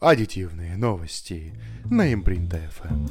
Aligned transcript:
Аддитивные 0.00 0.76
новости 0.76 1.54
на 1.86 2.12
Импринт 2.12 2.52
FM. 2.52 3.08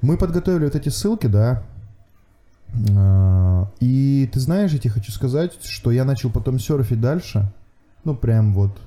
Мы 0.00 0.16
подготовили 0.16 0.64
вот 0.64 0.74
эти 0.74 0.88
ссылки, 0.88 1.26
да. 1.26 1.64
А, 2.96 3.70
И 3.80 4.28
ты 4.32 4.40
знаешь, 4.40 4.72
я 4.72 4.78
тебе 4.78 4.90
хочу 4.90 5.12
сказать, 5.12 5.62
что 5.62 5.90
я 5.90 6.06
начал 6.06 6.30
потом 6.30 6.58
серфить 6.58 7.00
дальше. 7.00 7.52
Ну, 8.04 8.16
прям 8.16 8.54
вот 8.54 8.80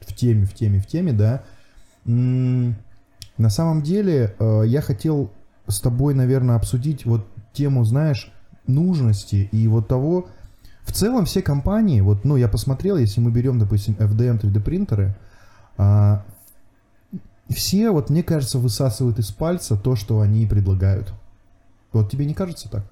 в 0.00 0.14
теме, 0.14 0.44
в 0.44 0.52
теме, 0.52 0.78
в 0.78 0.86
теме, 0.86 1.12
да. 1.14 1.42
На 2.04 3.48
самом 3.48 3.82
деле, 3.82 4.34
э, 4.38 4.64
я 4.66 4.82
хотел 4.82 5.32
с 5.66 5.80
тобой, 5.80 6.12
наверное, 6.12 6.56
обсудить 6.56 7.06
вот 7.06 7.26
тему, 7.54 7.82
знаешь, 7.84 8.30
нужности 8.66 9.48
и 9.50 9.66
вот 9.68 9.88
того, 9.88 10.28
в 10.84 10.92
целом 10.92 11.24
все 11.24 11.42
компании, 11.42 12.00
вот, 12.00 12.24
ну, 12.24 12.36
я 12.36 12.48
посмотрел, 12.48 12.96
если 12.96 13.20
мы 13.20 13.30
берем, 13.30 13.58
допустим, 13.58 13.94
FDM 13.98 14.40
3D 14.40 14.60
принтеры, 14.60 15.14
а, 15.76 16.24
все, 17.48 17.90
вот 17.90 18.10
мне 18.10 18.22
кажется, 18.22 18.58
высасывают 18.58 19.18
из 19.18 19.30
пальца 19.30 19.76
то, 19.76 19.96
что 19.96 20.20
они 20.20 20.46
предлагают. 20.46 21.12
Вот 21.92 22.10
тебе 22.10 22.24
не 22.24 22.34
кажется 22.34 22.70
так? 22.70 22.84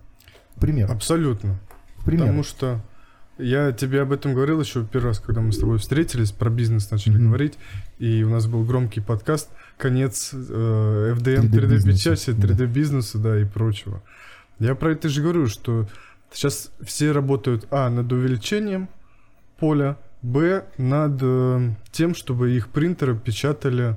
Пример. 0.58 0.90
Абсолютно. 0.90 1.58
Пример. 2.04 2.26
Потому 2.26 2.42
что 2.42 2.80
я 3.38 3.72
тебе 3.72 4.02
об 4.02 4.12
этом 4.12 4.34
говорил 4.34 4.60
еще 4.60 4.84
первый 4.84 5.08
раз, 5.08 5.20
когда 5.20 5.40
мы 5.40 5.52
с 5.52 5.58
тобой 5.58 5.78
встретились, 5.78 6.30
про 6.30 6.50
бизнес 6.50 6.90
начали 6.90 7.16
Мгм. 7.16 7.28
говорить, 7.28 7.54
и 7.98 8.22
у 8.22 8.28
нас 8.28 8.46
был 8.46 8.64
громкий 8.64 9.00
подкаст 9.00 9.48
«Конец 9.78 10.30
э, 10.32 11.14
FDM 11.16 11.48
3D 11.48 11.50
3D 11.50 11.68
бизнеса, 11.70 12.10
печати, 12.10 12.30
да. 12.32 12.48
3D 12.48 12.66
бизнеса, 12.66 13.18
да, 13.18 13.40
и 13.40 13.44
прочего». 13.44 14.02
Я 14.58 14.74
про 14.74 14.92
это 14.92 15.08
же 15.08 15.22
говорю, 15.22 15.46
что 15.46 15.88
сейчас 16.32 16.72
все 16.82 17.12
работают, 17.12 17.66
а, 17.70 17.88
над 17.90 18.10
увеличением 18.12 18.88
поля, 19.58 19.96
б, 20.22 20.64
над 20.78 21.18
э, 21.22 21.70
тем, 21.92 22.14
чтобы 22.14 22.52
их 22.52 22.68
принтеры 22.68 23.16
печатали 23.16 23.96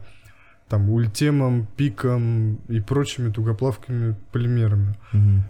там 0.67 0.89
ультемом, 0.89 1.67
пиком 1.77 2.55
и 2.67 2.79
прочими 2.79 3.31
тугоплавкими 3.31 4.15
полимерами. 4.31 4.95
Мгм. 5.11 5.43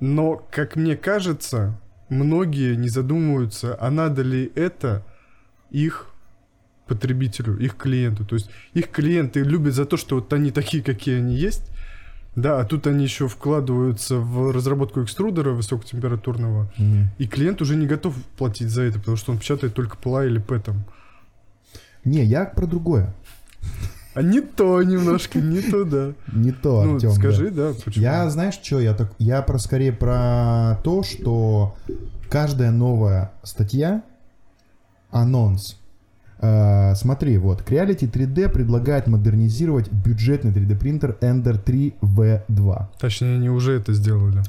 Но, 0.00 0.46
как 0.50 0.76
мне 0.76 0.96
кажется, 0.96 1.78
многие 2.08 2.76
не 2.76 2.88
задумываются, 2.88 3.76
а 3.80 3.90
надо 3.90 4.22
ли 4.22 4.50
это 4.54 5.04
их 5.70 6.06
потребителю, 6.86 7.56
их 7.58 7.76
клиенту. 7.76 8.24
То 8.24 8.34
есть 8.34 8.50
их 8.74 8.90
клиенты 8.90 9.40
любят 9.40 9.74
за 9.74 9.84
то, 9.84 9.96
что 9.96 10.16
вот 10.16 10.32
они 10.32 10.50
такие, 10.50 10.82
какие 10.82 11.18
они 11.18 11.36
есть, 11.36 11.71
да, 12.34 12.60
а 12.60 12.64
тут 12.64 12.86
они 12.86 13.04
еще 13.04 13.28
вкладываются 13.28 14.16
в 14.16 14.50
разработку 14.52 15.02
экструдера 15.02 15.50
высокотемпературного, 15.50 16.72
Мгм. 16.78 17.08
и 17.18 17.26
клиент 17.26 17.60
уже 17.62 17.76
не 17.76 17.86
готов 17.86 18.14
платить 18.38 18.68
за 18.70 18.82
это, 18.82 18.98
потому 18.98 19.16
что 19.16 19.32
он 19.32 19.38
печатает 19.38 19.74
только 19.74 19.96
ПЛА 19.96 20.24
или 20.26 20.38
ПЭТом. 20.38 20.84
Не, 22.04 22.24
я 22.24 22.44
про 22.46 22.66
другое. 22.66 23.14
А 24.14 24.20
не 24.22 24.40
то 24.40 24.82
немножко, 24.82 25.40
не 25.40 25.62
то, 25.62 25.84
да. 25.84 26.12
Не 26.32 26.52
то, 26.52 26.82
Ну, 26.84 26.94
Артем, 26.96 27.08
да. 27.10 27.14
скажи, 27.14 27.50
да, 27.50 27.72
почему? 27.84 28.02
Я, 28.02 28.28
знаешь, 28.28 28.58
что, 28.62 28.80
я 28.80 28.92
так, 28.94 29.12
я 29.18 29.40
про 29.42 29.58
скорее 29.58 29.92
про 29.92 30.78
то, 30.84 31.02
что 31.02 31.76
каждая 32.28 32.70
новая 32.72 33.32
статья, 33.42 34.02
анонс. 35.10 35.78
Э, 36.42 36.94
смотри, 36.96 37.38
вот, 37.38 37.62
Creality 37.62 38.10
3D 38.10 38.48
предлагает 38.50 39.06
модернизировать 39.06 39.90
бюджетный 39.90 40.50
3D 40.50 40.76
принтер 40.78 41.16
Ender 41.20 41.56
3 41.56 41.94
V2. 42.02 42.86
Точнее, 42.98 43.36
они 43.36 43.48
уже 43.48 43.78
это 43.78 43.94
сделали. 43.94 44.42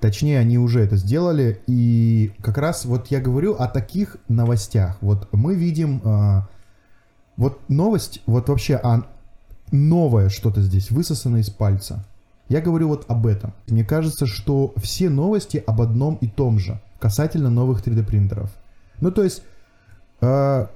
Точнее, 0.00 0.38
они 0.38 0.56
уже 0.58 0.80
это 0.80 0.96
сделали. 0.96 1.60
И 1.66 2.32
как 2.40 2.58
раз 2.58 2.84
вот 2.84 3.08
я 3.08 3.20
говорю 3.20 3.54
о 3.54 3.66
таких 3.66 4.16
новостях. 4.28 4.96
Вот 5.00 5.28
мы 5.32 5.54
видим... 5.54 6.00
а, 6.04 6.48
вот 7.36 7.60
новость, 7.68 8.20
вот 8.26 8.48
вообще 8.48 8.78
а, 8.82 9.04
новое 9.70 10.28
что-то 10.28 10.60
здесь, 10.60 10.90
высосано 10.90 11.38
из 11.38 11.50
пальца. 11.50 12.04
Я 12.48 12.60
говорю 12.60 12.88
вот 12.88 13.04
об 13.08 13.26
этом. 13.26 13.52
Мне 13.68 13.84
кажется, 13.84 14.26
что 14.26 14.74
все 14.76 15.08
новости 15.08 15.62
об 15.66 15.80
одном 15.80 16.16
и 16.16 16.28
том 16.28 16.58
же 16.58 16.80
касательно 17.00 17.50
новых 17.50 17.84
3D 17.84 18.04
принтеров. 18.04 18.50
Ну, 19.00 19.10
то 19.10 19.24
есть, 19.24 19.42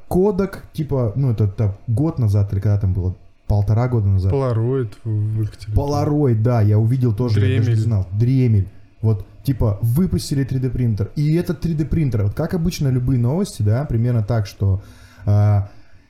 кодек, 0.09 0.65
типа, 0.73 1.13
ну, 1.15 1.31
это, 1.31 1.45
это 1.45 1.77
год 1.87 2.19
назад 2.19 2.53
или 2.53 2.61
когда 2.61 2.79
там 2.79 2.93
было, 2.93 3.15
полтора 3.47 3.89
года 3.89 4.09
назад. 4.09 4.33
Полароид 4.33 4.93
выкатили. 5.05 5.75
Полароид, 5.75 6.43
да, 6.43 6.61
я 6.63 6.79
увидел 6.79 7.15
тоже, 7.15 7.41
я 7.41 7.59
даже 7.59 7.59
не 7.59 7.65
Дремель. 7.65 7.81
знал. 7.81 8.07
Дремель. 8.13 8.69
Вот, 9.03 9.25
типа, 9.45 9.79
выпустили 9.83 10.45
3D 10.45 10.71
принтер. 10.71 11.11
И 11.17 11.35
этот 11.35 11.65
3D 11.65 11.85
принтер, 11.85 12.25
вот 12.25 12.35
как 12.35 12.55
обычно 12.55 12.89
любые 12.89 13.21
новости, 13.21 13.63
да, 13.63 13.85
примерно 13.85 14.23
так, 14.23 14.47
что 14.47 14.83
а, 15.27 15.69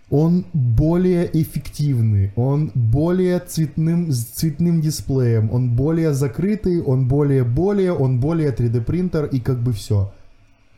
он 0.08 0.46
более 0.52 1.28
эффективный, 1.38 2.32
он 2.36 2.70
более 2.74 3.40
цветным, 3.40 4.12
с 4.12 4.24
цветным 4.24 4.80
дисплеем, 4.80 5.52
он 5.52 5.74
более 5.74 6.14
закрытый, 6.14 6.80
он 6.80 7.08
более-более, 7.08 7.92
он 7.92 8.20
более 8.20 8.50
3D 8.50 8.82
принтер 8.82 9.26
и 9.26 9.40
как 9.40 9.58
бы 9.58 9.72
все. 9.72 10.12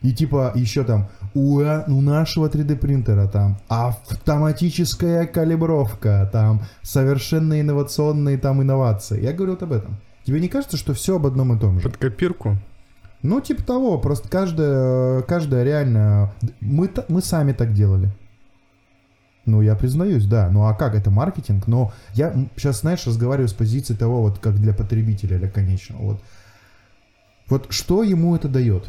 И 0.02 0.12
типа 0.12 0.52
еще 0.54 0.84
там 0.84 1.08
у, 1.34 1.58
у 1.58 2.00
нашего 2.00 2.48
3D 2.48 2.76
принтера 2.76 3.26
там 3.26 3.58
автоматическая 3.68 5.26
калибровка, 5.26 6.28
там 6.32 6.62
совершенно 6.82 7.60
инновационные 7.60 8.38
там 8.38 8.62
инновации. 8.62 9.22
Я 9.22 9.32
говорю 9.32 9.52
вот 9.52 9.62
об 9.62 9.72
этом. 9.72 9.96
Тебе 10.24 10.40
не 10.40 10.48
кажется, 10.48 10.76
что 10.76 10.94
все 10.94 11.16
об 11.16 11.26
одном 11.26 11.56
и 11.56 11.58
том 11.58 11.80
же? 11.80 11.88
Под 11.88 11.96
копирку. 11.96 12.56
Ну, 13.22 13.40
типа 13.40 13.64
того, 13.64 13.98
просто 13.98 14.28
каждая, 14.28 15.22
каждая 15.22 15.64
реально... 15.64 16.32
Мы, 16.60 16.88
мы 17.08 17.20
сами 17.20 17.52
так 17.52 17.72
делали. 17.72 18.12
Ну, 19.44 19.62
я 19.62 19.74
признаюсь, 19.74 20.26
да. 20.26 20.50
Ну, 20.50 20.66
а 20.66 20.74
как? 20.74 20.94
Это 20.94 21.10
маркетинг. 21.10 21.66
Но 21.66 21.92
я 22.12 22.34
сейчас, 22.56 22.82
знаешь, 22.82 23.06
разговариваю 23.06 23.48
с 23.48 23.54
позиции 23.54 23.94
того, 23.94 24.22
вот 24.22 24.38
как 24.38 24.56
для 24.56 24.74
потребителя, 24.74 25.38
для 25.38 25.48
конечного. 25.48 26.02
Вот, 26.02 26.22
вот 27.48 27.66
что 27.70 28.02
ему 28.02 28.36
это 28.36 28.46
дает? 28.46 28.88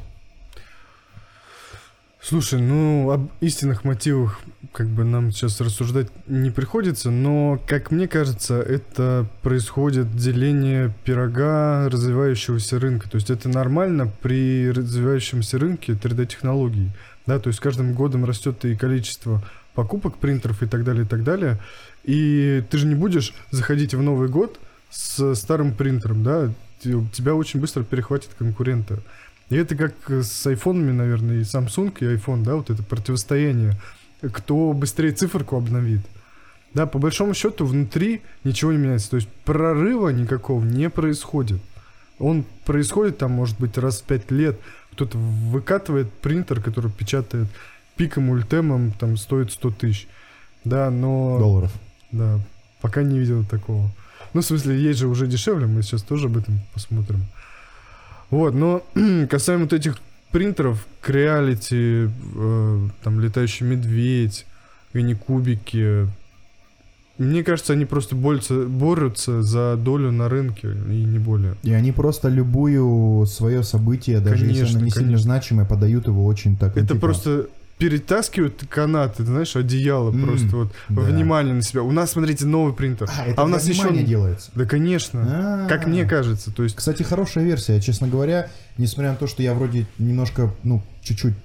Слушай, 2.22 2.60
ну, 2.62 3.10
об 3.12 3.32
истинных 3.40 3.86
мотивах 3.86 4.42
как 4.74 4.88
бы 4.88 5.06
нам 5.06 5.32
сейчас 5.32 5.62
рассуждать 5.62 6.08
не 6.28 6.52
приходится, 6.52 7.12
но, 7.12 7.60
как 7.66 7.92
мне 7.92 8.10
кажется, 8.10 8.60
это 8.60 9.26
происходит 9.42 10.16
деление 10.16 10.94
пирога 11.06 11.88
развивающегося 11.90 12.78
рынка. 12.78 13.10
То 13.10 13.16
есть 13.16 13.30
это 13.30 13.48
нормально 13.48 14.12
при 14.22 14.70
развивающемся 14.70 15.58
рынке 15.58 15.94
3D-технологий. 15.94 16.92
Да, 17.26 17.40
то 17.40 17.48
есть 17.48 17.62
каждым 17.62 17.94
годом 17.94 18.26
растет 18.26 18.66
и 18.66 18.76
количество 18.76 19.42
покупок 19.74 20.18
принтеров 20.18 20.62
и 20.62 20.66
так 20.68 20.84
далее, 20.84 21.06
и 21.06 21.08
так 21.08 21.24
далее. 21.24 21.58
И 22.04 22.64
ты 22.70 22.78
же 22.78 22.86
не 22.86 22.96
будешь 22.96 23.34
заходить 23.52 23.94
в 23.94 24.02
Новый 24.02 24.28
год 24.28 24.60
с 24.90 25.36
старым 25.36 25.74
принтером, 25.74 26.24
да, 26.24 26.52
Те- 26.82 27.06
тебя 27.14 27.36
очень 27.36 27.60
быстро 27.60 27.84
перехватит 27.84 28.30
конкуренты. 28.38 29.00
И 29.50 29.56
это 29.56 29.76
как 29.76 29.94
с 30.10 30.46
айфонами, 30.46 30.92
наверное, 30.92 31.38
и 31.38 31.42
Samsung, 31.42 31.94
и 32.00 32.16
iPhone, 32.16 32.44
да, 32.44 32.56
вот 32.56 32.70
это 32.70 32.84
противостояние. 32.84 33.74
Кто 34.22 34.74
быстрее 34.74 35.12
циферку 35.12 35.58
обновит. 35.58 36.02
Да, 36.74 36.86
по 36.86 37.00
большому 37.00 37.34
счету 37.34 37.66
внутри 37.66 38.22
ничего 38.44 38.72
не 38.72 38.78
меняется. 38.78 39.12
То 39.12 39.16
есть 39.16 39.30
прорыва 39.46 40.10
никакого 40.10 40.64
не 40.64 40.90
происходит. 40.90 41.62
Он 42.20 42.46
происходит 42.66 43.18
там, 43.18 43.32
может 43.32 43.60
быть, 43.60 43.78
раз 43.78 44.02
в 44.02 44.04
пять 44.04 44.30
лет. 44.30 44.60
Кто-то 44.92 45.18
выкатывает 45.18 46.12
принтер, 46.14 46.62
который 46.62 46.92
печатает 46.92 47.48
пиком, 47.96 48.30
ультемом, 48.30 48.92
там 48.92 49.18
стоит 49.18 49.52
100 49.52 49.72
тысяч. 49.72 50.08
Да, 50.64 50.90
но... 50.90 51.38
Долларов. 51.40 51.72
Да, 52.12 52.40
пока 52.82 53.04
не 53.04 53.20
видел 53.20 53.44
такого. 53.46 53.90
Ну, 54.34 54.42
в 54.42 54.46
смысле, 54.46 54.80
есть 54.80 55.00
же 55.00 55.08
уже 55.08 55.28
дешевле, 55.28 55.66
мы 55.66 55.82
сейчас 55.82 56.04
тоже 56.04 56.28
об 56.28 56.38
этом 56.38 56.62
посмотрим. 56.74 57.26
Вот, 58.30 58.54
но 58.54 58.84
касаемо 59.30 59.64
вот 59.64 59.74
этих 59.74 59.98
принтеров, 60.32 60.86
Creality, 61.06 62.12
э, 62.36 62.90
там, 63.04 63.20
летающий 63.20 63.66
медведь, 63.66 64.46
кубики, 65.26 66.08
мне 67.20 67.44
кажется, 67.44 67.74
они 67.74 67.84
просто 67.84 68.16
борются, 68.16 68.66
борются 68.66 69.42
за 69.42 69.76
долю 69.76 70.10
на 70.10 70.30
рынке, 70.30 70.70
и 70.70 71.04
не 71.04 71.20
более. 71.20 71.56
И 71.64 71.74
они 71.74 71.92
просто 71.92 72.30
любую 72.30 73.26
свое 73.26 73.62
событие, 73.64 74.22
даже 74.22 74.46
если 74.46 74.60
Конечно, 74.60 74.78
оно 74.78 74.86
не 74.86 74.92
сильно 74.92 75.08
конечно. 75.08 75.24
значимое, 75.24 75.66
подают 75.66 76.08
его 76.08 76.26
очень 76.26 76.56
так. 76.56 76.78
Это 76.78 76.94
типа, 76.94 77.00
просто 77.00 77.48
перетаскивают 77.80 78.66
канаты, 78.70 79.24
знаешь, 79.24 79.56
одеяло 79.56 80.12
М, 80.12 80.22
просто 80.24 80.56
вот, 80.56 80.72
да. 80.90 81.02
внимание 81.02 81.54
на 81.54 81.62
себя. 81.62 81.82
У 81.82 81.92
нас, 81.92 82.12
смотрите, 82.12 82.46
новый 82.46 82.74
принтер. 82.74 83.10
А, 83.18 83.26
это 83.26 83.42
а 83.42 83.46
у 83.46 83.48
нас 83.48 83.66
еще... 83.66 83.84
внимания 83.84 84.04
делается. 84.04 84.52
Да, 84.54 84.66
конечно. 84.66 85.66
Как 85.70 85.86
А. 85.86 85.88
мне 85.88 86.06
кажется, 86.06 86.52
то 86.54 86.64
есть 86.64 86.76
Кстати, 86.76 87.04
хорошая 87.04 87.46
версия, 87.46 87.80
честно 87.82 88.08
говоря, 88.08 88.50
несмотря 88.78 89.12
на 89.12 89.18
то, 89.18 89.28
что 89.28 89.42
я 89.42 89.54
вроде 89.54 89.88
немножко, 89.98 90.54
ну, 90.64 90.84
чуть-чуть, 91.02 91.36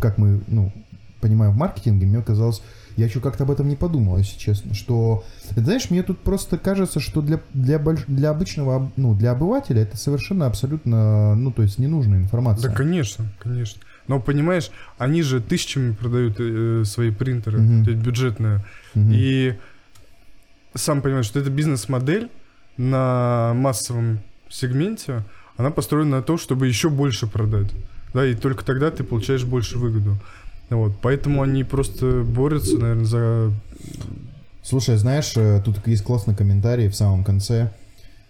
как 0.00 0.16
мы, 0.16 0.40
ну, 0.48 0.72
понимаем 1.20 1.52
в 1.52 1.56
маркетинге, 1.56 2.06
мне 2.06 2.22
казалось 2.22 2.62
Я 2.96 3.06
еще 3.06 3.20
как-то 3.20 3.44
об 3.44 3.50
этом 3.50 3.68
не 3.68 3.76
подумал, 3.76 4.16
если 4.18 4.38
честно, 4.38 4.74
что... 4.74 5.24
Знаешь, 5.54 5.90
мне 5.90 6.02
тут 6.02 6.18
просто 6.20 6.56
кажется, 6.58 7.00
что 7.00 7.20
для, 7.22 7.38
для, 7.54 7.76
больш- 7.78 8.04
для 8.06 8.30
обычного, 8.30 8.76
об- 8.76 8.92
ну, 8.96 9.14
для 9.14 9.32
обывателя 9.32 9.82
это 9.82 9.96
совершенно 9.96 10.46
абсолютно, 10.46 11.34
ну, 11.34 11.52
то 11.52 11.62
есть 11.62 11.78
ненужная 11.78 12.18
информация. 12.18 12.70
Да, 12.70 12.74
конечно, 12.76 13.30
конечно. 13.38 13.80
Но 14.08 14.20
понимаешь, 14.20 14.70
они 14.98 15.22
же 15.22 15.40
тысячами 15.40 15.92
продают 15.92 16.36
э, 16.38 16.82
свои 16.84 17.10
принтеры, 17.10 17.58
Мгм. 17.60 17.84
то 17.84 17.90
есть 17.90 18.02
бюджетные. 18.02 18.64
Мгм. 18.94 19.10
И 19.14 19.54
сам 20.74 21.02
понимаешь, 21.02 21.26
что 21.26 21.38
это 21.40 21.50
бизнес-модель 21.50 22.28
на 22.76 23.52
массовом 23.54 24.20
сегменте, 24.48 25.24
она 25.56 25.70
построена 25.70 26.16
на 26.18 26.22
том, 26.22 26.38
чтобы 26.38 26.66
еще 26.66 26.88
больше 26.88 27.26
продать. 27.26 27.70
Да, 28.14 28.26
и 28.26 28.34
только 28.34 28.64
тогда 28.64 28.90
ты 28.90 29.04
получаешь 29.04 29.44
больше 29.44 29.78
выгоду. 29.78 30.16
Вот, 30.70 30.92
поэтому 31.02 31.42
они 31.42 31.64
просто 31.64 32.22
борются, 32.22 32.78
наверное, 32.78 33.04
за... 33.04 33.52
Слушай, 34.62 34.96
знаешь, 34.96 35.32
э, 35.36 35.60
тут 35.64 35.86
есть 35.86 36.02
классный 36.04 36.34
комментарий 36.34 36.88
в 36.88 36.94
самом 36.94 37.24
конце. 37.24 37.72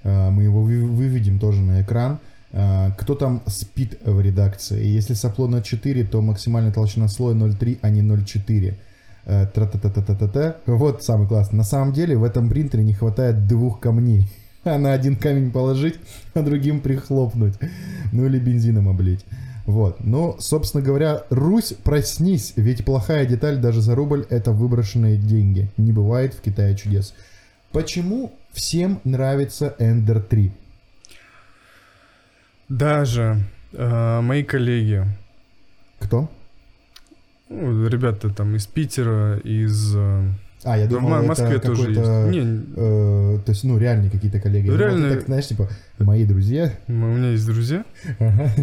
Э, 0.02 0.30
Мы 0.30 0.44
его 0.44 0.62
вы- 0.62 0.86
выведем 0.86 1.38
тоже 1.38 1.60
на 1.60 1.82
экран. 1.82 2.18
Э, 2.52 2.90
Кто 2.98 3.14
там 3.14 3.42
спит 3.46 3.98
в 4.04 4.20
редакции? 4.20 4.84
Если 4.84 5.14
сопло 5.14 5.48
0,4, 5.48 6.06
то 6.06 6.20
максимальная 6.22 6.72
толщина 6.72 7.08
слоя 7.08 7.34
0,3, 7.34 7.78
а 7.82 7.90
не 7.90 8.02
0,4. 8.02 8.74
Э, 9.24 9.46
Тра-та-та-та-та-та. 9.46 10.56
Вот 10.66 11.02
самый 11.02 11.26
классный. 11.28 11.58
На 11.58 11.64
самом 11.64 11.92
деле 11.92 12.16
в 12.16 12.24
этом 12.24 12.48
принтере 12.48 12.84
не 12.84 12.94
хватает 12.94 13.46
двух 13.46 13.80
камней. 13.80 14.28
А 14.64 14.78
на 14.78 14.92
один 14.92 15.16
камень 15.16 15.50
положить, 15.50 15.96
а 16.34 16.42
другим 16.42 16.82
прихлопнуть. 16.82 17.54
Ну 18.12 18.26
или 18.26 18.38
бензином 18.38 18.88
облить. 18.88 19.24
Вот. 19.66 20.04
Но, 20.04 20.36
собственно 20.38 20.84
говоря, 20.84 21.24
Русь, 21.30 21.74
проснись, 21.82 22.52
ведь 22.54 22.84
плохая 22.84 23.26
деталь 23.26 23.58
даже 23.58 23.80
за 23.80 23.96
рубль– 23.96 24.24
это 24.30 24.52
выброшенные 24.52 25.16
деньги. 25.16 25.68
Не 25.76 25.90
бывает 25.90 26.34
в 26.34 26.40
Китае 26.40 26.76
чудес. 26.76 27.12
Почему 27.72 28.32
всем 28.52 29.00
нравится 29.02 29.74
Ender 29.80 30.20
3? 30.20 30.52
Даже 32.76 33.38
э, 33.72 34.20
мои 34.22 34.42
коллеги, 34.42 35.04
Кто? 36.00 36.30
ну, 37.50 37.86
ребята 37.86 38.30
там 38.30 38.56
из 38.56 38.66
Питера, 38.66 39.36
из... 39.44 39.94
э, 39.94 40.22
А, 40.64 40.78
я 40.78 40.84
да, 40.86 40.96
в 40.96 41.00
думал, 41.00 41.10
Мо- 41.10 41.16
это 41.18 41.26
Москве 41.28 41.58
тоже 41.58 41.90
есть. 41.90 42.00
Не, 42.00 42.64
э, 42.76 43.38
то 43.44 43.50
есть, 43.52 43.64
ну, 43.64 43.76
реальные 43.78 44.10
какие-то 44.10 44.40
коллеги. 44.40 44.66
Думал, 44.70 44.78
ты 44.78 44.84
Реальные- 44.84 45.16
так, 45.16 45.26
знаешь, 45.26 45.46
типа, 45.48 45.68
мои 45.98 46.24
друзья. 46.24 46.72
у 46.88 46.92
меня 46.92 47.32
есть 47.32 47.44
друзья, 47.46 47.84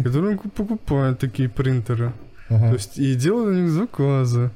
которые 0.02 0.38
покупают 0.38 1.20
такие 1.20 1.48
принтеры. 1.48 2.12
То 2.48 2.72
есть 2.72 2.98
и 2.98 3.14
делают 3.14 3.54
на 3.56 3.60
них 3.62 3.70
заказы. 3.70 4.50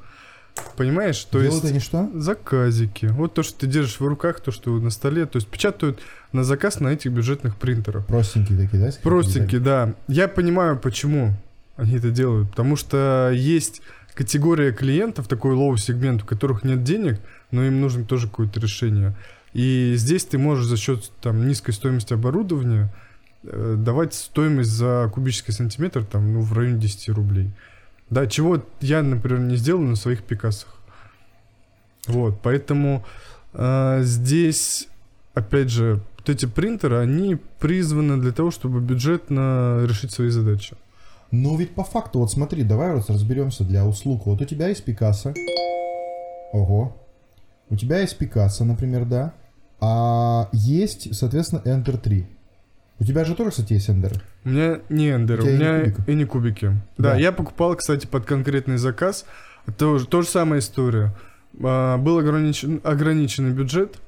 Понимаешь? 0.77 1.19
То 1.25 1.41
Делают 1.41 1.63
есть 1.63 1.71
они 1.71 1.81
что? 1.81 2.11
заказики. 2.15 3.07
Вот 3.07 3.35
то, 3.35 3.43
что 3.45 3.59
ты 3.61 3.67
держишь 3.69 3.99
в 4.01 4.07
руках, 4.07 4.41
то, 4.41 4.51
что 4.53 4.77
на 4.81 4.91
столе. 4.91 5.27
То 5.27 5.37
есть 5.37 5.49
печатают 5.49 6.01
на 6.35 6.43
заказ 6.43 6.81
на 6.81 6.89
этих 6.89 7.13
бюджетных 7.13 7.57
принтерах. 7.57 8.07
Простенькие 8.07 8.59
такие, 8.59 8.83
да? 8.83 8.93
Простенькие, 9.03 9.61
да. 9.61 9.95
Я 10.09 10.27
понимаю, 10.27 10.77
почему 10.79 11.33
они 11.77 11.95
это 11.97 12.11
делают. 12.11 12.51
Потому 12.51 12.75
что 12.75 13.31
есть 13.33 13.83
категория 14.15 14.73
клиентов, 14.73 15.29
такой 15.29 15.55
лоу-сегмент, 15.55 16.25
у 16.25 16.27
которых 16.27 16.65
нет 16.65 16.83
денег, 16.83 17.21
но 17.53 17.65
им 17.65 17.81
нужно 17.81 18.05
тоже 18.05 18.27
какое-то 18.27 18.59
решение. 18.59 19.15
И 19.53 19.95
здесь 19.97 20.25
ты 20.25 20.37
можешь 20.37 20.67
за 20.67 20.77
счет 20.77 21.13
там, 21.23 21.47
низкой 21.47 21.71
стоимости 21.71 22.13
оборудования 22.13 22.93
э, 23.45 23.77
давать 23.79 24.13
стоимость 24.15 24.71
за 24.71 25.09
кубический 25.15 25.53
сантиметр 25.53 26.05
там, 26.05 26.35
ну, 26.35 26.41
в 26.41 26.53
районе 26.53 26.81
10 26.81 27.11
рублей. 27.11 27.51
Да, 28.11 28.27
чего 28.27 28.61
я, 28.81 29.05
например, 29.05 29.39
не 29.39 29.55
сделал 29.55 29.83
на 29.83 29.95
своих 29.95 30.25
пикассах. 30.25 30.75
Вот, 32.09 32.41
поэтому 32.43 33.05
э, 33.53 34.01
здесь, 34.03 34.89
опять 35.35 35.71
же, 35.71 36.01
вот 36.27 36.35
эти 36.35 36.47
принтеры, 36.47 36.97
они 36.99 37.37
призваны 37.59 38.17
для 38.21 38.33
того, 38.33 38.51
чтобы 38.51 38.81
бюджетно 38.81 39.85
решить 39.87 40.13
свои 40.13 40.31
задачи. 40.31 40.75
Ну 41.31 41.57
ведь 41.57 41.75
по 41.75 41.85
факту, 41.85 42.21
вот 42.21 42.31
смотри, 42.31 42.63
давай 42.63 42.95
вот 42.95 43.11
разберемся 43.11 43.65
для 43.65 43.85
услуг. 43.85 44.27
Вот 44.27 44.41
у 44.41 44.45
тебя 44.45 44.69
есть 44.69 44.85
Пикассо. 44.85 45.35
Ого. 46.53 46.97
У 47.69 47.77
тебя 47.77 48.01
есть 48.01 48.17
Пикассо, 48.17 48.65
например, 48.65 49.05
да. 49.05 49.35
А 49.81 50.49
есть, 50.53 51.15
соответственно, 51.15 51.61
Enter 51.65 51.99
3. 51.99 52.27
У 53.01 53.05
тебя 53.05 53.25
же 53.25 53.35
тоже, 53.35 53.51
кстати, 53.51 53.73
есть 53.75 53.89
Ender. 53.89 54.17
У 54.45 54.49
меня 54.51 54.79
не 54.89 55.11
эндер, 55.11 55.41
У 55.41 55.43
у, 55.43 55.47
тебя 55.47 55.53
и 55.53 55.57
не 55.57 55.87
меня 55.89 55.95
и 56.07 56.15
не 56.15 56.25
кубики. 56.25 56.67
Да, 56.97 57.13
Да. 57.13 57.17
я 57.17 57.33
покупал, 57.33 57.75
кстати, 57.77 58.07
под 58.07 58.25
конкретный 58.25 58.77
заказ. 58.77 59.27
Тоже, 59.77 60.07
то 60.07 60.23
же 60.23 60.29
самая 60.29 60.61
история. 60.61 61.13
А, 61.63 61.99
был 61.99 62.19
ограничен, 62.19 62.81
ограниченный 62.85 63.51
бюджет, 63.51 63.99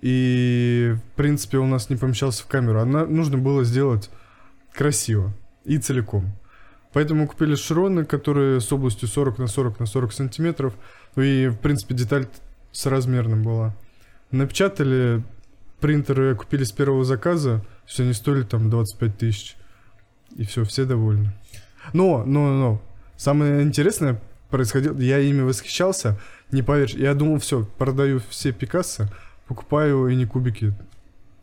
и, 0.00 0.94
в 0.94 1.16
принципе, 1.16 1.58
у 1.58 1.66
нас 1.66 1.90
не 1.90 1.96
помещался 1.96 2.42
в 2.42 2.46
камеру. 2.46 2.80
Она, 2.80 3.06
нужно 3.06 3.38
было 3.38 3.64
сделать 3.64 4.10
красиво 4.72 5.32
и 5.64 5.78
целиком. 5.78 6.32
Поэтому 6.92 7.26
купили 7.26 7.54
широны, 7.54 8.04
которые 8.04 8.60
с 8.60 8.72
областью 8.72 9.08
40 9.08 9.38
на 9.38 9.46
40 9.46 9.80
на 9.80 9.86
40 9.86 10.12
сантиметров. 10.12 10.74
Ну 11.14 11.22
и, 11.22 11.48
в 11.48 11.56
принципе, 11.56 11.94
деталь 11.94 12.26
соразмерным 12.72 13.42
была. 13.42 13.74
Напечатали 14.30 15.22
принтеры, 15.80 16.34
купили 16.34 16.64
с 16.64 16.72
первого 16.72 17.04
заказа. 17.04 17.64
Все 17.84 18.02
они 18.02 18.12
стоили 18.12 18.42
там 18.42 18.70
25 18.70 19.18
тысяч. 19.18 19.56
И 20.36 20.44
все, 20.44 20.64
все 20.64 20.84
довольны. 20.84 21.32
Но, 21.92 22.24
но, 22.24 22.52
но, 22.52 22.82
самое 23.16 23.62
интересное 23.62 24.20
происходило, 24.50 24.98
я 24.98 25.18
ими 25.18 25.42
восхищался, 25.42 26.18
не 26.50 26.62
поверишь, 26.62 26.94
я 26.94 27.14
думал, 27.14 27.38
все, 27.38 27.64
продаю 27.78 28.20
все 28.30 28.52
Пикассо, 28.52 29.08
покупаю 29.48 30.08
и 30.08 30.16
не 30.16 30.26
кубики, 30.26 30.74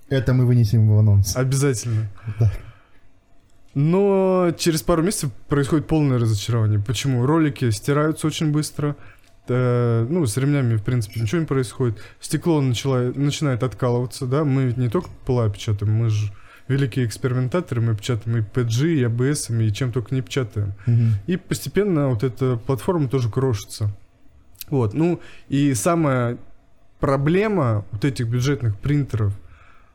Это 0.09 0.33
мы 0.33 0.45
вынесем 0.45 0.88
в 0.89 0.97
анонс. 1.00 1.35
обязательно. 1.35 2.09
Да. 2.39 2.51
Но 3.73 4.51
через 4.57 4.83
пару 4.83 5.01
месяцев 5.01 5.31
происходит 5.50 5.88
полное 5.88 6.19
разочарование. 6.19 6.79
Почему? 6.79 7.25
Ролики 7.25 7.71
стираются 7.71 8.27
очень 8.27 8.51
быстро, 8.51 8.95
э, 9.47 10.05
ну, 10.07 10.25
с 10.27 10.38
ремнями, 10.38 10.75
в 10.75 10.83
принципе, 10.83 11.19
ничего 11.21 11.41
не 11.41 11.47
происходит. 11.47 11.97
Стекло 12.19 12.61
начало, 12.61 13.11
начинает 13.15 13.63
откалываться, 13.63 14.27
да, 14.27 14.44
мы 14.44 14.65
ведь 14.65 14.77
не 14.77 14.89
только 14.89 15.09
ПЛА 15.25 15.49
печатаем, 15.49 15.91
мы 15.94 16.09
же 16.09 16.31
великие 16.67 17.06
экспериментаторы, 17.06 17.81
мы 17.81 17.95
печатаем 17.95 18.38
и 18.38 18.41
PG, 18.41 18.94
и 18.94 19.03
ABS, 19.06 19.67
и 19.67 19.73
чем 19.73 19.91
только 19.91 20.13
не 20.13 20.21
печатаем. 20.21 20.73
Мгм. 20.85 21.13
И 21.25 21.38
постепенно 21.38 22.09
вот 22.09 22.23
эта 22.23 22.57
платформа 22.57 23.09
тоже 23.09 23.29
крошится. 23.29 23.89
Вот, 24.69 24.94
ну 24.94 25.19
и 25.49 25.73
самая 25.73 26.38
проблема 27.03 27.83
вот 27.91 28.05
этих 28.05 28.29
бюджетных 28.29 28.79
принтеров 28.79 29.33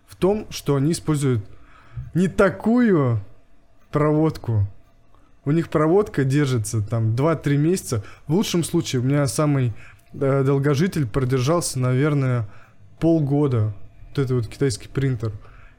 в 0.08 0.14
том, 0.14 0.46
что 0.50 0.76
они 0.76 0.92
используют 0.92 1.42
не 2.12 2.28
такую 2.28 3.24
проводку. 3.90 4.68
У 5.46 5.52
них 5.52 5.70
проводка 5.70 6.24
держится 6.24 6.82
там 6.82 7.14
2-3 7.14 7.56
месяца. 7.56 8.04
В 8.26 8.34
лучшем 8.34 8.62
случае 8.62 9.00
у 9.00 9.04
меня 9.06 9.26
самый 9.26 9.72
э, 10.12 10.42
долгожитель 10.44 11.06
продержался, 11.06 11.78
наверное, 11.78 12.46
полгода. 13.00 13.74
Вот 14.10 14.18
это 14.18 14.34
вот 14.34 14.46
китайский 14.46 14.88
принтер. 14.88 15.32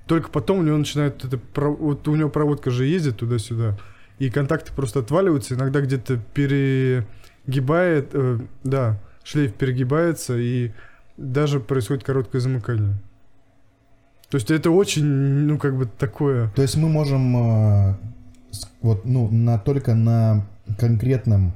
Только 0.08 0.32
потом 0.32 0.58
у 0.58 0.63
него 0.63 0.77
начинает 0.77 1.24
это, 1.24 1.39
вот 1.54 2.08
у 2.08 2.15
него 2.15 2.30
проводка 2.30 2.72
же 2.72 2.88
ездит 2.88 3.18
туда-сюда, 3.18 3.77
и 4.18 4.32
контакты 4.32 4.74
просто 4.74 5.01
отваливаются, 5.01 5.54
иногда 5.54 5.80
где-то 5.82 6.18
перегибает, 6.34 8.10
э, 8.13 8.39
да, 8.63 9.00
шлейф 9.24 9.54
перегибается, 9.54 10.36
и 10.36 10.72
даже 11.20 11.60
происходит 11.60 12.04
короткое 12.04 12.40
замыкание. 12.40 12.96
То 14.30 14.38
есть 14.38 14.52
это 14.52 14.72
очень, 14.72 15.04
ну, 15.06 15.58
как 15.58 15.78
бы 15.78 15.86
такое... 15.86 16.50
То 16.56 16.62
есть 16.62 16.78
мы 16.78 16.88
можем 16.88 17.36
э, 17.92 17.96
вот, 18.82 19.06
ну, 19.06 19.28
на, 19.30 19.58
только 19.58 19.96
на 19.96 20.46
конкретном 20.78 21.54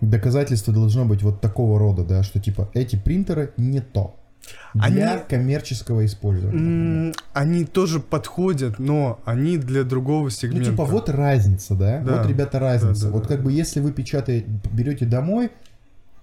доказательстве 0.00 0.74
должно 0.74 1.04
быть 1.04 1.22
вот 1.22 1.40
такого 1.40 1.78
рода, 1.78 2.04
да, 2.04 2.22
что 2.22 2.40
типа 2.40 2.68
эти 2.74 2.96
принтеры 2.96 3.52
не 3.56 3.80
то. 3.80 4.16
Для 4.74 5.12
Они- 5.14 5.22
коммерческого 5.28 6.04
использования. 6.06 7.08
М, 7.08 7.14
Они 7.32 7.64
тоже 7.64 7.98
подходят, 7.98 8.78
но 8.78 9.20
они 9.24 9.56
для 9.56 9.82
другого 9.82 10.24
Ну, 10.24 10.30
сегмента. 10.30 10.70
типа, 10.70 10.84
вот 10.84 11.08
разница, 11.08 11.74
да? 11.74 12.00
Да. 12.00 12.18
Вот, 12.18 12.28
ребята, 12.28 12.58
разница. 12.58 13.02
Да, 13.02 13.06
да, 13.08 13.12
вот 13.14 13.22
да. 13.24 13.28
как 13.28 13.42
бы 13.42 13.52
если 13.52 13.80
вы 13.80 13.92
печатаете, 13.92 14.46
берете 14.72 15.04
домой, 15.06 15.50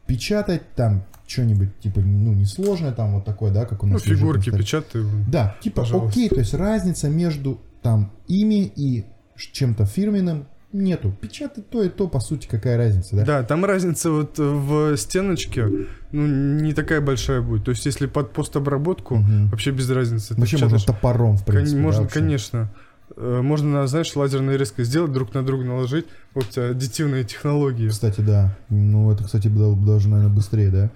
печатать 0.07 0.62
там 0.75 1.03
что-нибудь, 1.27 1.79
типа, 1.79 2.01
ну, 2.01 2.33
несложное, 2.33 2.91
там 2.91 3.13
вот 3.13 3.25
такое, 3.25 3.51
да, 3.51 3.65
как 3.65 3.83
у 3.83 3.88
Ну, 3.88 3.93
нас 3.93 4.05
на 4.05 4.15
фигурки 4.15 4.50
печатаю. 4.51 5.07
Да, 5.27 5.55
типа, 5.62 5.81
Пожалуйста. 5.81 6.10
окей, 6.10 6.29
то 6.29 6.39
есть 6.39 6.53
разница 6.53 7.10
между 7.10 7.60
там 7.81 8.12
ими 8.27 8.72
и 8.75 9.05
чем-то 9.36 9.86
фирменным 9.86 10.45
нету. 10.74 11.15
Печатать 11.22 11.69
то 11.69 11.83
и 11.83 11.89
то, 11.89 12.07
по 12.07 12.19
сути, 12.19 12.48
какая 12.48 12.77
разница, 12.77 13.15
да? 13.15 13.25
Да, 13.25 13.43
там 13.43 13.63
разница 13.63 14.12
вот 14.12 14.38
в 14.38 14.95
стеночке, 14.98 15.65
ну, 16.12 16.27
не 16.62 16.74
такая 16.74 17.00
большая 17.00 17.41
будет. 17.41 17.63
То 17.65 17.72
есть, 17.72 17.86
если 17.86 18.05
под 18.07 18.33
постобработку, 18.33 19.15
Мгм. 19.15 19.50
вообще 19.50 19.72
без 19.72 19.89
разницы. 19.89 20.33
Вообще 20.36 20.57
можно 20.57 20.77
печатаешь- 20.77 20.86
топором, 20.86 21.38
в 21.38 21.45
Кон- 21.45 21.53
принципе. 21.55 21.77
да, 21.77 21.83
можно, 21.83 22.01
вообще. 22.03 22.19
конечно. 22.19 22.74
Э, 23.15 23.41
Можно, 23.41 23.86
знаешь, 23.88 24.15
лазерной 24.15 24.57
резкой 24.57 24.86
сделать, 24.86 25.12
друг 25.12 25.33
на 25.33 25.45
друга 25.45 25.63
наложить. 25.63 26.05
Вот 26.33 26.45
у 26.45 26.50
тебя 26.50 26.69
аддитивные 26.69 27.24
технологии. 27.24 27.89
Кстати, 27.89 28.22
да. 28.22 28.57
Ну, 28.69 29.12
это, 29.12 29.24
кстати, 29.24 29.48
даже, 29.48 30.10
наверное, 30.10 30.33
быстрее, 30.36 30.69
да? 30.72 30.89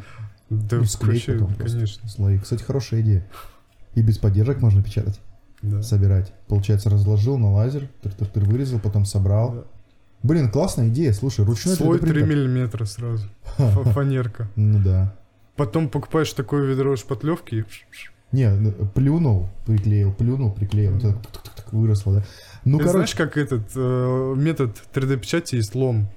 Да, 0.50 0.78
Ну, 0.78 0.84
потом 1.00 1.54
конечно. 1.56 2.10
Слои. 2.10 2.40
Кстати, 2.40 2.64
хорошая 2.64 3.02
идея. 3.02 3.28
И 3.96 4.02
без 4.02 4.18
поддержек 4.18 4.62
можно 4.62 4.82
печатать, 4.84 5.20
Да. 5.62 5.82
собирать. 5.82 6.32
Получается, 6.48 6.90
разложил 6.90 7.38
на 7.38 7.52
лазер, 7.52 7.90
тыр-тыр-тыр 8.04 8.46
вырезал, 8.46 8.80
потом 8.80 9.06
собрал. 9.06 9.52
Да. 9.54 9.64
Блин, 10.24 10.50
классная 10.50 10.88
идея, 10.90 11.14
слушай, 11.14 11.44
ручной 11.46 11.76
Слой 11.76 11.98
3D 11.98 12.02
3 12.02 12.10
принтер. 12.14 12.28
миллиметра 12.30 12.86
сразу. 12.86 13.28
Фа- 13.44 13.84
Фанерка. 13.84 14.50
Ну 14.56 14.80
да. 14.84 15.14
Потом 15.56 15.90
покупаешь 15.90 16.32
такое 16.34 16.66
ведро 16.66 16.96
шпатлевки 16.96 17.56
и 17.56 17.66
Не, 18.31 18.50
ну, 18.50 18.72
плюнул, 18.93 19.50
приклеил, 19.65 20.13
плюнул, 20.13 20.51
приклеил, 20.51 21.00
тебя 21.00 21.15
так 21.55 21.72
выросло, 21.72 22.15
да? 22.15 22.24
Ну, 22.65 22.77
Ты 22.77 22.84
короче, 22.84 23.13
знаешь, 23.13 23.15
как 23.15 23.38
этот 23.38 23.72
э, 23.75 24.34
метод 24.36 24.75
3D-печати 24.93 25.55
есть 25.55 25.75
лом 25.75 26.10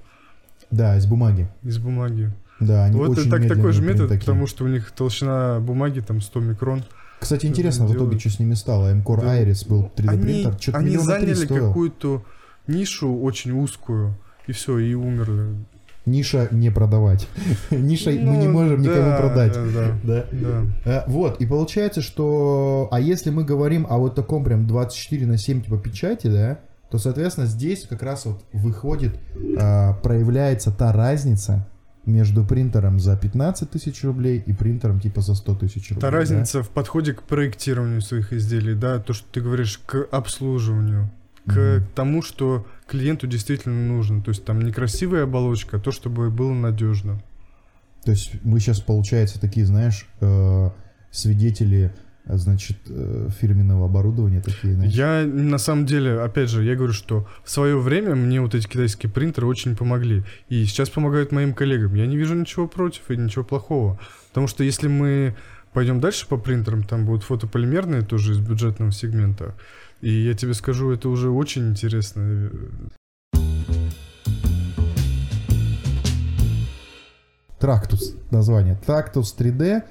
да, 0.71 0.97
из 0.97 1.05
бумаги. 1.05 1.47
из 1.63 1.77
бумаги? 1.77 2.31
Да, 2.59 2.85
они 2.85 2.97
вот 2.97 3.09
очень 3.11 3.27
это 3.27 3.39
так, 3.39 3.47
такой 3.47 3.71
же 3.73 3.81
метод, 3.81 4.09
такие. 4.09 4.19
потому 4.19 4.47
что 4.47 4.65
у 4.65 4.67
них 4.67 4.91
толщина 4.91 5.59
бумаги 5.59 6.01
там 6.01 6.21
100 6.21 6.39
микрон. 6.41 6.83
Кстати, 7.19 7.45
интересно, 7.45 7.85
в 7.85 7.93
итоге, 7.93 8.17
что 8.19 8.29
с 8.29 8.39
ними 8.39 8.55
стало? 8.55 8.89
M-Core 8.91 9.21
Да. 9.21 9.41
Iris 9.41 9.67
был 9.67 9.91
3D 9.95 10.09
Они, 10.09 10.21
принтер, 10.21 10.57
что-то 10.59 10.77
они 10.79 10.97
заняли 10.97 11.45
какую-то 11.45 12.23
нишу 12.67 13.15
очень 13.19 13.51
узкую, 13.51 14.17
и 14.47 14.51
все, 14.51 14.77
и 14.79 14.93
умерли. 14.93 15.55
Ниша 16.05 16.47
не 16.51 16.71
продавать. 16.71 17.27
Ниша 17.71 18.09
мы 18.09 18.37
не 18.37 18.47
Ну, 18.47 18.51
можем 18.51 18.81
никому 18.81 19.11
да, 19.11 19.17
продать. 19.17 19.53
Да, 19.53 19.97
да, 20.03 20.25
Да. 20.31 20.49
да. 20.83 20.91
Э, 20.91 21.03
Вот, 21.07 21.39
и 21.39 21.45
получается, 21.45 22.01
что... 22.01 22.87
А 22.91 22.99
если 22.99 23.29
мы 23.29 23.43
говорим 23.43 23.85
о 23.89 23.97
вот 23.97 24.15
таком 24.15 24.43
прям 24.43 24.67
24 24.67 25.25
на 25.25 25.37
7 25.37 25.61
типа 25.61 25.77
печати, 25.77 26.27
да, 26.27 26.59
то, 26.89 26.97
соответственно, 26.97 27.47
здесь 27.47 27.85
как 27.87 28.03
раз 28.03 28.25
вот 28.25 28.43
выходит, 28.51 29.17
а, 29.57 29.93
проявляется 29.93 30.71
та 30.71 30.91
разница 30.91 31.65
между 32.05 32.43
принтером 32.43 32.99
за 32.99 33.15
15 33.15 33.69
тысяч 33.69 34.03
рублей 34.03 34.43
и 34.45 34.53
принтером 34.53 34.99
типа 34.99 35.21
за 35.21 35.35
100 35.35 35.55
тысяч 35.55 35.89
рублей. 35.91 36.01
Та 36.01 36.11
да? 36.11 36.17
разница 36.17 36.63
в 36.63 36.69
подходе 36.69 37.13
к 37.13 37.23
проектированию 37.23 38.01
своих 38.01 38.33
изделий, 38.33 38.73
да, 38.73 38.99
то, 38.99 39.13
что 39.13 39.25
ты 39.31 39.39
говоришь, 39.39 39.79
к 39.85 40.07
обслуживанию, 40.11 41.09
к 41.47 41.77
Мгм. 41.79 41.87
тому, 41.95 42.21
что 42.21 42.65
клиенту 42.87 43.27
действительно 43.27 43.87
нужно. 43.87 44.21
То 44.21 44.29
есть 44.29 44.45
там 44.45 44.61
не 44.61 44.71
красивая 44.71 45.23
оболочка, 45.23 45.77
а 45.77 45.79
то, 45.79 45.91
чтобы 45.91 46.29
было 46.29 46.53
надежно. 46.53 47.21
То 48.03 48.11
есть 48.11 48.33
мы 48.43 48.59
сейчас, 48.59 48.79
получается, 48.79 49.39
такие, 49.39 49.65
знаешь, 49.65 50.07
э, 50.21 50.69
свидетели, 51.11 51.93
э, 52.25 52.37
значит, 52.37 52.77
э, 52.87 53.29
фирменного 53.39 53.85
оборудования 53.85 54.41
такие, 54.41 54.73
знаешь. 54.73 54.93
Я 54.93 55.23
на 55.25 55.57
самом 55.57 55.85
деле, 55.85 56.19
опять 56.21 56.49
же, 56.49 56.63
я 56.63 56.75
говорю, 56.75 56.93
что 56.93 57.27
в 57.43 57.51
свое 57.51 57.77
время 57.79 58.15
мне 58.15 58.41
вот 58.41 58.55
эти 58.55 58.67
китайские 58.67 59.11
принтеры 59.11 59.47
очень 59.47 59.75
помогли. 59.75 60.23
И 60.49 60.65
сейчас 60.65 60.89
помогают 60.89 61.31
моим 61.31 61.53
коллегам. 61.53 61.93
Я 61.95 62.07
не 62.07 62.17
вижу 62.17 62.35
ничего 62.35 62.67
против 62.67 63.09
и 63.09 63.17
ничего 63.17 63.43
плохого. 63.43 63.99
Потому 64.29 64.47
что 64.47 64.63
если 64.63 64.87
мы 64.87 65.35
пойдем 65.73 65.99
дальше 65.99 66.27
по 66.27 66.37
принтерам, 66.37 66.83
там 66.83 67.05
будут 67.05 67.23
фотополимерные 67.23 68.01
тоже 68.01 68.33
из 68.33 68.39
бюджетного 68.39 68.91
сегмента. 68.91 69.55
И 70.01 70.11
я 70.11 70.33
тебе 70.33 70.53
скажу, 70.55 70.91
это 70.91 71.09
уже 71.09 71.29
очень 71.29 71.69
интересно. 71.69 72.51
Трактус, 77.59 78.15
название. 78.31 78.75
Трактус 78.83 79.35
3D 79.37 79.83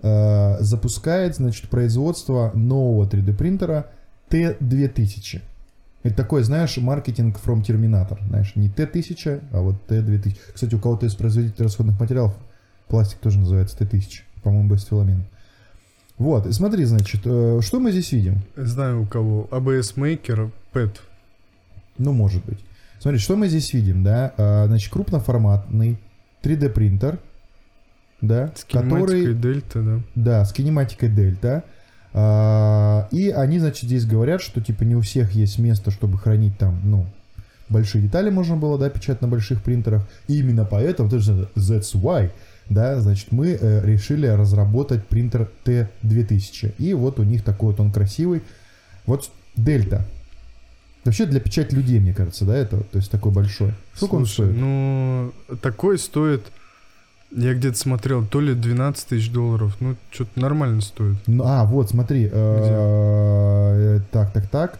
э, 0.00 0.56
запускает, 0.60 1.36
значит, 1.36 1.68
производство 1.68 2.50
нового 2.54 3.06
3D 3.06 3.36
принтера 3.36 3.90
T2000. 4.30 5.42
Это 6.02 6.16
такой, 6.16 6.42
знаешь, 6.44 6.78
маркетинг 6.78 7.38
from 7.44 7.62
Terminator. 7.62 8.18
Знаешь, 8.26 8.56
не 8.56 8.70
T1000, 8.70 9.42
а 9.52 9.60
вот 9.60 9.76
T2000. 9.88 10.38
Кстати, 10.54 10.74
у 10.74 10.78
кого-то 10.78 11.04
из 11.04 11.14
производителей 11.14 11.64
расходных 11.64 12.00
материалов 12.00 12.34
пластик 12.88 13.18
тоже 13.18 13.38
называется 13.38 13.76
T1000. 13.76 14.22
По-моему, 14.42 14.70
без 14.70 14.84
филамент. 14.86 15.26
Вот, 16.20 16.46
и 16.46 16.52
смотри, 16.52 16.84
значит, 16.84 17.22
э, 17.24 17.60
что 17.62 17.80
мы 17.80 17.92
здесь 17.92 18.12
видим? 18.12 18.42
Знаю 18.54 19.04
у 19.04 19.06
кого. 19.06 19.48
ABS 19.50 19.94
Maker, 19.96 20.50
PET. 20.74 20.96
Ну, 21.96 22.12
может 22.12 22.44
быть. 22.44 22.58
Смотри, 22.98 23.18
что 23.18 23.36
мы 23.36 23.48
здесь 23.48 23.72
видим, 23.72 24.04
да? 24.04 24.34
А, 24.36 24.66
Значит, 24.66 24.92
крупноформатный 24.92 25.96
3D 26.42 26.68
принтер, 26.68 27.18
да, 28.20 28.52
С 28.54 28.64
который, 28.64 29.32
Дельта, 29.34 29.80
да. 29.80 30.00
да, 30.14 30.44
с 30.44 30.52
кинематикой 30.52 31.08
Дельта. 31.08 31.64
А, 32.12 33.08
И 33.12 33.30
они, 33.30 33.58
значит, 33.58 33.84
здесь 33.84 34.04
говорят, 34.04 34.42
что 34.42 34.60
типа 34.60 34.82
не 34.82 34.96
у 34.96 35.00
всех 35.00 35.32
есть 35.32 35.58
место, 35.58 35.90
чтобы 35.90 36.18
хранить 36.18 36.58
там, 36.58 36.82
ну, 36.84 37.06
большие 37.70 38.02
детали 38.02 38.28
можно 38.28 38.58
было, 38.58 38.78
да, 38.78 38.90
печатать 38.90 39.22
на 39.22 39.28
больших 39.28 39.62
принтерах. 39.62 40.06
И 40.28 40.38
именно 40.38 40.66
поэтому, 40.66 41.08
that's 41.08 41.94
why, 41.94 42.30
да, 42.70 43.00
значит, 43.00 43.32
мы 43.32 43.58
э, 43.60 43.84
решили 43.84 44.26
разработать 44.26 45.04
принтер 45.06 45.50
T2000. 45.64 46.74
И 46.78 46.94
вот 46.94 47.18
у 47.18 47.24
них 47.24 47.42
такой 47.42 47.72
вот 47.72 47.80
он 47.80 47.92
красивый. 47.92 48.42
Вот 49.06 49.28
Дельта. 49.56 50.06
Вообще 51.04 51.26
для 51.26 51.40
печати 51.40 51.74
людей, 51.74 51.98
мне 51.98 52.14
кажется, 52.14 52.44
да, 52.44 52.56
это, 52.56 52.78
то 52.80 52.98
есть 52.98 53.10
такой 53.10 53.32
большой. 53.32 53.74
Сколько 53.94 54.14
он 54.14 54.26
Слушай, 54.26 54.50
стоит? 54.50 54.56
Ну, 54.60 55.32
такой 55.62 55.98
стоит, 55.98 56.44
я 57.32 57.54
где-то 57.54 57.76
смотрел, 57.76 58.24
то 58.24 58.40
ли 58.40 58.54
12 58.54 59.06
тысяч 59.06 59.30
долларов. 59.30 59.76
Ну, 59.80 59.96
что-то 60.10 60.38
нормально 60.38 60.80
стоит. 60.80 61.16
Ну, 61.26 61.42
а, 61.44 61.64
вот, 61.64 61.90
смотри. 61.90 62.28
э, 62.30 64.00
Так, 64.12 64.32
так, 64.32 64.48
так. 64.48 64.78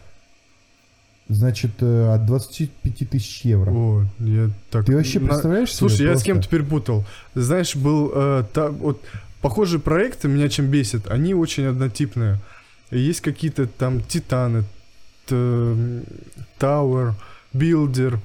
Значит, 1.33 1.71
э, 1.79 2.13
от 2.13 2.25
25 2.25 3.09
тысяч 3.09 3.45
евро. 3.45 3.71
О, 3.71 4.05
я 4.19 4.49
так... 4.69 4.85
Ты 4.85 4.95
вообще 4.95 5.19
на- 5.19 5.27
представляешь 5.29 5.69
себе 5.69 5.77
Слушай, 5.89 6.01
я 6.01 6.09
с 6.09 6.11
просто? 6.11 6.25
кем-то 6.25 6.49
перепутал. 6.49 7.05
Знаешь, 7.35 7.75
был 7.75 8.11
э, 8.13 8.43
та- 8.53 8.69
вот 8.69 9.01
похожие 9.41 9.79
проекты 9.79 10.27
меня 10.27 10.49
чем 10.49 10.67
бесит. 10.67 11.07
Они 11.09 11.33
очень 11.33 11.65
однотипные. 11.65 12.39
Есть 12.91 13.21
какие-то 13.21 13.65
там 13.67 14.01
Титаны, 14.01 14.63
т- 15.25 16.03
Tower, 16.59 17.13
Builder. 17.53 18.17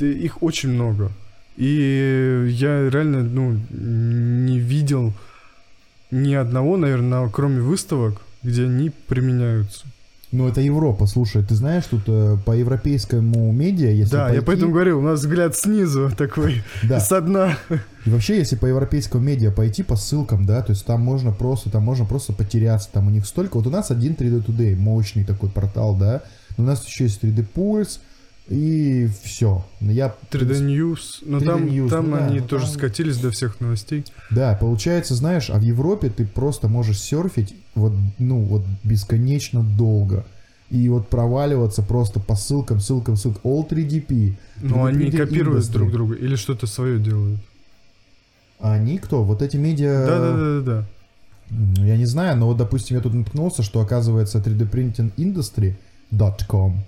Да 0.00 0.06
Их 0.06 0.42
очень 0.42 0.70
много. 0.70 1.12
И 1.56 2.46
я 2.50 2.88
реально, 2.90 3.22
ну, 3.22 3.56
не 3.70 4.58
видел 4.58 5.12
ни 6.10 6.34
одного, 6.34 6.76
наверное, 6.76 7.28
кроме 7.28 7.60
выставок, 7.60 8.20
где 8.42 8.64
они 8.64 8.90
применяются. 8.90 9.86
Ну, 10.30 10.46
это 10.46 10.60
Европа, 10.60 11.06
слушай, 11.06 11.42
ты 11.42 11.54
знаешь, 11.54 11.84
тут 11.88 12.02
э, 12.06 12.36
по 12.44 12.52
европейскому 12.52 13.50
медиа, 13.50 13.90
если 13.90 14.12
да, 14.12 14.26
я 14.28 14.34
пойти- 14.34 14.44
поэтому 14.46 14.72
говорю, 14.72 14.98
у 14.98 15.02
нас 15.02 15.20
взгляд 15.20 15.56
снизу 15.56 16.10
такой, 16.16 16.62
Да. 16.82 17.00
со 17.08 17.22
дна. 17.22 17.56
И 18.04 18.10
вообще, 18.10 18.36
если 18.36 18.56
по 18.56 18.66
европейскому 18.66 19.24
медиа 19.24 19.50
пойти 19.50 19.82
по 19.82 19.96
ссылкам, 19.96 20.44
да, 20.44 20.60
то 20.60 20.72
есть 20.72 20.84
там 20.84 21.00
можно 21.00 21.32
просто, 21.32 21.70
там 21.70 21.82
можно 21.82 22.04
просто 22.04 22.34
потеряться, 22.34 22.90
там 22.92 23.06
у 23.06 23.10
них 23.10 23.24
столько. 23.26 23.56
Вот 23.56 23.66
у 23.68 23.70
нас 23.70 23.90
один 23.90 24.12
3D 24.12 24.44
Today, 24.44 24.76
мощный 24.76 25.24
такой 25.24 25.48
портал, 25.48 25.96
да. 25.96 26.22
У 26.58 26.62
нас 26.62 26.86
еще 26.86 27.04
есть 27.04 27.22
3D 27.24 27.46
Pulse, 27.54 27.98
и 28.48 29.08
все. 29.22 29.64
Я 29.80 30.14
3D 30.30 30.60
News. 30.66 31.22
Но 31.22 31.38
3D 31.38 31.44
там, 31.44 31.64
News, 31.66 31.88
там 31.90 32.10
ну 32.10 32.16
да, 32.16 32.26
они 32.26 32.40
ну 32.40 32.46
тоже 32.46 32.64
там- 32.64 32.74
скатились 32.74 33.18
до 33.18 33.30
всех 33.30 33.60
новостей. 33.60 34.04
Да, 34.30 34.56
получается, 34.58 35.14
знаешь, 35.14 35.50
а 35.50 35.58
в 35.58 35.62
Европе 35.62 36.08
ты 36.08 36.26
просто 36.26 36.68
можешь 36.68 36.98
серфить 36.98 37.54
вот, 37.74 37.92
ну, 38.18 38.40
вот 38.40 38.62
бесконечно 38.84 39.62
долго. 39.62 40.24
И 40.70 40.88
вот 40.88 41.08
проваливаться 41.08 41.82
просто 41.82 42.20
по 42.20 42.34
ссылкам, 42.36 42.80
ссылкам, 42.80 43.16
ссылкам. 43.16 43.40
All 43.44 43.68
3DP. 43.68 44.34
Но 44.62 44.88
3D 44.88 44.88
они 44.88 45.10
копируют 45.10 45.64
Industry. 45.64 45.72
друг 45.72 45.92
друга 45.92 46.14
или 46.14 46.36
что-то 46.36 46.66
свое 46.66 46.98
делают. 46.98 47.40
А 48.60 48.72
они 48.72 48.98
кто? 48.98 49.24
Вот 49.24 49.40
эти 49.42 49.56
медиа... 49.56 50.06
Да, 50.06 50.18
да, 50.18 50.32
да, 50.32 50.60
да, 50.60 50.60
да. 50.60 50.86
Ну, 51.50 51.84
Я 51.86 51.96
не 51.96 52.04
знаю, 52.06 52.36
но 52.36 52.46
вот, 52.46 52.56
допустим, 52.56 52.96
я 52.96 53.02
тут 53.02 53.14
наткнулся, 53.14 53.62
что 53.62 53.80
оказывается 53.80 54.38
3D 54.38 54.70
Printing 54.70 55.12
Industry.com 55.16 56.82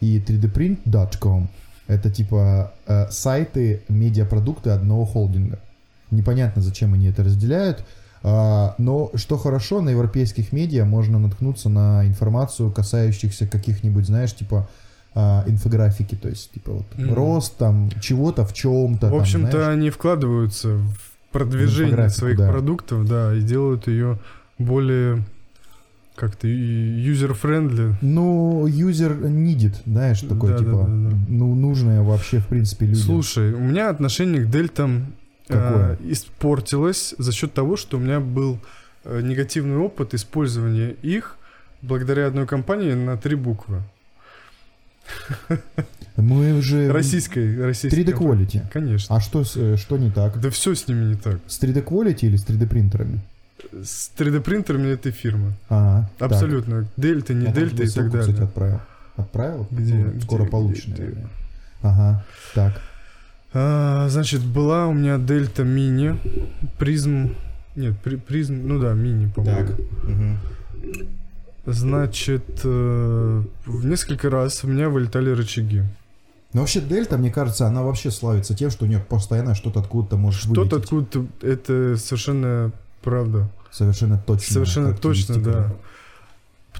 и 0.00 0.18
3dprint.com 0.18 1.48
это 1.86 2.10
типа 2.10 2.72
э, 2.86 3.08
сайты, 3.10 3.82
медиапродукты 3.88 4.70
одного 4.70 5.04
холдинга. 5.04 5.58
Непонятно, 6.10 6.62
зачем 6.62 6.94
они 6.94 7.08
это 7.08 7.22
разделяют. 7.24 7.84
А, 8.22 8.74
но 8.78 9.10
что 9.16 9.36
хорошо, 9.36 9.82
на 9.82 9.90
европейских 9.90 10.52
медиа 10.52 10.86
можно 10.86 11.18
наткнуться 11.18 11.68
на 11.68 12.06
информацию, 12.06 12.70
касающихся 12.70 13.46
каких-нибудь, 13.46 14.06
знаешь, 14.06 14.34
типа 14.34 14.66
а, 15.14 15.44
инфографики, 15.46 16.14
то 16.14 16.28
есть 16.28 16.52
типа 16.52 16.72
вот 16.72 16.86
Мгм. 16.96 17.12
рост 17.14 17.56
там 17.58 17.90
чего-то 18.00 18.46
в 18.46 18.54
чем-то. 18.54 19.10
В 19.10 19.16
общем-то, 19.16 19.68
они 19.68 19.90
вкладываются 19.90 20.76
в 20.78 21.32
продвижение 21.32 22.08
своих 22.08 22.38
да. 22.38 22.48
продуктов, 22.48 23.06
да, 23.06 23.34
и 23.34 23.42
делают 23.42 23.88
ее 23.88 24.18
более 24.58 25.22
как-то 26.14 26.46
user-friendly. 26.46 27.96
Ну, 28.00 28.66
user 28.66 29.12
needed, 29.12 29.74
знаешь, 29.84 30.20
такой, 30.20 30.50
Да, 30.50 30.58
да, 30.58 30.64
типа, 30.64 30.78
да, 30.86 31.10
да. 31.10 31.16
ну, 31.28 31.54
нужное 31.54 32.02
вообще, 32.02 32.38
в 32.38 32.46
принципе, 32.46 32.86
людям. 32.86 33.02
Слушай, 33.02 33.52
у 33.52 33.60
меня 33.60 33.90
отношение 33.90 34.42
к 34.44 34.50
дельтам 34.50 35.14
Какое? 35.48 35.94
э, 35.94 36.12
испортилось 36.12 37.14
за 37.18 37.32
счет 37.32 37.52
того, 37.52 37.76
что 37.76 37.96
у 37.96 38.00
меня 38.00 38.20
был 38.20 38.58
э, 39.04 39.20
негативный 39.22 39.76
опыт 39.76 40.14
использования 40.14 40.90
их 41.02 41.36
благодаря 41.82 42.28
одной 42.28 42.46
компании 42.46 42.92
на 42.92 43.16
три 43.16 43.34
буквы. 43.34 43.82
Мы 46.16 46.56
уже... 46.56 46.90
Российской, 46.92 47.60
российской. 47.60 47.98
3D 47.98 48.12
компании. 48.12 48.46
Quality. 48.46 48.62
Конечно. 48.72 49.16
А 49.16 49.20
что, 49.20 49.44
э, 49.56 49.76
что 49.76 49.98
не 49.98 50.10
так? 50.10 50.40
Да 50.40 50.48
все 50.50 50.74
с 50.74 50.86
ними 50.86 51.06
не 51.10 51.16
так. 51.16 51.40
С 51.46 51.60
3D 51.60 51.84
Quality 51.84 52.20
или 52.22 52.36
с 52.36 52.46
3D 52.46 52.68
принтерами? 52.68 53.20
С 53.72 54.10
3D 54.16 54.40
принтерами 54.40 54.88
этой 54.88 55.12
фирмы. 55.12 55.52
Так. 55.68 56.06
Абсолютно. 56.18 56.86
Дельта, 56.96 57.34
не 57.34 57.46
Я 57.46 57.52
дельта 57.52 57.82
и 57.82 57.88
так 57.88 58.10
далее. 58.10 58.28
кстати, 58.32 58.44
отправил. 58.48 58.80
Отправил? 59.16 59.66
Где? 59.70 59.94
Ну, 59.94 60.20
Скоро 60.20 60.42
Где? 60.42 60.50
получишь, 60.50 60.86
Где? 60.88 61.02
наверное. 61.02 61.28
Ага, 61.82 62.24
так. 62.54 62.80
А, 63.52 64.08
значит, 64.08 64.42
была 64.42 64.86
у 64.88 64.92
меня 64.94 65.18
дельта 65.18 65.62
мини, 65.64 66.18
призм... 66.78 67.34
Нет, 67.76 67.94
при- 68.02 68.16
призм, 68.16 68.60
ну 68.66 68.80
да, 68.80 68.92
мини, 68.94 69.28
по-моему. 69.34 69.68
Мгм. 70.04 70.38
Значит, 71.66 72.60
э, 72.64 73.42
в 73.66 73.86
несколько 73.86 74.28
раз 74.30 74.62
у 74.64 74.68
меня 74.68 74.88
вылетали 74.90 75.30
рычаги. 75.30 75.82
Но 76.52 76.60
вообще 76.60 76.80
Дельта, 76.80 77.16
мне 77.18 77.32
кажется, 77.32 77.66
она 77.66 77.82
вообще 77.82 78.10
славится 78.10 78.54
тем, 78.54 78.70
что 78.70 78.84
у 78.84 78.88
нее 78.88 79.00
постоянно 79.00 79.54
что-то 79.54 79.80
откуда-то 79.80 80.16
может 80.16 80.42
Что-то 80.42 80.60
вылететь. 80.60 80.78
откуда-то, 80.84 81.26
это 81.42 81.96
совершенно 81.96 82.70
правда. 83.04 83.50
Совершенно 83.70 84.18
точно. 84.18 84.54
Совершенно 84.54 84.94
точно, 84.96 85.36
да. 85.40 85.72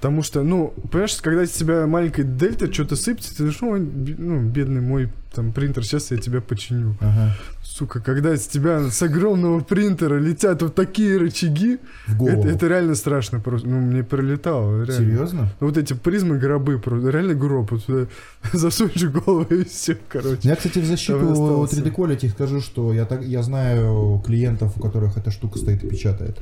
Потому 0.04 0.22
что, 0.22 0.42
ну, 0.42 0.74
понимаешь, 0.92 1.16
когда 1.22 1.44
из 1.44 1.52
тебя 1.52 1.86
маленькая 1.86 2.24
дельта 2.24 2.70
что-то 2.70 2.94
сыпется, 2.94 3.30
ты 3.34 3.38
думаешь, 3.38 3.62
«Ой, 3.62 3.80
бе- 3.80 4.14
ну, 4.18 4.42
бедный 4.42 4.82
мой 4.82 5.10
там 5.34 5.50
принтер, 5.50 5.82
сейчас 5.82 6.10
я 6.10 6.18
тебя 6.18 6.42
починю. 6.42 6.94
Ага. 7.00 7.34
Сука, 7.62 8.00
когда 8.00 8.34
из 8.34 8.46
тебя 8.46 8.90
с 8.90 9.00
огромного 9.02 9.60
принтера 9.60 10.18
летят 10.18 10.60
вот 10.60 10.74
такие 10.74 11.16
рычаги, 11.16 11.78
В 12.06 12.26
это, 12.26 12.46
это 12.48 12.68
реально 12.68 12.96
страшно 12.96 13.40
просто. 13.40 13.66
Ну, 13.66 13.80
мне 13.80 14.04
прилетало, 14.04 14.84
реально. 14.84 14.92
Серьезно? 14.92 15.48
Ну, 15.58 15.68
Вот 15.68 15.78
эти 15.78 15.94
призмы 15.94 16.36
гробы, 16.36 16.78
просто 16.78 17.08
реально 17.08 17.32
гроб, 17.32 17.70
вот 17.70 17.82
сюда 17.84 18.06
засунешь 18.52 19.04
голову 19.04 19.54
и 19.54 19.64
все, 19.64 19.96
короче. 20.10 20.40
Я, 20.42 20.54
кстати, 20.56 20.80
в 20.80 20.84
защиту 20.84 21.18
Там 21.18 21.28
и 21.28 21.32
остался. 21.32 21.76
3D 21.80 21.94
Quality 21.94 22.28
скажу, 22.28 22.60
что 22.60 22.92
я, 22.92 23.06
так, 23.06 23.24
я 23.24 23.42
знаю 23.42 24.22
клиентов, 24.26 24.74
у 24.76 24.80
которых 24.80 25.16
эта 25.16 25.30
штука 25.30 25.58
стоит 25.58 25.82
и 25.82 25.88
печатает. 25.88 26.36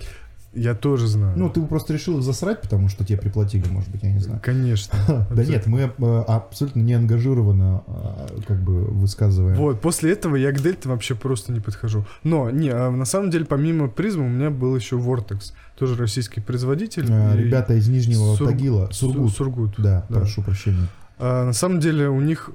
Я 0.54 0.74
тоже 0.74 1.06
знаю. 1.06 1.32
Ну, 1.38 1.48
ты 1.48 1.62
просто 1.62 1.94
решил 1.94 2.18
их 2.18 2.22
засрать, 2.24 2.60
потому 2.60 2.88
что 2.88 3.04
тебе 3.06 3.16
приплатили, 3.18 3.66
может 3.68 3.90
быть, 3.90 4.02
я 4.02 4.12
не 4.12 4.20
знаю. 4.20 4.40
Конечно. 4.42 4.98
Да 5.30 5.44
нет, 5.44 5.66
мы 5.66 5.80
э, 5.96 6.18
абсолютно 6.28 6.80
не 6.80 6.92
ангажированно 6.92 7.82
э, 7.86 8.40
как 8.46 8.60
бы 8.62 8.84
высказываем. 8.84 9.56
Вот, 9.56 9.80
после 9.80 10.12
этого 10.12 10.36
я 10.36 10.52
к 10.52 10.60
дельте 10.60 10.88
вообще 10.90 11.14
просто 11.14 11.52
не 11.52 11.60
подхожу. 11.60 12.04
Но, 12.22 12.50
не, 12.50 12.68
а 12.68 12.90
на 12.90 13.06
самом 13.06 13.30
деле, 13.30 13.46
помимо 13.46 13.88
призмы, 13.88 14.26
у 14.26 14.28
меня 14.28 14.50
был 14.50 14.76
еще 14.76 14.96
Vortex, 14.96 15.52
тоже 15.78 15.96
российский 15.96 16.40
производитель. 16.40 17.06
Э, 17.08 17.34
Ребята 17.36 17.74
из 17.74 17.88
Нижнего 17.88 18.36
Тагила, 18.36 18.88
Су- 18.90 19.08
Сургут. 19.12 19.32
Сургут. 19.32 19.74
Да, 19.78 20.04
да. 20.10 20.20
прошу 20.20 20.42
прощения. 20.42 20.86
А, 21.18 21.46
на 21.46 21.52
самом 21.54 21.80
деле, 21.80 22.08
у 22.10 22.20
них 22.20 22.50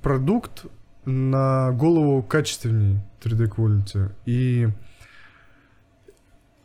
продукт 0.00 0.64
на 1.04 1.72
голову 1.72 2.22
качественнее 2.22 3.04
3D 3.22 3.48
Quality. 3.54 4.10
И 4.26 4.68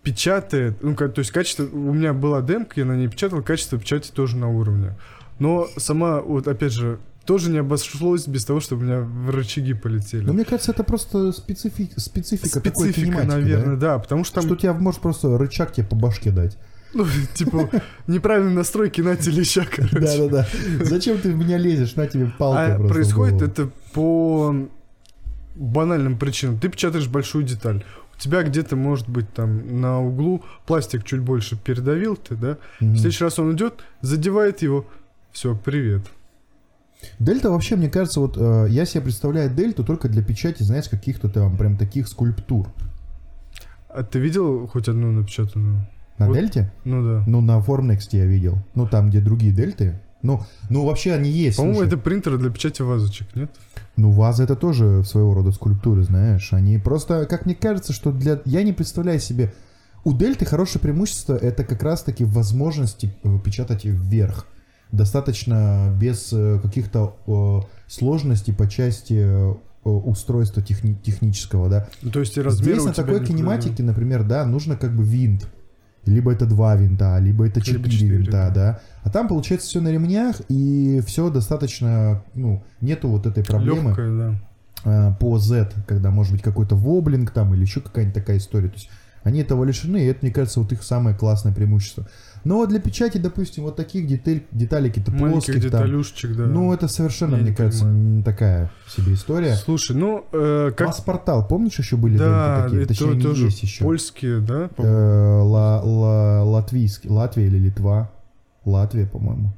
печатает, 0.08 0.82
ну, 0.82 0.96
то 0.96 1.12
есть 1.18 1.32
качество, 1.32 1.66
у 1.66 1.94
меня 1.94 2.14
была 2.14 2.42
демка, 2.42 2.80
я 2.80 2.86
на 2.86 2.96
ней 2.96 3.10
печатал, 3.10 3.42
качество 3.44 3.78
печати 3.78 4.10
тоже 4.10 4.38
на 4.38 4.48
уровне. 4.48 4.96
Но 5.38 5.68
сама, 5.76 6.22
вот 6.22 6.48
опять 6.48 6.72
же, 6.72 7.00
тоже 7.26 7.52
не 7.52 7.58
обошлось 7.58 8.26
без 8.26 8.46
того, 8.46 8.62
чтобы 8.62 8.84
у 8.84 8.86
меня 8.86 9.00
в 9.02 9.30
рычаги 9.32 9.74
полетели. 9.74 10.24
Но 10.24 10.32
мне 10.32 10.46
кажется, 10.46 10.72
это 10.72 10.86
просто 10.86 11.34
специфи- 11.34 11.92
специфика, 11.98 12.62
такой 12.62 12.86
Специфика, 12.86 13.18
кинематики, 13.18 13.32
наверное, 13.32 13.76
да? 13.76 13.94
да? 13.96 14.00
потому 14.00 14.24
что 14.24 14.36
там, 14.36 14.46
Что 14.46 14.54
у 14.54 14.58
тебя 14.58 14.74
может 14.74 15.02
просто 15.02 15.38
рычаг 15.38 15.74
тебе 15.74 15.86
по 15.86 15.98
башке 15.98 16.32
дать. 16.32 16.58
ну, 16.94 17.06
типа, 17.36 17.70
неправильные 18.08 18.56
настройки 18.56 19.02
на 19.02 19.18
телеща, 19.18 19.68
короче. 19.70 20.00
Да-да-да. 20.00 20.48
Зачем 20.86 21.18
ты 21.20 21.34
в 21.34 21.38
меня 21.38 21.58
лезешь? 21.58 21.96
На 21.98 22.08
тебе 22.08 22.32
палка 22.38 22.76
А 22.76 22.88
происходит 22.88 23.42
это 23.42 23.70
по 23.92 24.56
банальным 25.56 26.18
причинам. 26.18 26.60
Ты 26.60 26.70
печатаешь 26.70 27.08
большую 27.10 27.44
деталь. 27.44 27.84
Тебя 28.18 28.44
где-то, 28.44 28.76
может 28.76 29.08
быть, 29.08 29.32
там 29.34 29.80
на 29.82 30.02
углу 30.02 30.44
пластик 30.66 31.04
чуть 31.04 31.22
больше 31.22 31.56
передавил 31.56 32.16
ты, 32.16 32.36
да? 32.36 32.58
Мгм. 32.80 32.94
В 32.94 32.98
следующий 32.98 33.24
раз 33.24 33.38
он 33.40 33.56
идет, 33.56 33.84
задевает 34.02 34.62
его. 34.62 34.86
Все, 35.32 35.56
привет. 35.56 36.02
Дельта 37.20 37.52
вообще, 37.52 37.76
мне 37.76 37.90
кажется, 37.90 38.20
вот 38.20 38.38
э, 38.38 38.68
я 38.70 38.86
себе 38.86 39.02
представляю 39.02 39.52
дельту 39.54 39.84
только 39.84 40.10
для 40.10 40.24
печати, 40.24 40.64
знаешь, 40.64 40.90
каких-то 40.90 41.30
там 41.30 41.56
прям 41.56 41.78
таких 41.78 42.08
скульптур. 42.08 42.68
А 43.90 44.04
ты 44.04 44.18
видел 44.20 44.68
хоть 44.68 44.88
одну 44.88 45.12
напечатанную? 45.12 45.88
На 46.18 46.26
Вот. 46.28 46.34
дельте? 46.34 46.72
Ну 46.86 47.04
да. 47.04 47.24
Ну, 47.28 47.42
на 47.42 47.60
Formnext 47.60 48.10
я 48.14 48.26
видел. 48.26 48.58
Ну, 48.74 48.88
там, 48.88 49.10
где 49.10 49.22
другие 49.22 49.54
дельты. 49.54 50.00
Ну, 50.28 50.44
ну 50.70 50.86
вообще 50.86 51.14
они 51.14 51.30
есть. 51.30 51.58
По-моему, 51.58 51.82
это 51.82 51.98
принтеры 51.98 52.38
для 52.38 52.50
печати 52.50 52.82
вазочек, 52.82 53.28
нет? 53.36 53.50
Ну, 53.96 54.12
вазы 54.12 54.44
это 54.44 54.56
тоже 54.56 55.04
своего 55.06 55.34
рода 55.34 55.52
скульптуры, 55.52 56.04
знаешь. 56.04 56.54
Они 56.54 56.78
просто, 56.78 57.26
как 57.26 57.46
мне 57.46 57.56
кажется, 57.56 57.94
что 57.94 58.12
для... 58.12 58.42
Я 58.46 58.64
не 58.64 58.74
представляю 58.74 59.20
себе... 59.20 59.54
У 60.04 60.14
дельты 60.14 60.46
хорошее 60.46 60.82
преимущество— 60.82 61.36
это 61.42 61.64
как 61.64 61.84
раз-таки 61.84 62.24
возможности 62.24 63.14
э, 63.24 63.40
печатать 63.44 63.84
вверх. 63.84 64.46
Достаточно 64.92 65.94
без 66.00 66.32
э, 66.32 66.60
каких-то 66.62 67.68
сложностей 67.88 68.54
по 68.54 68.70
части 68.70 69.16
э, 69.20 69.54
устройства 69.84 70.62
техни- 70.62 70.96
технического, 71.04 71.70
да. 71.70 71.88
Ну, 72.02 72.12
то 72.12 72.20
есть 72.20 72.38
и 72.38 72.42
размеры 72.42 72.80
Здесь 72.80 72.86
на 72.86 72.94
такой 72.94 73.26
кинематике, 73.26 73.84
например, 73.84 74.24
да, 74.24 74.46
нужно 74.46 74.78
как 74.78 74.96
бы 74.96 75.04
винт. 75.04 75.48
Либо 76.12 76.32
это 76.32 76.46
два 76.46 76.76
винта, 76.76 77.18
либо 77.20 77.48
это 77.48 77.60
Либо 77.60 77.84
четыре 77.84 77.92
четыре, 77.92 78.18
винта, 78.18 78.52
да. 78.54 78.80
А 79.04 79.10
там 79.10 79.28
получается 79.28 79.68
все 79.68 79.82
на 79.82 79.90
ремнях, 79.90 80.42
и 80.50 81.02
все 81.06 81.30
достаточно, 81.30 82.24
ну, 82.34 82.64
нету 82.82 83.10
вот 83.10 83.26
этой 83.26 83.44
проблемы 83.44 83.90
Легкое, 83.90 84.18
да. 84.84 85.10
э, 85.10 85.14
по 85.20 85.38
Z, 85.38 85.72
когда 85.86 86.12
может 86.12 86.34
быть 86.34 86.42
какой-то 86.42 86.76
воблинг 86.76 87.32
там 87.32 87.54
или 87.54 87.62
еще 87.62 87.82
какая-нибудь 87.82 88.16
такая 88.16 88.38
история. 88.38 88.70
То 88.70 88.76
есть 88.76 88.90
они 89.28 89.42
этого 89.42 89.64
лишены, 89.64 89.98
и 89.98 90.06
это, 90.06 90.20
мне 90.24 90.32
кажется, 90.32 90.60
вот 90.60 90.72
их 90.72 90.84
самое 90.84 91.16
классное 91.16 91.54
преимущество. 91.54 92.08
Но 92.44 92.58
вот 92.58 92.70
для 92.70 92.80
печати, 92.80 93.18
допустим, 93.18 93.64
вот 93.64 93.76
таких 93.76 94.08
деталь, 94.08 94.44
деталей 94.52 94.90
каких-то 94.90 95.12
плоских 95.12 95.54
там, 95.56 95.64
деталюшечек, 95.64 96.36
да. 96.38 96.46
ну, 96.46 96.72
это 96.74 96.88
совершенно, 96.88 97.36
Я 97.36 97.42
мне 97.42 97.50
не 97.50 97.56
кажется, 97.56 97.84
понимаю. 97.84 98.24
такая 98.24 98.72
себе 98.88 99.14
история. 99.16 99.56
Слушай, 99.56 99.98
ну, 99.98 100.24
э, 100.32 100.72
как... 100.76 100.88
Масс-портал, 100.88 101.46
помнишь, 101.48 101.78
еще 101.78 101.98
были 101.98 102.18
Да, 102.18 102.64
такие? 102.64 102.84
и 102.84 102.86
Точнее, 102.86 103.06
то- 103.08 103.12
они 103.14 103.22
тоже 103.22 103.46
есть 103.46 103.64
еще. 103.64 103.84
польские, 103.84 104.40
да? 104.40 104.70
Э, 104.78 105.42
ла- 105.42 105.82
ла- 105.82 106.44
латвийский, 106.44 107.10
Латвия 107.10 107.48
или 107.48 107.58
Литва? 107.58 108.12
Латвия, 108.64 109.08
по-моему. 109.08 109.52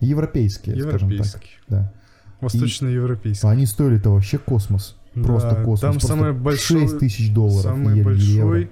Европейские, 0.00 0.76
скажем 0.80 0.98
так. 1.00 1.10
Европейские. 1.10 1.50
Да. 1.68 1.92
Восточноевропейские. 2.40 3.50
Они 3.50 3.66
стоили-то 3.66 4.10
вообще 4.10 4.38
космос. 4.38 4.96
Просто 5.14 5.50
Да, 5.50 5.64
космос. 5.64 5.80
Там 5.80 6.00
самое 6.00 6.32
большое... 6.32 6.82
6 6.82 6.98
тысяч 6.98 7.32
долларов. 7.32 7.62
Самый 7.62 8.02
большой 8.02 8.60
евро. 8.62 8.68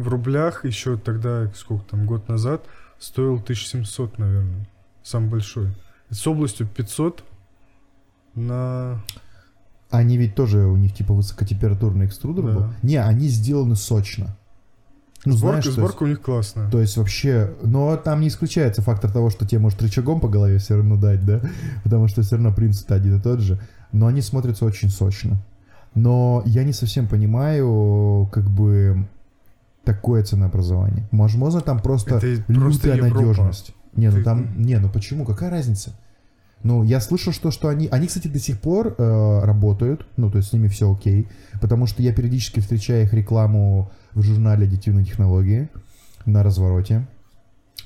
В 0.00 0.08
рублях 0.08 0.64
еще 0.64 0.96
тогда, 0.96 1.50
сколько 1.54 1.84
там, 1.90 2.06
год 2.06 2.28
назад, 2.28 2.64
стоил 2.98 3.34
1700, 3.36 4.18
наверное. 4.18 4.66
Самый 5.02 5.30
большой. 5.30 5.68
С 6.10 6.26
областью 6.26 6.66
500 6.66 7.24
на... 8.34 9.02
Они 9.90 10.16
ведь 10.16 10.34
тоже, 10.34 10.66
у 10.66 10.76
них 10.76 10.94
типа 10.94 11.14
высокотемпературный 11.14 12.06
экструдер 12.06 12.44
Да. 12.44 12.52
был. 12.52 12.66
Не, 12.82 12.96
они 12.96 13.28
сделаны 13.28 13.74
сочно. 13.76 14.36
Ну, 15.24 15.32
Сборка, 15.32 15.62
знаешь, 15.62 15.76
сборка 15.76 16.02
у 16.04 16.06
них 16.06 16.22
классная. 16.22 16.64
есть, 16.64 16.72
то 16.72 16.80
есть 16.80 16.96
вообще, 16.96 17.54
но 17.62 17.96
там 17.96 18.20
не 18.20 18.28
исключается 18.28 18.80
фактор 18.80 19.10
того, 19.12 19.28
что 19.28 19.46
тебе 19.46 19.58
может 19.58 19.82
рычагом 19.82 20.18
по 20.18 20.28
голове 20.28 20.56
все 20.58 20.76
равно 20.76 20.96
дать, 20.96 21.26
да, 21.26 21.42
потому 21.84 22.08
что 22.08 22.22
все 22.22 22.36
равно 22.36 22.54
принцип 22.54 22.90
один 22.90 23.18
и 23.18 23.20
тот 23.20 23.40
же, 23.40 23.60
но 23.92 24.06
они 24.06 24.22
смотрятся 24.22 24.64
очень 24.64 24.88
сочно. 24.88 25.36
Но 25.94 26.42
я 26.46 26.64
не 26.64 26.72
совсем 26.72 27.06
понимаю, 27.06 28.30
как 28.32 28.48
бы, 28.48 29.06
такое 29.84 30.22
ценообразование. 30.24 31.08
Возможно, 31.12 31.60
там 31.60 31.80
просто 31.80 32.16
Это 32.16 32.42
просто 32.46 32.88
лютая 32.88 32.96
Европа. 32.96 33.14
надежность. 33.20 33.74
Не, 33.94 34.10
ну 34.10 34.18
Ты- 34.18 34.24
там, 34.24 34.60
не, 34.62 34.78
ну 34.78 34.88
почему, 34.88 35.24
какая 35.24 35.50
разница? 35.50 35.92
Ну, 36.62 36.82
я 36.84 37.00
слышал, 37.00 37.32
что, 37.32 37.50
что 37.50 37.68
они, 37.68 37.88
они, 37.90 38.06
кстати, 38.06 38.28
до 38.28 38.38
сих 38.38 38.60
пор 38.60 38.94
э, 38.98 39.40
работают, 39.44 40.06
ну, 40.18 40.30
то 40.30 40.36
есть 40.36 40.50
с 40.50 40.52
ними 40.52 40.68
все 40.68 40.92
окей, 40.92 41.26
потому 41.60 41.86
что 41.86 42.02
я 42.02 42.12
периодически 42.12 42.60
встречаю 42.60 43.04
их 43.04 43.14
рекламу 43.14 43.90
в 44.12 44.22
журнале 44.22 44.66
«Аддитивные 44.66 45.06
технологии» 45.06 45.70
на 46.26 46.42
развороте. 46.42 47.08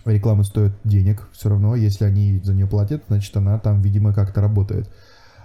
Реклама 0.04 0.42
стоит 0.42 0.72
денег 0.83 1.28
все 1.33 1.50
равно, 1.50 1.76
если 1.76 2.04
они 2.04 2.40
за 2.42 2.52
нее 2.52 2.66
платят, 2.66 3.04
значит, 3.09 3.37
она 3.37 3.59
там, 3.61 3.80
видимо, 3.80 4.12
как-то 4.12 4.40
работает. 4.40 4.90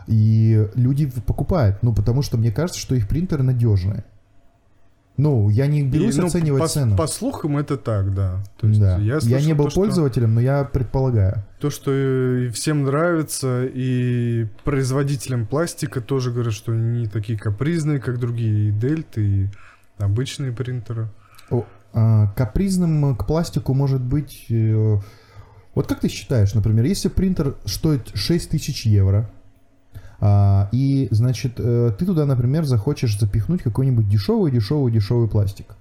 И 0.07 0.67
люди 0.73 1.05
покупают, 1.05 1.83
ну, 1.83 1.93
потому 1.93 2.23
что 2.23 2.35
мне 2.38 2.51
кажется, 2.51 2.81
что 2.81 2.95
их 2.95 3.07
принтеры 3.07 3.43
надежные. 3.43 4.03
Ну, 5.19 5.49
я 5.49 5.67
не 5.67 5.84
берусь 5.84 6.15
И, 6.15 6.21
ну, 6.21 6.27
оценивать 6.27 6.62
по, 6.62 6.67
цену. 6.69 6.95
По 6.95 7.05
слухам 7.05 7.58
это 7.58 7.75
так, 7.75 8.13
да. 8.13 8.41
То 8.58 8.67
есть 8.67 8.79
да. 8.79 8.97
я, 8.99 9.19
Я, 9.21 9.41
не 9.41 9.53
был 9.53 9.65
то, 9.65 9.71
что- 9.71 9.82
пользователем, 9.82 10.34
но 10.34 10.39
я 10.39 10.63
предполагаю. 10.63 11.43
То, 11.60 11.69
что 11.69 11.91
всем 12.53 12.84
нравится, 12.84 13.65
и 13.65 14.47
производителям 14.63 15.45
пластика 15.45 15.99
тоже 15.99 16.32
говорят, 16.32 16.53
что 16.53 16.71
они 16.71 17.01
не 17.01 17.08
такие 17.08 17.38
капризные, 17.38 17.99
как 17.99 18.17
другие 18.17 18.69
и 18.69 18.71
дельты, 18.71 19.21
и 19.25 19.47
обычные 19.97 20.53
принтеры. 20.53 21.10
А, 21.91 22.27
капризным 22.38 23.15
к 23.15 23.25
пластику 23.25 23.73
может 23.73 24.01
быть 24.01 24.45
э, 24.49 24.99
Вот 25.73 25.88
как 25.88 25.99
ты 26.01 26.08
считаешь, 26.08 26.53
например, 26.53 26.86
если 26.86 27.10
принтер 27.10 27.55
стоит 27.65 28.12
6 28.13 28.51
тысяч 28.51 28.86
евро, 28.86 29.29
и, 30.21 31.08
значит, 31.12 31.53
э, 31.58 31.93
ты 31.97 32.05
туда, 32.05 32.25
например, 32.25 32.65
захочешь 32.65 33.17
запихнуть 33.17 33.62
какой-нибудь 33.62 34.10
дешевый, 34.10 34.51
дешевый, 34.51 34.91
дешевый 34.91 35.29
пластик. 35.29 35.75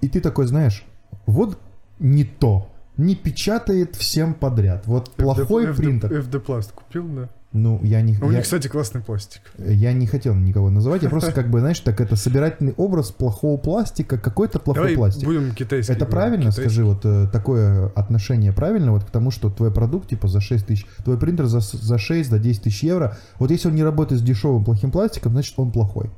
И 0.00 0.08
ты 0.08 0.20
такой, 0.20 0.46
знаешь, 0.46 0.84
вот 1.26 1.58
не 1.98 2.24
то, 2.24 2.68
не 2.96 3.14
печатает 3.14 3.96
всем 3.96 4.34
подряд. 4.34 4.86
Вот 4.86 5.10
плохой 5.10 5.66
FD, 5.66 5.76
принтер. 5.76 6.12
FD 6.12 6.44
Plast 6.44 6.72
купил, 6.74 7.06
да? 7.08 7.28
Ну, 7.52 7.80
я 7.82 8.00
не... 8.00 8.16
У 8.16 8.30
я- 8.30 8.36
них, 8.36 8.44
кстати, 8.44 8.68
классный 8.68 9.02
пластик. 9.02 9.42
Я 9.58 9.92
не 9.92 10.06
хотел 10.06 10.34
никого 10.34 10.70
называть, 10.70 11.02
я 11.02 11.10
просто 11.10 11.32
как 11.34 11.50
бы, 11.50 11.60
знаешь, 11.60 11.80
так 11.80 12.00
это 12.00 12.16
собирательный 12.16 12.72
образ 12.78 13.10
плохого 13.10 13.58
пластика, 13.58 14.16
какой-то 14.16 14.58
плохой 14.58 14.82
Давай 14.82 14.96
пластик. 14.96 15.24
будем 15.24 15.54
китайский. 15.54 15.92
Это 15.92 16.06
правильно, 16.06 16.44
Китайский. 16.50 16.62
скажи, 16.62 16.84
вот 16.84 17.04
э, 17.04 17.28
такое 17.30 17.88
отношение 17.88 18.52
правильно 18.52 18.92
вот 18.92 19.04
к 19.04 19.10
тому, 19.10 19.30
что 19.30 19.50
твой 19.50 19.70
продукт 19.70 20.08
типа 20.08 20.28
за 20.28 20.40
6 20.40 20.66
тысяч, 20.66 20.86
твой 21.04 21.18
принтер 21.18 21.44
за, 21.44 21.60
за 21.60 21.98
6, 21.98 22.30
за 22.30 22.38
10 22.38 22.62
тысяч 22.62 22.82
евро, 22.84 23.18
вот 23.38 23.50
если 23.50 23.68
он 23.68 23.74
не 23.74 23.84
работает 23.84 24.22
с 24.22 24.24
дешевым 24.24 24.64
плохим 24.64 24.90
пластиком, 24.90 25.32
значит 25.32 25.52
он 25.58 25.72
плохой. 25.72 26.10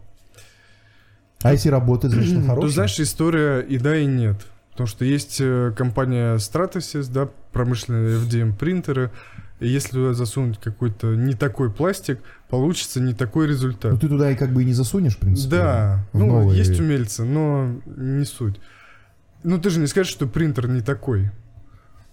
А 1.43 1.53
если 1.53 1.69
работает, 1.69 2.15
значит 2.15 2.37
он 2.37 2.45
хороший? 2.47 2.67
Тут, 2.67 2.75
знаешь, 2.75 3.01
история 3.01 3.61
и 3.61 3.79
да, 3.79 3.97
и 3.97 4.07
нет. 4.07 4.37
Потому 4.71 4.87
что 4.87 5.05
есть 5.05 5.39
э, 5.41 5.73
компания 5.77 6.37
Stratasys, 6.37 7.11
да, 7.13 7.29
промышленные 7.53 8.19
FDM 8.19 8.57
принтеры, 8.57 9.11
и 9.13 9.44
если 9.61 9.93
туда 9.93 10.15
засунуть 10.15 10.59
какой-то 10.59 11.15
не 11.15 11.35
такой 11.35 11.71
пластик, 11.73 12.21
получится 12.49 13.01
не 13.01 13.15
такой 13.15 13.47
Ну 13.47 13.53
результат. 13.53 14.01
ты 14.01 14.09
туда 14.09 14.31
и 14.31 14.37
как 14.37 14.53
бы 14.53 14.63
и 14.63 14.67
не 14.67 14.73
засунешь, 14.73 15.17
в 15.17 15.19
принципе. 15.21 15.57
Да, 15.57 16.07
в 16.13 16.19
ну, 16.19 16.27
новые- 16.27 16.59
есть 16.59 16.79
умельцы, 16.79 17.25
но 17.25 17.77
не 17.87 18.25
суть. 18.25 18.61
Ну, 19.43 19.59
ты 19.61 19.71
же 19.71 19.79
не 19.81 19.87
скажешь, 19.87 20.13
что 20.13 20.27
принтер 20.27 20.69
не 20.69 20.81
такой. 20.81 21.31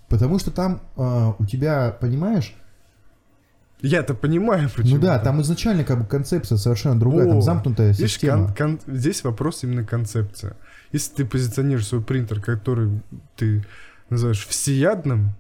Потому 0.10 0.38
что 0.40 0.52
там 0.52 0.82
а, 0.98 1.36
у 1.40 1.46
тебя, 1.46 1.96
понимаешь, 2.00 2.54
Я-то 3.82 4.14
понимаю, 4.14 4.70
почему. 4.76 4.96
ну 4.98 5.02
да, 5.02 5.18
там 5.20 5.42
изначально 5.42 5.84
как 5.84 6.00
бы 6.02 6.06
концепция 6.06 6.58
совершенно 6.58 7.00
другая, 7.00 7.28
там 7.28 7.38
О, 7.38 7.42
замкнутая 7.42 7.92
Видишь, 7.94 8.12
система. 8.12 8.54
кон- 8.54 8.78
кон- 8.86 8.96
здесь 8.96 9.24
вопрос 9.24 9.64
именно 9.64 9.84
концепция. 9.86 10.56
Если 10.92 11.16
ты 11.16 11.26
позиционируешь 11.26 11.88
свой 11.88 12.02
принтер, 12.02 12.42
который 12.42 13.02
ты 13.38 13.66
называешь 14.10 14.46
всеядным, 14.46 15.32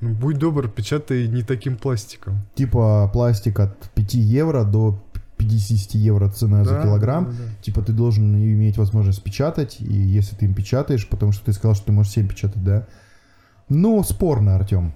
ну, 0.00 0.14
будь 0.14 0.38
добр, 0.38 0.68
печатай 0.68 1.28
не 1.28 1.42
таким 1.42 1.76
пластиком. 1.76 2.40
Типа 2.54 3.10
пластик 3.12 3.60
от 3.60 3.90
5 3.90 4.14
евро 4.14 4.64
до 4.64 5.00
50 5.38 5.94
евро 5.94 6.28
цена 6.28 6.64
за 6.64 6.74
Да, 6.74 6.82
килограмм. 6.82 7.24
да, 7.26 7.30
да. 7.30 7.62
Типа 7.62 7.82
ты 7.82 7.92
должен 7.92 8.34
иметь 8.36 8.76
возможность 8.78 9.22
печатать, 9.22 9.76
и 9.80 9.92
если 9.92 10.36
ты 10.36 10.44
им 10.46 10.54
печатаешь, 10.54 11.08
потому 11.08 11.32
что 11.32 11.44
ты 11.46 11.52
сказал, 11.52 11.74
что 11.74 11.86
ты 11.86 11.92
можешь 11.92 12.12
7 12.12 12.28
печатать, 12.28 12.62
да? 12.64 12.86
Ну, 13.68 14.02
спорно, 14.02 14.54
Артем. 14.56 14.92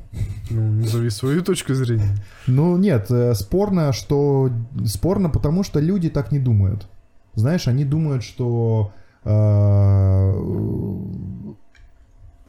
Ну, 0.50 0.72
назови 0.72 1.10
свою 1.10 1.42
точку 1.42 1.74
зрения. 1.74 2.16
Ну, 2.46 2.78
нет, 2.78 3.10
э, 3.10 3.34
спорно, 3.34 3.92
что... 3.92 4.50
Спорно, 4.86 5.28
потому 5.28 5.62
что 5.62 5.78
люди 5.78 6.08
так 6.08 6.32
не 6.32 6.38
думают. 6.38 6.88
Знаешь, 7.34 7.68
они 7.68 7.84
думают, 7.84 8.22
что... 8.22 8.92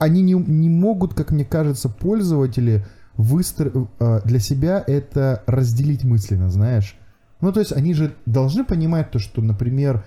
они 0.04 0.22
не, 0.22 0.34
не 0.34 0.70
могут, 0.70 1.14
как 1.14 1.32
мне 1.32 1.46
кажется, 1.46 1.90
пользователи 1.90 2.86
выстро... 3.16 3.72
э, 4.00 4.22
для 4.26 4.40
себя 4.40 4.84
это 4.86 5.44
разделить 5.48 6.04
мысленно, 6.04 6.50
знаешь. 6.50 6.98
Ну, 7.40 7.52
то 7.54 7.60
есть 7.60 7.72
они 7.72 7.94
же 7.94 8.14
должны 8.26 8.66
понимать 8.66 9.12
то, 9.12 9.20
что, 9.20 9.42
например, 9.42 10.04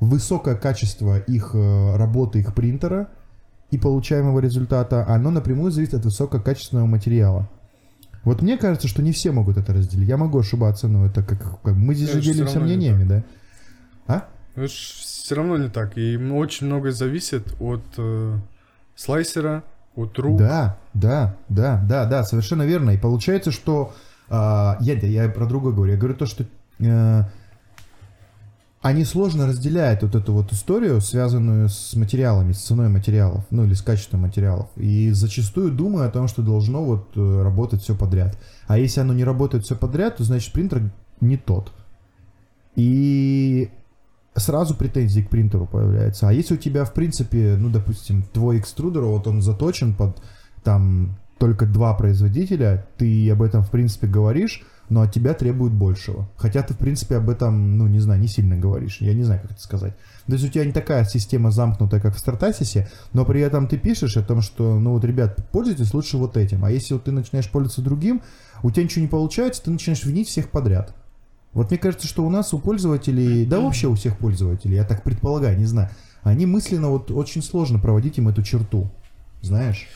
высокое 0.00 0.54
качество 0.54 1.18
их 1.18 1.52
э, 1.54 1.96
работы, 1.96 2.40
их 2.40 2.54
принтера 2.54 3.08
и 3.70 3.78
получаемого 3.78 4.40
результата, 4.40 5.06
оно 5.08 5.30
напрямую 5.30 5.70
зависит 5.70 5.94
от 5.94 6.04
высококачественного 6.04 6.86
материала. 6.86 7.48
Вот 8.24 8.42
мне 8.42 8.58
кажется, 8.58 8.88
что 8.88 9.02
не 9.02 9.12
все 9.12 9.32
могут 9.32 9.56
это 9.56 9.72
разделить. 9.72 10.08
Я 10.08 10.18
могу 10.18 10.38
ошибаться, 10.38 10.88
но 10.88 11.06
это 11.06 11.22
как, 11.22 11.62
как 11.62 11.74
мы 11.74 11.94
здесь 11.94 12.10
Это 12.10 12.20
же 12.20 12.32
делимся 12.32 12.60
мнениями, 12.60 13.04
да? 13.04 13.24
А? 14.06 14.28
Это 14.54 14.66
все 14.66 15.34
равно 15.34 15.56
не 15.56 15.70
так. 15.70 15.96
И 15.96 16.16
очень 16.16 16.66
многое 16.66 16.92
зависит 16.92 17.54
от 17.60 17.84
э, 17.96 18.36
слайсера, 18.98 19.62
от 19.94 20.18
рук. 20.18 20.38
Да, 20.38 20.76
да, 20.92 21.36
да, 21.48 21.82
да, 21.88 22.04
да, 22.04 22.24
совершенно 22.24 22.64
верно. 22.64 22.90
И 22.90 22.98
получается, 22.98 23.50
что 23.52 23.92
а, 24.28 24.76
я, 24.80 24.94
я 24.94 25.28
про 25.28 25.46
другое 25.46 25.72
говорю. 25.72 25.92
Я 25.92 25.98
говорю 25.98 26.16
то, 26.16 26.26
что 26.26 26.44
э, 26.80 27.22
они 28.82 29.04
сложно 29.04 29.46
разделяют 29.46 30.02
вот 30.02 30.14
эту 30.14 30.32
вот 30.32 30.52
историю, 30.52 31.00
связанную 31.00 31.68
с 31.68 31.94
материалами, 31.94 32.52
с 32.52 32.58
ценой 32.58 32.88
материалов, 32.88 33.44
ну 33.50 33.64
или 33.64 33.74
с 33.74 33.82
качеством 33.82 34.22
материалов. 34.22 34.68
И 34.76 35.10
зачастую 35.12 35.72
думаю 35.72 36.08
о 36.08 36.10
том, 36.10 36.28
что 36.28 36.42
должно 36.42 36.84
вот 36.84 37.08
э, 37.16 37.42
работать 37.42 37.82
все 37.82 37.94
подряд. 37.94 38.36
А 38.66 38.78
если 38.78 39.00
оно 39.00 39.14
не 39.14 39.24
работает 39.24 39.64
все 39.64 39.76
подряд, 39.76 40.16
то 40.16 40.24
значит 40.24 40.52
принтер 40.52 40.90
не 41.20 41.36
тот. 41.36 41.72
И 42.74 43.70
сразу 44.34 44.74
претензии 44.74 45.20
к 45.20 45.30
принтеру 45.30 45.66
появляются. 45.66 46.28
А 46.28 46.32
если 46.32 46.54
у 46.54 46.58
тебя, 46.58 46.84
в 46.84 46.92
принципе, 46.92 47.56
ну, 47.58 47.70
допустим, 47.70 48.22
твой 48.22 48.58
экструдер, 48.58 49.02
вот 49.02 49.26
он 49.26 49.42
заточен 49.42 49.94
под 49.94 50.22
там 50.62 51.16
только 51.38 51.66
два 51.66 51.94
производителя, 51.94 52.86
ты 52.96 53.30
об 53.30 53.42
этом, 53.42 53.62
в 53.62 53.70
принципе, 53.70 54.06
говоришь, 54.06 54.64
но 54.88 55.02
от 55.02 55.12
тебя 55.12 55.34
требуют 55.34 55.72
большего. 55.72 56.28
Хотя 56.36 56.62
ты, 56.62 56.74
в 56.74 56.78
принципе, 56.78 57.16
об 57.16 57.28
этом, 57.28 57.76
ну, 57.76 57.86
не 57.86 58.00
знаю, 58.00 58.20
не 58.20 58.28
сильно 58.28 58.56
говоришь. 58.56 58.98
Я 59.00 59.14
не 59.14 59.22
знаю, 59.22 59.42
как 59.42 59.52
это 59.52 59.60
сказать. 59.60 59.94
То 60.26 60.32
есть 60.32 60.44
у 60.44 60.48
тебя 60.48 60.64
не 60.64 60.72
такая 60.72 61.04
система 61.04 61.50
замкнутая, 61.50 62.00
как 62.00 62.14
в 62.14 62.18
Стартасисе, 62.18 62.88
но 63.12 63.24
при 63.24 63.40
этом 63.40 63.68
ты 63.68 63.78
пишешь 63.78 64.16
о 64.16 64.22
том, 64.22 64.40
что, 64.42 64.78
ну 64.78 64.92
вот, 64.92 65.04
ребят, 65.04 65.36
пользуйтесь 65.52 65.92
лучше 65.94 66.16
вот 66.16 66.36
этим. 66.36 66.64
А 66.64 66.70
если 66.70 66.94
вот 66.94 67.04
ты 67.04 67.12
начинаешь 67.12 67.50
пользоваться 67.50 67.82
другим, 67.82 68.22
у 68.62 68.70
тебя 68.70 68.84
ничего 68.84 69.02
не 69.02 69.08
получается, 69.08 69.62
ты 69.62 69.70
начинаешь 69.70 70.04
винить 70.04 70.28
всех 70.28 70.50
подряд. 70.50 70.94
Вот 71.54 71.70
мне 71.70 71.78
кажется, 71.78 72.06
что 72.06 72.24
у 72.24 72.30
нас 72.30 72.52
у 72.54 72.58
пользователей, 72.58 73.44
да 73.46 73.60
вообще 73.60 73.88
у 73.88 73.94
всех 73.94 74.18
пользователей, 74.18 74.76
я 74.76 74.84
так 74.84 75.02
предполагаю, 75.02 75.58
не 75.58 75.64
знаю, 75.66 75.90
они 76.22 76.46
мысленно 76.46 76.88
вот 76.88 77.10
очень 77.10 77.42
сложно 77.42 77.78
проводить 77.78 78.18
им 78.18 78.28
эту 78.28 78.42
черту, 78.42 78.90
знаешь. 79.42 79.86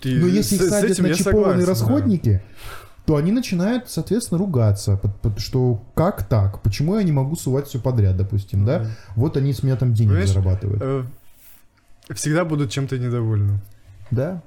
Ты- 0.00 0.14
Но 0.20 0.26
если 0.26 0.56
с- 0.56 0.60
их 0.60 0.68
садят 0.68 0.98
на 0.98 1.14
чипованные 1.14 1.64
согласен, 1.64 1.64
да. 1.64 1.70
расходники, 1.94 2.42
то 3.06 3.16
они 3.16 3.32
начинают, 3.32 3.88
соответственно, 3.88 4.38
ругаться, 4.38 4.96
под- 4.96 5.16
под- 5.20 5.40
что 5.40 5.82
как 5.94 6.24
так, 6.28 6.60
почему 6.62 6.96
я 6.96 7.02
не 7.04 7.12
могу 7.12 7.36
сувать 7.36 7.66
все 7.68 7.78
подряд, 7.80 8.16
допустим, 8.16 8.64
да? 8.66 8.80
Мгм. 8.80 8.88
Вот 9.14 9.36
они 9.36 9.52
с 9.52 9.62
меня 9.62 9.76
там 9.76 9.94
денег 9.94 10.10
Понимаешь, 10.10 10.28
зарабатывают. 10.30 10.82
Э, 10.82 11.04
Всегда 12.14 12.44
будут 12.44 12.70
чем-то 12.70 12.98
недовольны. 12.98 13.60
Да. 14.10 14.42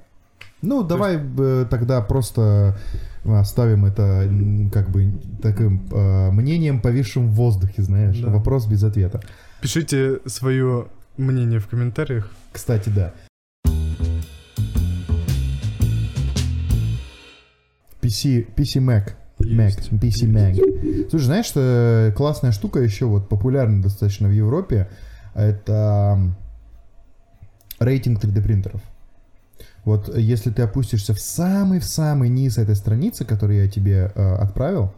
Ну, 0.62 0.84
давай 0.84 1.18
э, 1.18 1.66
тогда 1.70 2.02
просто 2.02 2.78
оставим 3.24 3.86
это 3.86 4.30
как 4.74 4.90
бы 4.90 5.12
таким 5.42 5.88
э, 5.92 6.32
мнением, 6.32 6.82
повисшим 6.82 7.30
в 7.30 7.34
воздухе, 7.34 7.82
знаешь. 7.82 8.20
Да. 8.20 8.30
Вопрос 8.30 8.68
без 8.68 8.84
ответа. 8.84 9.22
Пишите 9.62 10.20
свое 10.26 10.88
мнение 11.18 11.60
в 11.60 11.68
комментариях. 11.68 12.30
Кстати, 12.52 12.90
да. 12.90 13.14
PC, 18.02 18.54
PC 18.56 18.82
Mac. 18.82 19.14
Mac, 19.40 19.70
Есть. 19.70 19.92
PC 19.92 20.28
Mac. 20.28 21.10
Слушай, 21.10 21.26
знаешь, 21.26 21.46
что 21.46 22.14
классная 22.16 22.52
штука 22.52 22.80
еще 22.80 23.06
вот 23.06 23.30
популярна 23.30 23.82
достаточно 23.82 24.28
в 24.28 24.34
Европе, 24.34 24.90
это 25.34 26.20
рейтинг 27.80 28.22
3D 28.22 28.42
принтеров. 28.42 28.82
Вот 29.86 30.16
если 30.16 30.52
ты 30.52 30.62
опустишься 30.62 31.14
в 31.14 31.20
самый 31.20 31.80
в 31.80 31.86
самый 31.86 32.30
низ 32.30 32.58
этой 32.58 32.76
страницы, 32.76 33.26
которую 33.26 33.64
я 33.64 33.70
тебе 33.70 34.12
э, 34.14 34.36
отправил, 34.36 34.94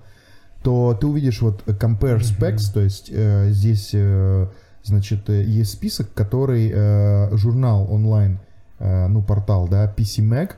то 0.64 0.98
ты 1.00 1.08
увидишь 1.08 1.42
вот 1.42 1.64
compare 1.68 2.20
specs, 2.20 2.72
то 2.74 2.82
есть 2.82 3.10
э, 3.12 3.50
здесь 3.52 3.92
э, 3.94 4.48
значит 4.84 5.30
э, 5.30 5.44
есть 5.44 5.74
список, 5.74 6.14
который 6.14 6.72
э, 6.74 7.36
журнал 7.38 7.88
онлайн, 7.92 8.40
э, 8.80 9.08
ну 9.08 9.24
портал, 9.24 9.68
да, 9.68 9.92
PC 9.96 10.24
Mac 10.28 10.52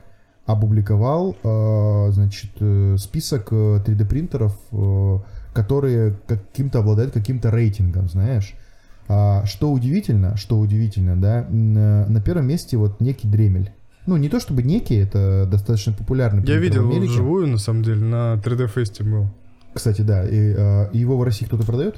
опубликовал, 0.46 1.36
э, 1.42 2.08
значит 2.12 2.50
э, 2.60 2.96
список 2.98 3.48
э, 3.50 3.82
3D 3.84 4.06
принтеров, 4.06 4.56
э, 4.72 5.18
которые 5.54 6.16
каким-то 6.26 6.80
обладают 6.80 7.14
каким-то 7.14 7.50
рейтингом, 7.50 8.08
знаешь. 8.08 8.54
А, 9.06 9.44
что 9.44 9.70
удивительно, 9.70 10.36
что 10.36 10.58
удивительно, 10.58 11.20
да, 11.20 11.46
на, 11.48 12.06
на 12.06 12.20
первом 12.20 12.48
месте 12.48 12.76
вот 12.76 13.00
некий 13.00 13.28
Дремель. 13.28 13.70
Ну, 14.06 14.16
не 14.16 14.28
то 14.28 14.38
чтобы 14.38 14.62
некий, 14.62 14.96
это 14.96 15.46
достаточно 15.46 15.92
популярный 15.92 16.44
Я 16.46 16.58
видел 16.58 16.90
его 16.90 17.00
вживую, 17.06 17.46
на 17.48 17.58
самом 17.58 17.82
деле, 17.82 18.04
на 18.04 18.34
3D-фесте 18.34 19.02
был. 19.02 19.28
Кстати, 19.72 20.02
да, 20.02 20.24
и, 20.24 20.54
э, 20.56 20.88
его 20.92 21.16
в 21.16 21.22
России 21.22 21.46
кто-то 21.46 21.64
продает? 21.64 21.96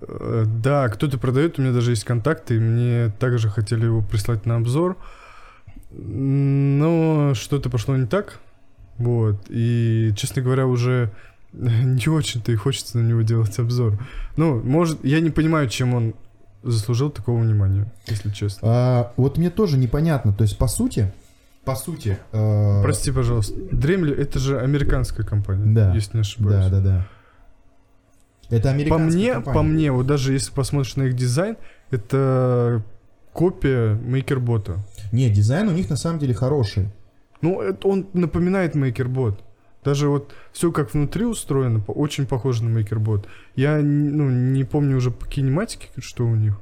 Э, 0.00 0.44
Да, 0.62 0.88
кто-то 0.88 1.18
продает, 1.18 1.58
у 1.58 1.62
меня 1.62 1.72
даже 1.72 1.92
есть 1.92 2.04
контакты, 2.04 2.56
и 2.56 2.58
мне 2.58 3.12
также 3.18 3.48
хотели 3.48 3.84
его 3.86 4.02
прислать 4.02 4.46
на 4.46 4.56
обзор. 4.56 4.96
Но 5.90 7.32
что-то 7.34 7.70
пошло 7.70 7.96
не 7.96 8.06
так. 8.06 8.40
Вот. 8.98 9.46
И, 9.48 10.12
честно 10.16 10.42
говоря, 10.42 10.66
уже 10.66 11.10
не 11.52 12.08
очень-то 12.08 12.52
и 12.52 12.56
хочется 12.56 12.98
на 12.98 13.06
него 13.08 13.22
делать 13.22 13.58
обзор. 13.58 13.98
Ну, 14.36 14.60
может, 14.62 15.04
я 15.04 15.20
не 15.20 15.30
понимаю, 15.30 15.68
чем 15.68 15.94
он 15.94 16.14
заслужил 16.64 17.10
такого 17.10 17.38
внимания, 17.40 17.86
если 18.06 18.30
честно. 18.30 18.68
А, 18.68 19.12
вот 19.16 19.38
мне 19.38 19.50
тоже 19.50 19.76
непонятно. 19.78 20.32
То 20.32 20.42
есть, 20.42 20.58
по 20.58 20.66
сути, 20.66 21.12
по 21.64 21.74
сути... 21.76 22.18
э, 22.32 22.82
Прости, 22.82 23.10
пожалуйста. 23.12 23.54
Дремель 23.72 24.12
это 24.12 24.38
же 24.38 24.60
американская 24.60 25.24
компания, 25.24 25.72
Да. 25.74 25.94
если 25.94 26.16
не 26.16 26.20
ошибаюсь. 26.22 26.66
Да, 26.66 26.80
да, 26.80 26.80
да. 26.80 27.06
Это 28.50 28.64
По 28.64 28.70
американская 28.74 29.08
мне, 29.18 29.32
компания. 29.32 29.54
по 29.54 29.62
мне, 29.62 29.92
вот 29.92 30.06
даже 30.06 30.32
если 30.34 30.52
посмотришь 30.52 30.96
на 30.96 31.04
их 31.04 31.14
дизайн, 31.16 31.56
это 31.90 32.82
копия 33.32 33.94
MakerBot. 33.96 34.76
Не, 35.12 35.30
дизайн 35.30 35.68
у 35.68 35.72
них 35.72 35.88
на 35.88 35.96
самом 35.96 36.18
деле 36.18 36.34
хороший. 36.34 36.88
Ну, 37.40 37.60
это 37.62 37.88
он 37.88 38.06
напоминает 38.12 38.76
MakerBot. 38.76 39.38
Даже 39.84 40.08
вот 40.08 40.32
все 40.52 40.72
как 40.72 40.94
внутри 40.94 41.24
устроено, 41.24 41.82
очень 41.86 42.26
похоже 42.26 42.64
на 42.64 42.78
MakerBot. 42.78 43.26
Я 43.54 43.76
ну, 43.78 44.30
не 44.30 44.64
помню 44.64 44.96
уже 44.96 45.10
по 45.10 45.26
кинематике, 45.26 45.88
что 45.98 46.24
у 46.24 46.34
них. 46.34 46.58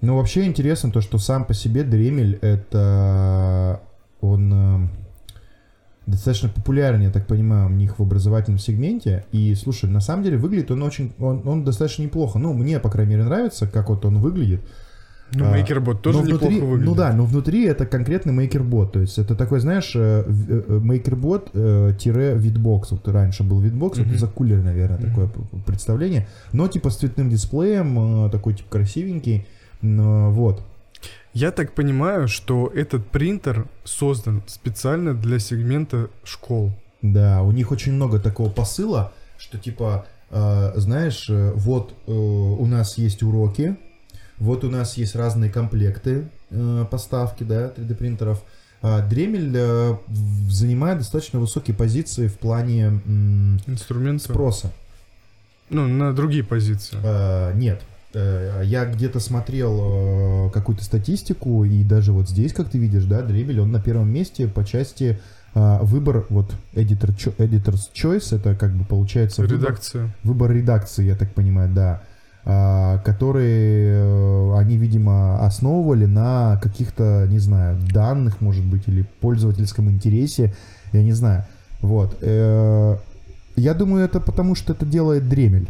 Ну, 0.00 0.16
вообще 0.16 0.44
интересно 0.44 0.90
то, 0.90 1.00
что 1.00 1.18
сам 1.18 1.44
по 1.44 1.54
себе 1.54 1.82
Дремель 1.82 2.38
это 2.40 3.82
он 4.20 4.52
э, 4.52 4.88
достаточно 6.06 6.48
популярен, 6.48 7.02
я 7.02 7.10
так 7.10 7.26
понимаю, 7.26 7.66
у 7.66 7.72
них 7.72 7.98
в 7.98 8.02
образовательном 8.02 8.58
сегменте. 8.58 9.26
И 9.32 9.54
слушай, 9.54 9.88
на 9.88 10.00
самом 10.00 10.22
деле 10.22 10.38
выглядит 10.38 10.70
он 10.70 10.82
очень, 10.82 11.12
он, 11.18 11.46
он 11.46 11.64
достаточно 11.64 12.02
неплохо. 12.02 12.38
Ну, 12.38 12.52
мне, 12.54 12.80
по 12.80 12.90
крайней 12.90 13.12
мере, 13.12 13.24
нравится, 13.24 13.66
как 13.66 13.90
вот 13.90 14.04
он 14.04 14.18
выглядит. 14.18 14.62
Ну, 15.34 15.44
А, 15.44 15.58
MakerBot 15.58 15.98
тоже 16.00 16.18
внутри- 16.20 16.48
неплохо 16.54 16.64
выглядит. 16.70 16.86
Ну 16.86 16.94
да, 16.94 17.12
но 17.12 17.24
внутри 17.26 17.64
это 17.66 17.84
конкретный 17.84 18.32
MakerBot. 18.32 18.90
То 18.92 19.00
есть 19.00 19.18
это 19.18 19.34
такой, 19.34 19.60
знаешь, 19.60 19.92
э, 19.94 20.24
э, 20.26 20.62
э, 21.52 21.92
тире 21.98 22.34
Vidbox. 22.34 22.84
Вот 22.92 23.06
раньше 23.08 23.42
был 23.42 23.62
Vidbox, 23.62 24.00
Мгм. 24.00 24.10
вот 24.10 24.18
за 24.18 24.26
кулер, 24.26 24.62
наверное, 24.62 24.98
Мгм. 24.98 25.08
такое 25.08 25.30
представление. 25.66 26.26
Но 26.52 26.66
типа 26.68 26.88
с 26.90 26.96
цветным 26.96 27.28
дисплеем, 27.28 28.30
такой 28.30 28.54
типа 28.54 28.70
красивенький. 28.70 29.46
Вот. 29.82 30.62
Я 31.34 31.50
так 31.52 31.72
понимаю, 31.72 32.26
что 32.26 32.72
этот 32.74 33.06
принтер 33.06 33.66
создан 33.84 34.42
специально 34.46 35.14
для 35.14 35.38
сегмента 35.38 36.08
школ. 36.24 36.72
Да, 37.02 37.42
у 37.42 37.52
них 37.52 37.70
очень 37.70 37.92
много 37.92 38.18
такого 38.18 38.48
посыла, 38.50 39.12
что 39.38 39.58
типа, 39.58 40.06
э, 40.30 40.72
знаешь, 40.76 41.26
вот 41.54 41.92
э, 42.06 42.12
у 42.12 42.66
нас 42.66 42.98
есть 42.98 43.22
уроки, 43.22 43.76
вот 44.38 44.64
у 44.64 44.70
нас 44.70 44.96
есть 44.96 45.14
разные 45.14 45.50
комплекты 45.50 46.28
э, 46.50 46.84
поставки, 46.90 47.44
да, 47.44 47.72
3D 47.76 47.94
принтеров. 47.94 48.42
А 48.80 49.04
Дремель 49.06 49.52
э, 49.56 49.96
занимает 50.48 50.98
достаточно 50.98 51.40
высокие 51.40 51.74
позиции 51.76 52.28
в 52.28 52.38
плане 52.38 53.00
Инструменты. 53.66 54.24
спроса. 54.24 54.70
Ну, 55.70 55.86
на 55.86 56.14
другие 56.14 56.44
позиции. 56.44 56.96
Э, 57.02 57.52
нет. 57.54 57.82
Э, 58.14 58.62
Я 58.64 58.84
где-то 58.86 59.20
смотрел 59.20 60.46
э, 60.46 60.50
какую-то 60.52 60.84
статистику, 60.84 61.64
и 61.64 61.82
даже 61.82 62.12
вот 62.12 62.28
здесь, 62.28 62.52
как 62.52 62.70
ты 62.70 62.78
видишь, 62.78 63.04
да, 63.04 63.22
Дребель, 63.22 63.60
он 63.60 63.72
на 63.72 63.80
первом 63.80 64.10
месте 64.10 64.46
по 64.46 64.64
части 64.64 65.18
э, 65.54 65.78
выбор, 65.82 66.24
вот, 66.30 66.54
editor, 66.74 67.10
editor's 67.36 67.90
choice, 67.92 68.34
это 68.34 68.54
как 68.54 68.72
бы 68.74 68.84
получается 68.84 69.42
выбор, 69.42 69.56
Редакция. 69.58 70.14
выбор 70.22 70.52
редакции, 70.52 71.04
я 71.04 71.16
так 71.16 71.34
понимаю, 71.34 71.70
да, 71.74 72.00
а, 72.00 72.02
которые 73.04 74.02
э, 74.02 74.58
они, 74.58 74.76
видимо, 74.78 75.44
основывали 75.44 76.06
на 76.06 76.58
каких-то, 76.62 77.26
не 77.28 77.38
знаю, 77.38 77.78
данных, 77.92 78.40
может 78.40 78.64
быть, 78.64 78.82
или 78.88 79.04
пользовательском 79.20 79.88
интересе, 79.90 80.54
я 80.92 81.02
не 81.02 81.12
знаю. 81.12 81.44
Вот. 81.82 82.16
Э, 82.22 82.96
Я 83.56 83.74
думаю, 83.74 84.04
это 84.04 84.20
потому, 84.20 84.54
что 84.54 84.72
это 84.72 84.86
делает 84.86 85.28
Дремель. 85.28 85.68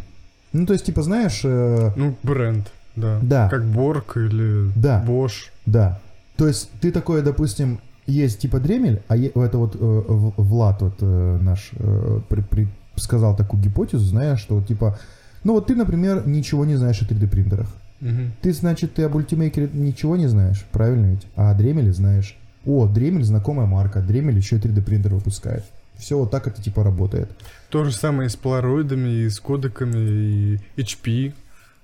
Ну, 0.53 0.65
то 0.65 0.73
есть, 0.73 0.85
типа, 0.85 1.01
знаешь, 1.03 1.41
э, 1.43 1.91
Ну, 1.95 2.15
бренд, 2.23 2.71
да. 2.95 3.19
Да. 3.21 3.49
Как 3.49 3.65
Борг 3.65 4.15
или 4.17 4.71
Да. 4.75 5.03
Bosch. 5.07 5.49
да. 5.65 5.99
То 6.37 6.47
есть, 6.47 6.69
ты 6.81 6.91
такой, 6.91 7.21
допустим, 7.21 7.79
есть 8.07 8.39
типа 8.39 8.59
Дремель, 8.59 9.01
а 9.07 9.15
е- 9.17 9.31
это 9.35 9.57
вот 9.57 9.75
э, 9.75 10.03
Влад, 10.37 10.81
вот 10.81 10.93
э, 11.01 11.37
наш, 11.41 11.71
э, 11.73 12.19
при- 12.29 12.41
при- 12.41 12.67
сказал 12.95 13.35
такую 13.35 13.61
гипотезу, 13.61 14.05
знаешь, 14.05 14.39
что 14.39 14.61
типа, 14.61 14.97
ну 15.43 15.53
вот 15.53 15.67
ты, 15.67 15.75
например, 15.75 16.27
ничего 16.27 16.65
не 16.65 16.75
знаешь 16.75 17.01
о 17.01 17.05
3D 17.05 17.27
принтерах. 17.27 17.67
Мгм. 18.01 18.31
Ты, 18.41 18.53
значит, 18.53 18.93
ты 18.93 19.03
об 19.03 19.15
ультимейкере 19.15 19.69
ничего 19.73 20.15
не 20.15 20.27
знаешь, 20.27 20.65
правильно 20.71 21.07
ведь? 21.07 21.27
А 21.35 21.51
о 21.51 21.53
Дремеле 21.53 21.91
знаешь. 21.91 22.37
О, 22.65 22.87
Дремель 22.87 23.23
знакомая 23.23 23.67
марка, 23.67 24.01
Дремель 24.01 24.37
еще 24.37 24.57
и 24.57 24.59
3D 24.59 24.81
принтер 24.81 25.13
выпускает. 25.13 25.63
Все 25.97 26.17
вот 26.17 26.31
так 26.31 26.47
это 26.47 26.61
типа 26.61 26.83
работает. 26.83 27.29
То 27.69 27.83
же 27.83 27.91
самое 27.91 28.27
и 28.27 28.29
с 28.29 28.35
полароидами, 28.37 29.09
и 29.09 29.29
с 29.29 29.39
кодеками, 29.39 29.97
и 29.97 30.59
HP. 30.77 31.33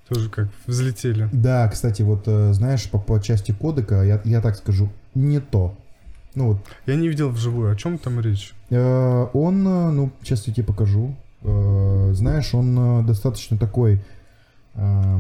Тоже 0.08 0.30
как 0.30 0.48
взлетели. 0.68 1.28
Да, 1.34 1.68
кстати, 1.68 2.02
вот 2.04 2.24
э, 2.28 2.54
знаешь, 2.54 2.90
по, 2.90 2.98
по 3.00 3.20
части 3.20 3.52
кодека, 3.52 4.04
я, 4.04 4.22
я 4.24 4.40
так 4.40 4.56
скажу, 4.56 4.90
не 5.16 5.40
то. 5.40 5.76
Ну 6.36 6.50
вот, 6.54 6.58
Я 6.86 6.96
не 6.96 7.08
видел 7.10 7.30
вживую. 7.30 7.72
О 7.72 7.76
чем 7.76 7.98
там 7.98 8.20
речь? 8.20 8.54
э, 8.70 9.28
он, 9.34 9.68
э, 9.68 9.92
ну, 9.92 10.12
сейчас 10.22 10.48
я 10.48 10.54
тебе 10.54 10.66
покажу. 10.66 11.16
Э, 11.46 12.12
знаешь, 12.14 12.54
он 12.54 13.02
э, 13.02 13.08
достаточно 13.08 13.58
такой... 13.58 14.02
э, 14.74 15.20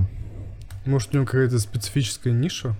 Может, 0.85 1.13
у 1.13 1.17
него 1.17 1.25
какая-то 1.25 1.59
специфическая 1.59 2.33
ниша? 2.33 2.75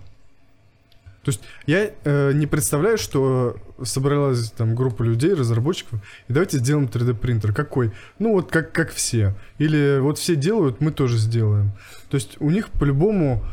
То 1.23 1.31
есть 1.31 1.41
я 1.65 1.89
э, 2.03 2.34
не 2.34 2.45
представляю, 2.45 2.99
что 2.99 3.58
собралась 3.84 4.51
там 4.51 4.75
группа 4.75 5.01
людей, 5.01 5.34
разработчиков, 5.34 5.99
и 6.27 6.34
давайте 6.34 6.60
сделаем 6.60 6.86
3D 6.86 7.15
принтер. 7.15 7.51
Какой? 7.51 7.91
Ну 8.19 8.34
вот 8.34 8.51
как, 8.51 8.71
как 8.71 8.91
все. 8.91 9.36
Или 9.58 9.97
вот 9.99 10.19
все 10.19 10.36
делают, 10.36 10.81
мы 10.81 10.91
тоже 10.91 11.17
сделаем. 11.17 11.71
То 12.10 12.15
есть 12.15 12.38
у 12.39 12.51
них 12.51 12.69
по-любому, 12.69 13.43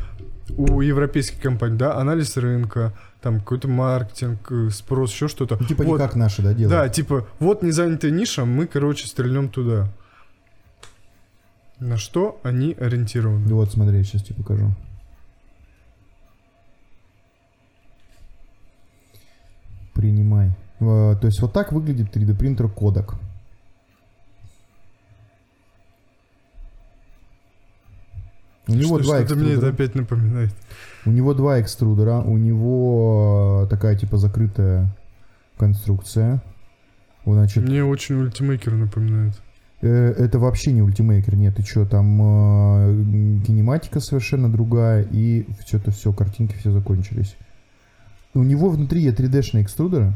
у 0.55 0.81
европейских 0.81 1.41
компаний, 1.41 1.77
да, 1.77 1.97
анализ 1.97 2.37
рынка, 2.37 2.93
там 3.23 3.39
какой-то 3.39 3.69
маркетинг, 3.69 4.51
э, 4.51 4.69
спрос, 4.69 5.11
еще 5.13 5.29
что-то. 5.29 5.57
ну, 5.59 5.65
типа 5.65 5.83
Вот. 5.83 5.93
не 5.93 5.97
как 6.05 6.15
наши, 6.15 6.41
да, 6.41 6.53
делают? 6.53 6.69
Да, 6.71 6.89
типа, 6.89 7.25
вот 7.39 7.63
незанятая 7.63 8.11
ниша, 8.11 8.43
мы, 8.43 8.67
короче, 8.67 9.07
стрельнем 9.07 9.47
туда. 9.47 9.89
На 11.79 11.97
что 11.97 12.39
они 12.43 12.73
ориентированы? 12.77 13.47
Вот, 13.53 13.71
смотри, 13.71 14.03
сейчас 14.03 14.23
тебе 14.23 14.35
покажу. 14.43 14.71
Принимай. 19.93 20.49
Э, 20.81 21.15
То 21.19 21.27
есть 21.27 21.39
вот 21.41 21.53
так 21.53 21.71
выглядит 21.71 22.13
3D 22.15 22.37
принтер 22.37 22.65
Kodak. 22.65 23.15
У 28.67 28.73
него 28.73 28.97
Что- 28.99 29.03
два 29.07 29.19
Что-то 29.19 29.35
мне 29.35 29.53
это 29.53 29.69
опять 29.69 29.95
напоминает. 29.95 30.53
У 31.05 31.11
него 31.11 31.33
два 31.33 31.59
экструдера, 31.59 32.21
у 32.21 32.37
него 32.37 33.63
э, 33.65 33.69
такая 33.69 33.97
типа 33.97 34.17
закрытая 34.17 34.87
конструкция. 35.57 36.41
Значит, 37.25 37.63
Мне 37.63 37.83
очень 37.83 38.15
ультимейкер 38.15 38.73
напоминает. 38.73 39.33
Э, 39.81 40.13
Это 40.17 40.39
вообще 40.39 40.71
не 40.71 40.81
ультимейкер, 40.81 41.35
нет, 41.35 41.55
ты 41.55 41.63
что, 41.63 41.85
там 41.85 42.21
э, 42.21 43.43
кинематика 43.45 43.99
совершенно 43.99 44.51
другая, 44.51 45.05
и 45.11 45.45
что-то 45.65 45.91
все, 45.91 46.13
картинки 46.13 46.55
все 46.55 46.71
закончились. 46.71 47.35
У 48.33 48.43
него 48.43 48.69
внутри 48.69 49.05
3D-шные 49.07 49.63
экструдеры, 49.63 50.13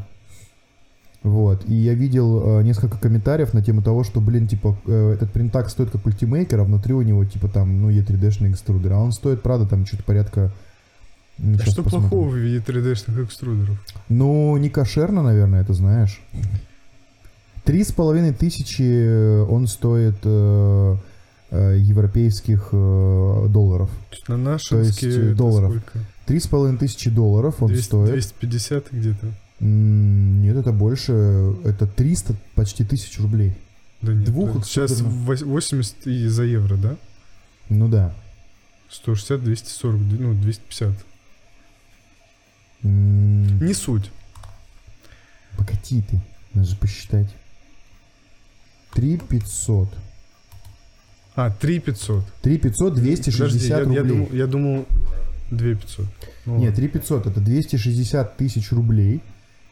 вот, 1.22 1.68
и 1.68 1.74
я 1.74 1.94
видел 1.94 2.60
э, 2.60 2.62
несколько 2.62 2.96
комментариев 2.96 3.52
на 3.52 3.62
тему 3.62 3.82
того, 3.82 4.04
что, 4.04 4.20
блин, 4.20 4.46
типа, 4.48 4.78
э, 4.86 5.12
этот 5.14 5.32
принтак 5.32 5.68
стоит 5.68 5.90
как 5.90 6.06
ультимейкер, 6.06 6.60
а 6.60 6.64
внутри 6.64 6.94
у 6.94 7.02
него, 7.02 7.24
типа, 7.24 7.48
там, 7.48 7.82
ну, 7.82 7.90
E3D-шный 7.90 8.50
экструдер, 8.50 8.92
а 8.92 8.98
он 8.98 9.12
стоит, 9.12 9.42
правда, 9.42 9.66
там, 9.66 9.84
что-то 9.84 10.04
порядка... 10.04 10.52
А 11.38 11.58
щас 11.64 11.72
что 11.72 11.82
посмотрим. 11.82 12.10
плохого 12.10 12.28
в 12.30 12.36
виде 12.36 12.58
3D-шных 12.66 13.24
экструдеров? 13.24 13.78
Ну, 14.08 14.56
не 14.56 14.70
кошерно, 14.70 15.22
наверное, 15.22 15.62
это 15.62 15.72
знаешь. 15.72 16.20
Три 17.64 17.84
с 17.84 17.92
половиной 17.92 18.32
тысячи 18.32 18.82
э, 18.82 19.42
он 19.42 19.66
стоит 19.66 20.16
э, 20.24 20.96
э, 21.50 21.76
европейских 21.80 22.70
э, 22.72 23.46
долларов. 23.50 23.90
То 24.10 24.16
есть 24.16 24.28
на 24.28 24.36
нашинские... 24.36 25.10
есть, 25.10 25.20
э, 25.22 25.26
это 25.28 25.34
долларов. 25.36 25.82
Три 26.26 26.40
с 26.40 26.46
половиной 26.46 26.78
тысячи 26.78 27.10
долларов 27.10 27.62
он 27.62 27.68
200 27.68 27.84
стоит. 27.84 28.10
250 28.12 28.86
где-то? 28.92 29.26
Нет, 29.60 30.56
это 30.56 30.72
больше. 30.72 31.54
Это 31.64 31.86
300 31.86 32.34
почти 32.54 32.84
тысяч 32.84 33.18
рублей. 33.20 33.52
Да 34.02 34.12
нет. 34.14 34.24
Двух 34.24 34.56
это 34.56 34.64
Сейчас 34.64 34.92
экструдерных. 34.92 35.26
вось- 35.28 35.44
80 35.44 36.06
и 36.06 36.26
за 36.28 36.44
евро, 36.44 36.76
да? 36.76 36.96
Ну 37.68 37.88
да. 37.88 38.14
160, 38.90 39.42
240, 39.44 40.00
ну 40.18 40.34
250. 40.34 40.90
М, 42.84 43.58
Не 43.64 43.74
суть. 43.74 44.10
Покати 45.56 46.02
ты. 46.08 46.20
Надо 46.54 46.68
же 46.68 46.76
посчитать. 46.76 47.28
3 48.94 49.18
500. 49.18 49.88
А, 51.34 51.50
3 51.50 51.80
500. 51.80 52.24
3 52.42 52.58
500, 52.58 52.94
260 52.94 53.38
Подожди, 53.38 53.68
я, 53.68 53.76
я 53.78 53.84
рублей. 53.84 54.02
думал, 54.08 54.28
я 54.32 54.46
думал 54.46 54.86
2 55.50 55.74
500. 55.74 56.06
Ну, 56.46 56.52
Нет, 56.58 56.70
ладно. 56.70 56.76
3 56.76 56.88
500 56.88 57.26
это 57.26 57.40
260 57.40 58.36
тысяч 58.36 58.72
рублей. 58.72 59.20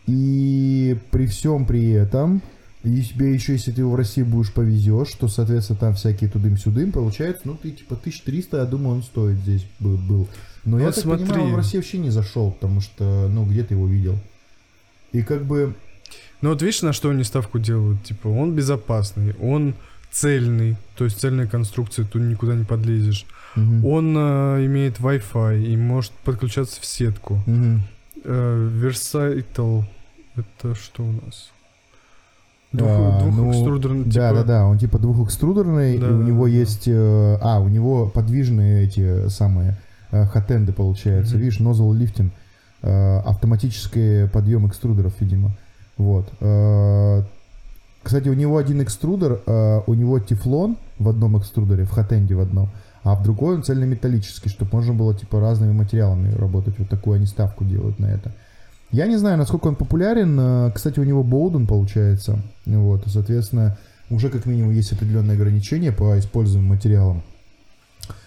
И 0.07 0.97
при 1.11 1.27
всем 1.27 1.67
при 1.67 1.91
этом, 1.91 2.41
и 2.85 3.03
тебе 3.03 3.35
еще, 3.35 3.55
если 3.55 3.73
ты 3.73 3.81
его 3.81 3.91
в 3.93 3.97
России 3.97 4.23
будешь 4.23 4.53
повезешь, 4.53 5.11
то, 5.19 5.27
соответственно, 5.27 5.79
там 5.81 5.95
всякие 5.97 6.31
тудым-сюдым, 6.31 6.93
получается, 6.93 7.43
ну, 7.45 7.57
ты 7.57 7.73
типа 7.73 7.97
1300, 7.97 8.59
я 8.59 8.65
думаю, 8.67 8.97
он 8.99 9.03
стоит 9.03 9.39
здесь 9.39 9.67
бы- 9.81 9.97
был. 9.97 10.29
Но 10.67 10.79
я 10.79 10.87
Вот 10.87 10.95
так 10.97 11.05
смотри. 11.05 11.25
понимаю, 11.27 11.47
он 11.47 11.53
в 11.55 11.57
России 11.57 11.79
вообще 11.79 11.97
не 11.99 12.11
зашел, 12.11 12.51
потому 12.51 12.81
что, 12.83 13.29
ну, 13.33 13.45
где 13.47 13.63
ты 13.63 13.73
его 13.75 13.87
видел? 13.87 14.19
И 15.13 15.23
как 15.23 15.45
бы... 15.45 15.73
Ну 16.43 16.51
вот 16.51 16.61
видишь, 16.61 16.83
на 16.83 16.93
что 16.93 17.09
они 17.11 17.25
ставку 17.25 17.59
делают? 17.59 18.03
Типа, 18.05 18.29
он 18.29 18.55
безопасный, 18.55 19.35
он 19.41 19.75
цельный, 20.11 20.77
то 20.97 21.05
есть 21.05 21.19
цельная 21.21 21.47
конструкция, 21.47 22.05
тут 22.05 22.21
никуда 22.23 22.55
не 22.55 22.65
подлезешь. 22.65 23.25
мгм, 23.55 23.85
Он 23.87 24.15
э, 24.19 24.67
имеет 24.67 24.99
Wi-Fi 24.99 25.65
и 25.65 25.77
может 25.77 26.13
подключаться 26.25 26.81
в 26.81 26.85
сетку. 26.85 27.41
мгм. 27.47 27.83
Э, 28.25 28.71
Versatile, 28.83 29.85
это 30.37 30.75
что 30.75 31.05
у 31.05 31.13
нас? 31.13 31.51
А, 32.73 33.21
Двух, 33.23 33.35
ну, 33.37 33.43
двухэкструдерный, 33.45 34.05
Да, 34.05 34.11
типа- 34.11 34.35
да, 34.35 34.43
да, 34.43 34.67
он 34.67 34.79
типа 34.79 34.99
двухэкструдерный, 34.99 35.99
Да, 35.99 36.09
и 36.09 36.11
у 36.13 36.19
да, 36.19 36.25
него 36.25 36.45
да, 36.47 36.51
да. 36.53 36.59
есть... 36.59 36.89
э, 36.89 37.39
а, 37.41 37.61
у 37.61 37.69
него 37.69 38.09
подвижные 38.09 38.85
эти 38.85 39.29
самые 39.29 39.79
хатенды, 40.11 40.73
получается. 40.73 41.35
Мгм. 41.35 41.45
Видишь, 41.45 41.61
нозл 41.61 41.93
лифтинг, 41.93 42.33
э, 42.83 43.19
автоматический 43.19 44.29
подъем 44.29 44.67
экструдеров, 44.67 45.21
видимо. 45.21 45.51
Вот. 45.97 46.29
Э, 46.41 47.23
Кстати, 48.03 48.29
у 48.29 48.35
него 48.35 48.57
один 48.57 48.81
экструдер, 48.83 49.41
э, 49.47 49.81
у 49.85 49.95
него 49.95 50.21
тефлон 50.21 50.77
в 50.99 51.09
одном 51.09 51.37
экструдере, 51.39 51.85
в 51.85 51.91
хатенде 51.91 52.37
в 52.37 52.41
одном, 52.41 52.69
а 53.03 53.17
в 53.17 53.25
другой 53.25 53.57
он 53.57 53.65
цельнометаллический, 53.65 54.49
чтобы 54.49 54.71
можно 54.75 54.95
было 54.95 55.13
типа 55.13 55.41
разными 55.41 55.73
материалами 55.73 56.33
работать. 56.33 56.79
Вот 56.79 56.89
такую 56.89 57.17
они 57.17 57.27
ставку 57.27 57.65
делают 57.65 57.99
на 57.99 58.07
это. 58.07 58.33
Я 58.93 59.09
не 59.09 59.17
знаю, 59.17 59.39
насколько 59.39 59.67
он 59.67 59.75
популярен. 59.75 60.39
э, 60.39 60.71
Кстати, 60.73 61.01
у 61.01 61.05
него 61.05 61.25
Боуден 61.25 61.67
получается. 61.67 62.39
Вот, 62.65 63.03
соответственно, 63.07 63.77
уже 64.09 64.29
как 64.29 64.47
минимум 64.47 64.71
есть 64.71 64.93
определенные 64.93 65.35
ограничения 65.35 65.91
по 65.91 66.17
используемым 66.17 66.69
материалам. 66.69 67.25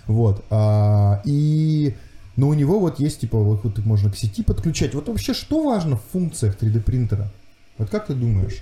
Вот. 0.09 0.43
а, 0.49 1.21
и... 1.23 1.95
Но 2.35 2.47
у 2.47 2.53
него 2.53 2.79
вот 2.79 2.99
есть, 2.99 3.19
типа, 3.21 3.37
вот, 3.37 3.63
вот 3.63 3.77
можно 3.85 4.09
к 4.11 4.17
сети 4.17 4.43
подключать. 4.43 4.95
Вот 4.95 5.07
вообще, 5.07 5.33
что 5.33 5.63
важно 5.63 5.97
в 5.97 6.01
функциях 6.11 6.55
3D 6.59 6.81
принтера? 6.81 7.29
Вот 7.77 7.89
как 7.89 8.07
ты 8.07 8.13
думаешь? 8.13 8.57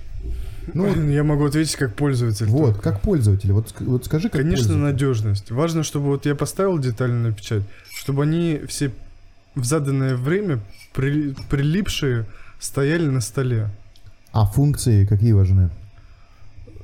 Ну, 0.74 0.88
вот, 0.88 0.96
Я 1.10 1.24
могу 1.24 1.46
ответить 1.46 1.76
как 1.76 1.94
пользователь. 1.94 2.46
вот, 2.46 2.74
только. 2.74 2.80
как 2.82 3.00
пользователь. 3.00 3.52
Вот, 3.52 3.72
вот 3.80 4.04
скажи, 4.04 4.28
как 4.28 4.42
Конечно, 4.42 4.64
пользователь. 4.66 4.82
надежность. 4.82 5.50
Важно, 5.50 5.84
чтобы 5.84 6.06
вот 6.06 6.26
я 6.26 6.34
поставил 6.34 6.78
детально 6.78 7.28
на 7.30 7.32
печать, 7.34 7.62
чтобы 7.96 8.24
они 8.24 8.60
все 8.68 8.92
в 9.54 9.64
заданное 9.64 10.16
время 10.16 10.60
при- 10.92 11.34
прилипшие 11.48 12.26
стояли 12.60 13.06
на 13.06 13.20
столе. 13.20 13.70
А 14.32 14.44
функции 14.44 15.06
какие 15.06 15.32
важны? 15.32 15.70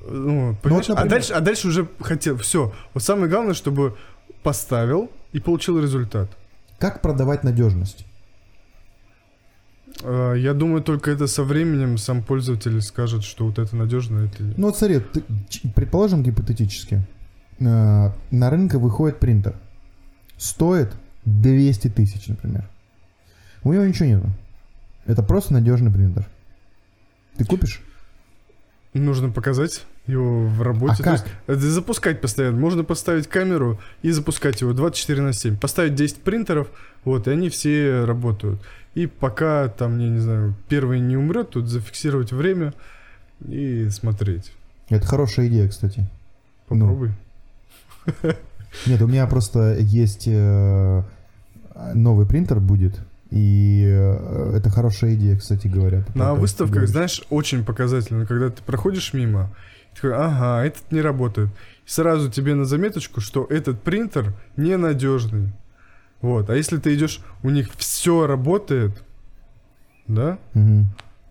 Ну, 0.09 0.57
понимаешь? 0.63 0.89
например- 0.89 1.07
а, 1.07 1.09
дальше, 1.11 1.33
а 1.33 1.41
дальше 1.41 1.69
уже 1.69 1.89
хотел. 2.01 2.37
Все. 2.39 2.73
Вот 2.95 3.03
самое 3.03 3.29
главное, 3.29 3.55
чтобы 3.55 3.97
поставил 4.45 5.11
и 5.33 5.41
получил 5.41 5.81
результат. 5.81 6.31
Как 6.79 7.03
продавать 7.03 7.43
надежность? 7.45 8.07
Э, 10.03 10.35
Я 10.37 10.55
думаю, 10.55 10.83
только 10.83 11.11
это 11.11 11.27
со 11.27 11.43
временем 11.43 11.99
сам 11.99 12.23
пользователь 12.23 12.81
скажет, 12.83 13.25
что 13.25 13.47
вот 13.47 13.59
это 13.59 13.75
надежно, 13.77 14.21
это 14.21 14.43
нет. 14.43 14.59
Ну 14.59 14.67
вот 14.67 14.77
смотри, 14.79 15.01
ты- 15.01 15.25
предположим 15.75 16.23
гипотетически, 16.23 17.03
э, 17.61 18.11
на 18.31 18.51
рынок 18.51 18.75
выходит 18.75 19.19
принтер. 19.19 19.55
Стоит 20.37 20.93
200 21.25 21.89
тысяч, 21.89 22.29
например. 22.29 22.69
У 23.63 23.73
него 23.73 23.85
ничего 23.85 24.07
нету. 24.09 24.29
Это 25.07 25.23
просто 25.23 25.53
надежный 25.55 25.91
принтер. 25.91 26.27
Ты 27.39 27.45
купишь? 27.45 27.81
Нужно 28.93 29.31
показать 29.31 29.85
его 30.07 30.47
в 30.47 30.63
работе. 30.63 30.95
А 30.95 30.97
То 30.97 31.03
как? 31.03 31.13
есть, 31.13 31.25
это 31.47 31.61
запускать 31.61 32.21
постоянно. 32.21 32.59
Можно 32.59 32.85
поставить 32.85 33.27
камеру 33.27 33.81
и 34.03 34.11
запускать 34.11 34.61
его 34.61 34.73
24 34.73 35.23
на 35.23 35.33
7. 35.33 35.57
Поставить 35.57 35.95
10 35.95 36.19
принтеров, 36.19 36.69
вот, 37.05 37.27
и 37.27 37.31
они 37.31 37.49
все 37.49 38.05
работают. 38.05 38.61
И 38.95 39.07
пока 39.07 39.69
там, 39.69 39.99
я 39.99 40.09
не 40.09 40.21
знаю, 40.21 40.55
первый 40.69 41.01
не 41.01 41.17
умрет, 41.17 41.51
тут 41.51 41.69
зафиксировать 41.69 42.33
время 42.33 42.75
и 43.47 43.89
смотреть. 43.91 44.53
Это 44.89 45.07
хорошая 45.07 45.49
идея, 45.49 45.69
кстати. 45.69 46.09
Ну. 46.71 46.81
Попробуй. 46.81 47.13
Нет, 48.87 49.01
у 49.03 49.07
меня 49.07 49.27
просто 49.27 49.77
есть 49.79 50.25
э, 50.27 51.03
новый 51.95 52.27
принтер 52.27 52.61
будет. 52.61 53.01
И 53.31 53.83
э, 53.85 54.53
это 54.57 54.71
хорошая 54.71 55.15
идея, 55.15 55.37
кстати 55.37 55.67
говоря. 55.67 56.05
На 56.15 56.35
выставках, 56.35 56.75
говоришь. 56.75 56.91
знаешь, 56.91 57.23
очень 57.31 57.65
показательно, 57.65 58.27
когда 58.27 58.51
ты 58.51 58.63
проходишь 58.63 59.13
мимо, 59.13 59.51
такой, 59.95 60.15
ага, 60.15 60.65
этот 60.65 60.91
не 60.93 61.01
работает. 61.01 61.49
И 61.87 61.89
сразу 61.91 62.31
тебе 62.31 62.55
на 62.55 62.65
заметочку, 62.65 63.21
что 63.21 63.45
этот 63.49 63.83
принтер 63.83 64.33
ненадежный. 64.57 65.53
Вот. 66.21 66.49
А 66.51 66.57
если 66.57 66.79
ты 66.79 66.95
идешь, 66.95 67.21
у 67.43 67.51
них 67.51 67.69
все 67.77 68.27
работает, 68.27 69.03
да? 70.07 70.39
Мгм. 70.55 70.87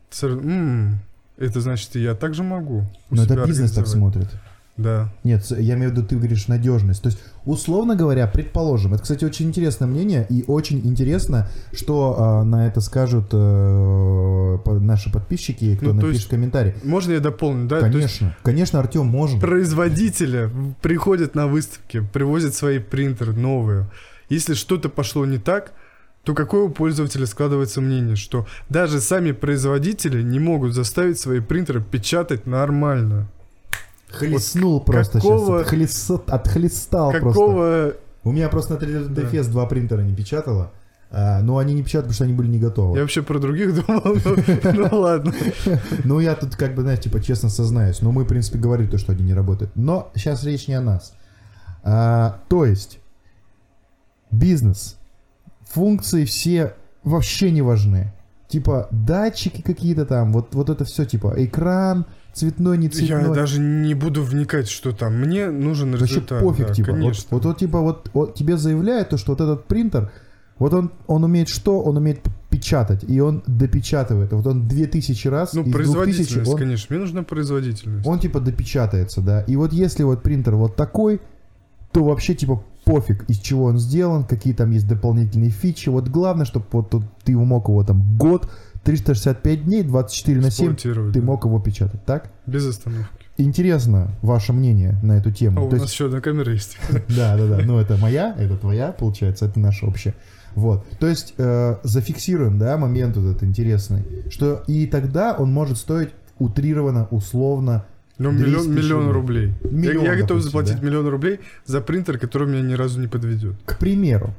Ты 0.09 0.17
сразу, 0.17 0.39
«М, 0.39 0.99
это 1.37 1.61
значит, 1.61 1.95
и 1.95 2.01
я 2.01 2.13
также 2.15 2.43
могу. 2.43 2.85
Но 3.09 3.23
это 3.23 3.35
бизнес 3.45 3.71
так 3.71 3.85
организовать». 3.85 3.87
смотрит. 3.89 4.27
Да. 4.75 5.13
Нет, 5.23 5.45
я 5.51 5.75
имею 5.75 5.91
в 5.91 5.93
виду, 5.93 6.03
ты 6.07 6.15
говоришь 6.15 6.47
надежность. 6.47 7.03
То 7.03 7.07
есть, 7.09 7.19
условно 7.45 7.95
говоря, 7.95 8.25
предположим, 8.25 8.93
это, 8.95 9.03
кстати, 9.03 9.23
очень 9.23 9.47
интересное 9.47 9.87
мнение, 9.87 10.25
и 10.29 10.43
очень 10.47 10.79
интересно, 10.83 11.47
что 11.73 12.15
а, 12.17 12.43
на 12.43 12.65
это 12.67 12.81
скажут 12.81 13.27
э, 13.31 14.57
наши 14.79 15.11
подписчики, 15.11 15.75
кто 15.75 15.87
Ну, 15.87 15.93
напишет 15.93 16.15
есть, 16.15 16.27
комментарий. 16.29 16.73
Можно 16.83 17.11
я 17.13 17.19
дополню, 17.19 17.67
да? 17.67 17.81
То 17.81 17.85
есть 17.85 17.97
Конечно, 17.97 18.37
конечно, 18.41 18.79
Артем, 18.79 19.05
можем. 19.05 19.39
производители 19.39 20.49
приходят 20.81 21.35
на 21.35 21.45
выставки, 21.47 22.01
привозят 22.11 22.55
свои 22.55 22.79
принтеры 22.79 23.33
новые. 23.33 23.91
Если 24.29 24.55
что-то 24.55 24.89
пошло 24.89 25.25
не 25.27 25.37
так, 25.37 25.73
то 26.23 26.33
какое 26.33 26.63
у 26.63 26.69
пользователя 26.69 27.27
складывается 27.27 27.79
мнение, 27.81 28.15
что 28.15 28.47
даже 28.69 29.01
сами 29.01 29.33
производители 29.33 30.23
не 30.23 30.39
могут 30.39 30.73
заставить 30.73 31.19
свои 31.19 31.41
принтеры 31.41 31.83
печатать 31.83 32.47
нормально. 32.47 33.27
Хлестнул 34.13 34.79
просто 34.81 35.19
какого- 35.19 35.63
сейчас, 35.63 36.09
отхлест- 36.09 36.23
отхлестал 36.29 37.11
просто. 37.11 37.29
Какого... 37.29 37.93
У 38.23 38.31
меня 38.31 38.47
просто 38.49 38.75
на 38.75 38.77
3D 38.77 39.09
Да. 39.09 39.21
Fest 39.23 39.49
два 39.49 39.65
принтера 39.65 40.01
не 40.01 40.15
печатало, 40.15 40.71
а, 41.11 41.41
но 41.41 41.57
они 41.57 41.73
не 41.73 41.83
печатают, 41.83 42.05
потому 42.05 42.15
что 42.15 42.23
они 42.23 42.33
были 42.33 42.47
не 42.47 42.59
готовы. 42.59 42.95
Я 42.97 43.01
вообще 43.01 43.21
про 43.21 43.37
других 43.39 43.73
думал, 43.75 44.01
ну, 44.05 44.87
ну 44.89 44.99
ладно. 44.99 45.33
Ну, 46.03 46.19
я 46.19 46.35
тут, 46.35 46.55
как 46.55 46.73
бы, 46.73 46.83
знаешь, 46.83 47.01
типа, 47.01 47.21
честно 47.21 47.49
сознаюсь. 47.49 48.01
Но 48.01 48.11
мы, 48.11 48.23
в 48.23 48.27
принципе, 48.27 48.59
говорили 48.59 48.87
то, 48.89 48.97
что 48.97 49.11
они 49.11 49.23
не 49.23 49.33
работают. 49.33 49.71
Но 49.75 50.11
сейчас 50.15 50.43
речь 50.43 50.67
не 50.67 50.75
о 50.75 50.81
нас. 50.81 51.13
А, 51.83 52.39
то 52.47 52.65
есть, 52.65 52.99
бизнес, 54.31 54.97
функции 55.69 56.25
все 56.25 56.73
вообще 57.03 57.51
не 57.51 57.61
важны. 57.61 58.13
Типа, 58.47 58.87
датчики 58.91 59.61
какие-то 59.61 60.05
там, 60.05 60.31
вот, 60.31 60.53
вот 60.55 60.69
это 60.69 60.85
все, 60.85 61.05
типа, 61.05 61.33
экран, 61.37 62.05
цветной, 62.33 62.77
не 62.77 62.89
цветной. 62.89 63.23
Я 63.23 63.29
даже 63.29 63.59
не 63.59 63.93
буду 63.93 64.23
вникать, 64.23 64.67
что 64.67 64.91
там. 64.91 65.15
Мне 65.15 65.49
нужен 65.49 65.91
Вообще 65.91 66.05
результат. 66.15 66.41
пофиг, 66.41 66.67
да, 66.67 66.73
типа. 66.73 66.91
Вот, 66.91 66.97
Конечно. 66.99 67.27
вот, 67.31 67.45
вот, 67.45 67.57
типа, 67.57 67.79
вот, 67.79 68.09
вот 68.13 68.35
тебе 68.35 68.57
заявляют 68.57 69.09
то, 69.09 69.17
что 69.17 69.31
вот 69.33 69.41
этот 69.41 69.65
принтер, 69.65 70.11
вот 70.59 70.73
он, 70.73 70.91
он 71.07 71.23
умеет 71.23 71.49
что? 71.49 71.81
Он 71.81 71.97
умеет 71.97 72.19
печатать, 72.49 73.03
и 73.07 73.19
он 73.19 73.43
допечатывает. 73.47 74.31
Вот 74.33 74.45
он 74.45 74.67
2000 74.67 75.27
раз 75.27 75.53
Ну, 75.53 75.61
из 75.61 75.65
2000 75.65 75.73
производительность, 75.73 76.51
он 76.51 76.57
конечно. 76.57 76.95
Мне 76.95 76.99
нужна 77.03 77.23
производительность. 77.23 78.07
он 78.07 78.19
типа 78.19 78.39
допечатается, 78.39 79.21
да. 79.21 79.41
И 79.41 79.55
вот 79.55 79.73
если 79.73 80.03
вот 80.03 80.21
принтер 80.21 80.55
вот 80.55 80.75
такой, 80.75 81.21
то 81.91 82.03
вообще 82.03 82.35
типа 82.35 82.63
пофиг, 82.85 83.23
из 83.29 83.39
чего 83.39 83.65
он 83.65 83.79
сделан, 83.79 84.25
какие 84.25 84.53
там 84.53 84.71
есть 84.71 84.87
дополнительные 84.87 85.49
фичи. 85.49 85.89
Вот 85.89 86.07
главное, 86.09 86.45
чтобы 86.45 86.65
вот 86.71 86.89
тут 86.89 87.03
ты 87.23 87.35
мог 87.35 87.67
его 87.67 87.83
там 87.83 88.17
год, 88.17 88.49
365 88.83 89.65
дней, 89.65 89.83
24 89.83 90.37
на 90.41 90.51
7, 90.51 90.73
Эксплуатировать, 90.73 91.13
ты 91.13 91.21
мог 91.21 91.45
его 91.45 91.59
печатать, 91.59 92.03
так? 92.05 92.29
Без 92.45 92.65
остановки. 92.67 93.07
Интересно 93.37 94.11
ваше 94.21 94.53
мнение 94.53 94.95
на 95.01 95.13
эту 95.13 95.29
А 95.29 95.31
тему. 95.31 95.65
у 95.65 95.69
То 95.69 95.75
нас 95.75 95.83
есть, 95.83 95.93
еще 95.93 96.05
одна 96.07 96.21
камера 96.21 96.51
есть. 96.51 96.77
да, 97.09 97.35
да, 97.37 97.47
да. 97.47 97.59
Ну, 97.63 97.79
это 97.79 97.97
моя, 97.97 98.35
это 98.37 98.57
твоя, 98.57 98.91
получается, 98.91 99.45
это 99.45 99.59
наша 99.59 99.85
общая. 99.87 100.13
Вот. 100.55 100.85
То 100.99 101.07
есть 101.07 101.33
э, 101.39 101.77
зафиксируем, 101.83 102.59
да, 102.59 102.77
момент 102.77 103.17
вот 103.17 103.31
этот 103.31 103.43
интересный, 103.43 104.03
что 104.29 104.63
и 104.67 104.85
тогда 104.85 105.33
он 105.33 105.51
может 105.51 105.77
стоить 105.77 106.09
утрированно, 106.37 107.07
условно, 107.09 107.85
Ну, 108.19 108.31
200 108.31 108.45
миллион, 108.47 108.75
миллион 108.75 109.09
рублей. 109.11 109.45
рублей. 109.63 109.71
Я- 109.71 109.71
Миллион, 109.93 110.05
я, 110.05 110.11
готов 110.13 110.27
допустим, 110.27 110.51
заплатить 110.51 110.79
да? 110.81 110.85
миллион 110.85 111.07
рублей 111.07 111.39
за 111.65 111.81
принтер, 111.81 112.19
который 112.19 112.47
меня 112.47 112.61
ни 112.61 112.73
разу 112.73 112.99
не 113.01 113.07
подведет. 113.07 113.55
к 113.65 113.79
примеру, 113.79 114.35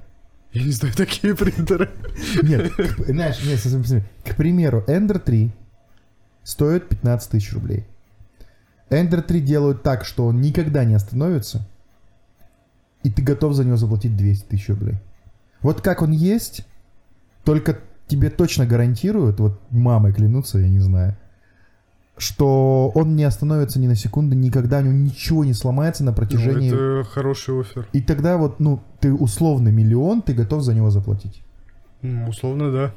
Я 0.55 0.63
не 0.63 0.71
знаю 0.71 0.95
такие 0.95 1.35
принтеры. 1.35 1.91
Нет, 2.43 2.73
знаешь, 3.09 3.43
нет, 3.45 4.05
к 4.25 4.37
примеру, 4.37 4.85
Ender 4.87 5.19
3 5.19 5.51
стоит 6.45 6.89
15 6.89 7.31
тысяч 7.31 7.53
рублей. 7.53 7.85
Ender 8.89 9.21
3 9.21 9.41
делают 9.41 9.83
так, 9.83 10.05
что 10.05 10.27
он 10.27 10.41
никогда 10.41 10.85
не 10.85 10.95
остановится, 10.95 11.67
и 13.03 13.11
ты 13.11 13.21
готов 13.21 13.55
за 13.55 13.65
него 13.65 13.77
заплатить 13.77 14.17
200 14.17 14.47
тысяч 14.47 14.69
рублей. 14.69 14.95
Вот 15.61 15.81
как 15.81 16.03
он 16.03 16.13
есть, 16.13 16.65
только 17.43 17.81
тебе 18.07 18.31
точно 18.31 18.65
гарантируют, 18.65 19.41
вот 19.41 19.61
мамой 19.71 20.13
клянутся, 20.13 20.59
я 20.59 20.69
не 20.69 20.79
знаю, 20.79 21.17
что 22.17 22.93
он 22.95 23.17
не 23.17 23.25
остановится 23.25 23.81
ни 23.81 23.87
на 23.87 23.97
секунду, 23.97 24.37
никогда 24.37 24.79
у 24.79 24.83
него 24.83 24.93
ничего 24.95 25.45
не 25.45 25.53
сломается 25.53 26.05
на 26.05 26.13
Ну, 26.13 26.17
протяжении... 26.17 26.69
это 26.73 27.09
хороший 27.09 27.61
офер. 27.61 27.87
И 27.93 28.01
тогда 28.01 28.37
вот, 28.37 28.61
ну, 28.61 28.81
ты 29.01 29.13
условно 29.13 29.69
миллион, 29.69 30.23
ты 30.23 30.33
готов 30.33 30.63
за 30.63 30.75
него 30.75 30.91
заплатить. 30.91 31.43
Ну, 32.03 32.29
условно, 32.29 32.71
да. 32.71 32.95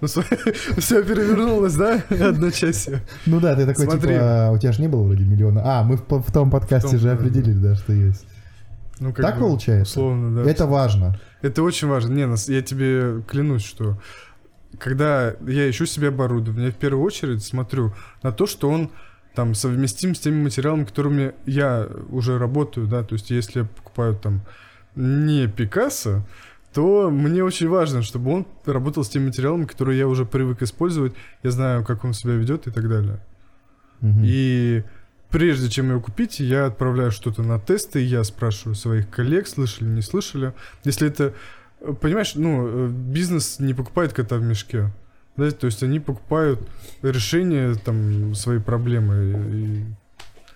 Ну, 0.00 0.08
все 0.08 0.22
перевернулось, 1.02 1.74
да? 1.76 2.02
Одночасье. 2.10 3.02
Ну 3.24 3.40
да, 3.40 3.54
ты 3.56 3.64
такой, 3.64 3.86
Смотри. 3.86 4.14
типа, 4.14 4.50
у 4.52 4.58
тебя 4.58 4.72
же 4.72 4.82
не 4.82 4.88
было 4.88 5.02
вроде 5.04 5.24
миллиона. 5.24 5.62
А, 5.64 5.82
мы 5.84 5.96
в, 5.96 6.02
в 6.06 6.32
том 6.32 6.50
подкасте 6.50 6.88
В 6.88 6.90
том, 6.90 7.00
же 7.00 7.06
да. 7.08 7.14
определили, 7.14 7.58
да, 7.58 7.74
что 7.74 7.92
есть. 7.94 8.26
Ну, 9.00 9.12
как 9.12 9.24
Так 9.24 9.34
бы, 9.36 9.40
получается? 9.42 10.00
Условно, 10.00 10.44
да. 10.44 10.50
Это 10.50 10.66
важно. 10.66 11.18
Это 11.40 11.62
очень 11.62 11.88
важно. 11.88 12.12
Не, 12.12 12.52
я 12.52 12.62
тебе 12.62 13.22
клянусь, 13.22 13.64
что 13.64 13.98
когда 14.78 15.34
я 15.46 15.70
ищу 15.70 15.86
себе 15.86 16.08
оборудование, 16.08 16.66
я 16.66 16.72
в 16.72 16.76
первую 16.76 17.04
очередь 17.04 17.44
смотрю 17.44 17.92
на 18.22 18.32
то, 18.32 18.46
что 18.46 18.68
он 18.68 18.90
там 19.34 19.54
совместим 19.54 20.14
с 20.14 20.20
теми 20.20 20.42
материалами, 20.42 20.84
которыми 20.84 21.34
я 21.46 21.88
уже 22.10 22.38
работаю, 22.38 22.86
да, 22.86 23.02
то 23.02 23.14
есть 23.14 23.30
если 23.30 23.60
я 23.60 23.64
покупаю 23.64 24.14
там 24.14 24.42
не 24.94 25.48
Пикассо, 25.48 26.24
то 26.72 27.10
мне 27.10 27.42
очень 27.44 27.68
важно, 27.68 28.02
чтобы 28.02 28.32
он 28.32 28.46
работал 28.64 29.04
с 29.04 29.08
теми 29.08 29.26
материалами, 29.26 29.64
которые 29.64 29.98
я 29.98 30.08
уже 30.08 30.24
привык 30.24 30.62
использовать, 30.62 31.14
я 31.42 31.50
знаю, 31.50 31.84
как 31.84 32.04
он 32.04 32.14
себя 32.14 32.34
ведет 32.34 32.66
и 32.66 32.70
так 32.70 32.88
далее. 32.88 33.20
Мгм. 34.00 34.22
И 34.24 34.82
прежде 35.30 35.68
чем 35.68 35.90
его 35.90 36.00
купить, 36.00 36.40
я 36.40 36.66
отправляю 36.66 37.12
что-то 37.12 37.42
на 37.42 37.60
тесты, 37.60 38.00
я 38.00 38.24
спрашиваю 38.24 38.74
своих 38.74 39.08
коллег, 39.08 39.46
слышали, 39.46 39.88
не 39.88 40.02
слышали. 40.02 40.52
Если 40.84 41.08
это, 41.08 41.32
понимаешь, 42.00 42.34
ну, 42.34 42.66
э, 42.66 42.88
бизнес 42.88 43.58
не 43.60 43.74
покупает 43.74 44.12
кота 44.12 44.36
в 44.36 44.42
мешке. 44.42 44.92
Да, 45.36 45.50
то 45.50 45.66
есть 45.66 45.82
они 45.82 45.98
покупают 45.98 46.60
решение 47.02 47.74
там 47.74 48.34
своей 48.34 48.60
проблемы 48.60 49.14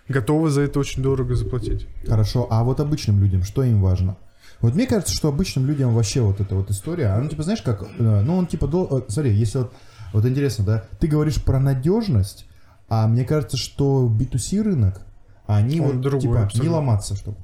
и 0.08 0.12
готовы 0.12 0.50
за 0.50 0.60
это 0.62 0.78
очень 0.78 1.02
дорого 1.02 1.34
заплатить. 1.34 1.86
Хорошо, 2.06 2.46
а 2.50 2.62
вот 2.62 2.78
обычным 2.80 3.20
людям, 3.20 3.42
что 3.42 3.62
им 3.64 3.80
важно? 3.80 4.16
Вот 4.60 4.74
мне 4.74 4.86
кажется, 4.86 5.14
что 5.14 5.28
обычным 5.28 5.66
людям 5.66 5.94
вообще 5.94 6.20
вот 6.20 6.40
эта 6.40 6.54
вот 6.54 6.70
история, 6.70 7.08
она 7.08 7.28
типа, 7.28 7.42
знаешь, 7.42 7.62
как, 7.62 7.82
э, 7.98 8.20
ну 8.24 8.36
он 8.36 8.46
типа, 8.46 8.66
дол- 8.68 8.88
э, 8.98 9.02
смотри, 9.08 9.32
если 9.32 9.58
вот, 9.58 9.72
вот 10.12 10.24
интересно, 10.24 10.64
да, 10.64 10.84
ты 11.00 11.06
говоришь 11.08 11.42
про 11.42 11.58
надежность, 11.60 12.46
а 12.88 13.06
мне 13.06 13.24
кажется, 13.24 13.56
что 13.56 14.08
B2C 14.08 14.62
рынок, 14.62 15.00
они 15.46 15.80
Он 15.80 15.86
вот 15.92 16.00
другой 16.00 16.20
типа 16.20 16.32
не 16.34 16.42
абсолютно. 16.44 16.72
ломаться, 16.72 17.16
чтобы. 17.16 17.36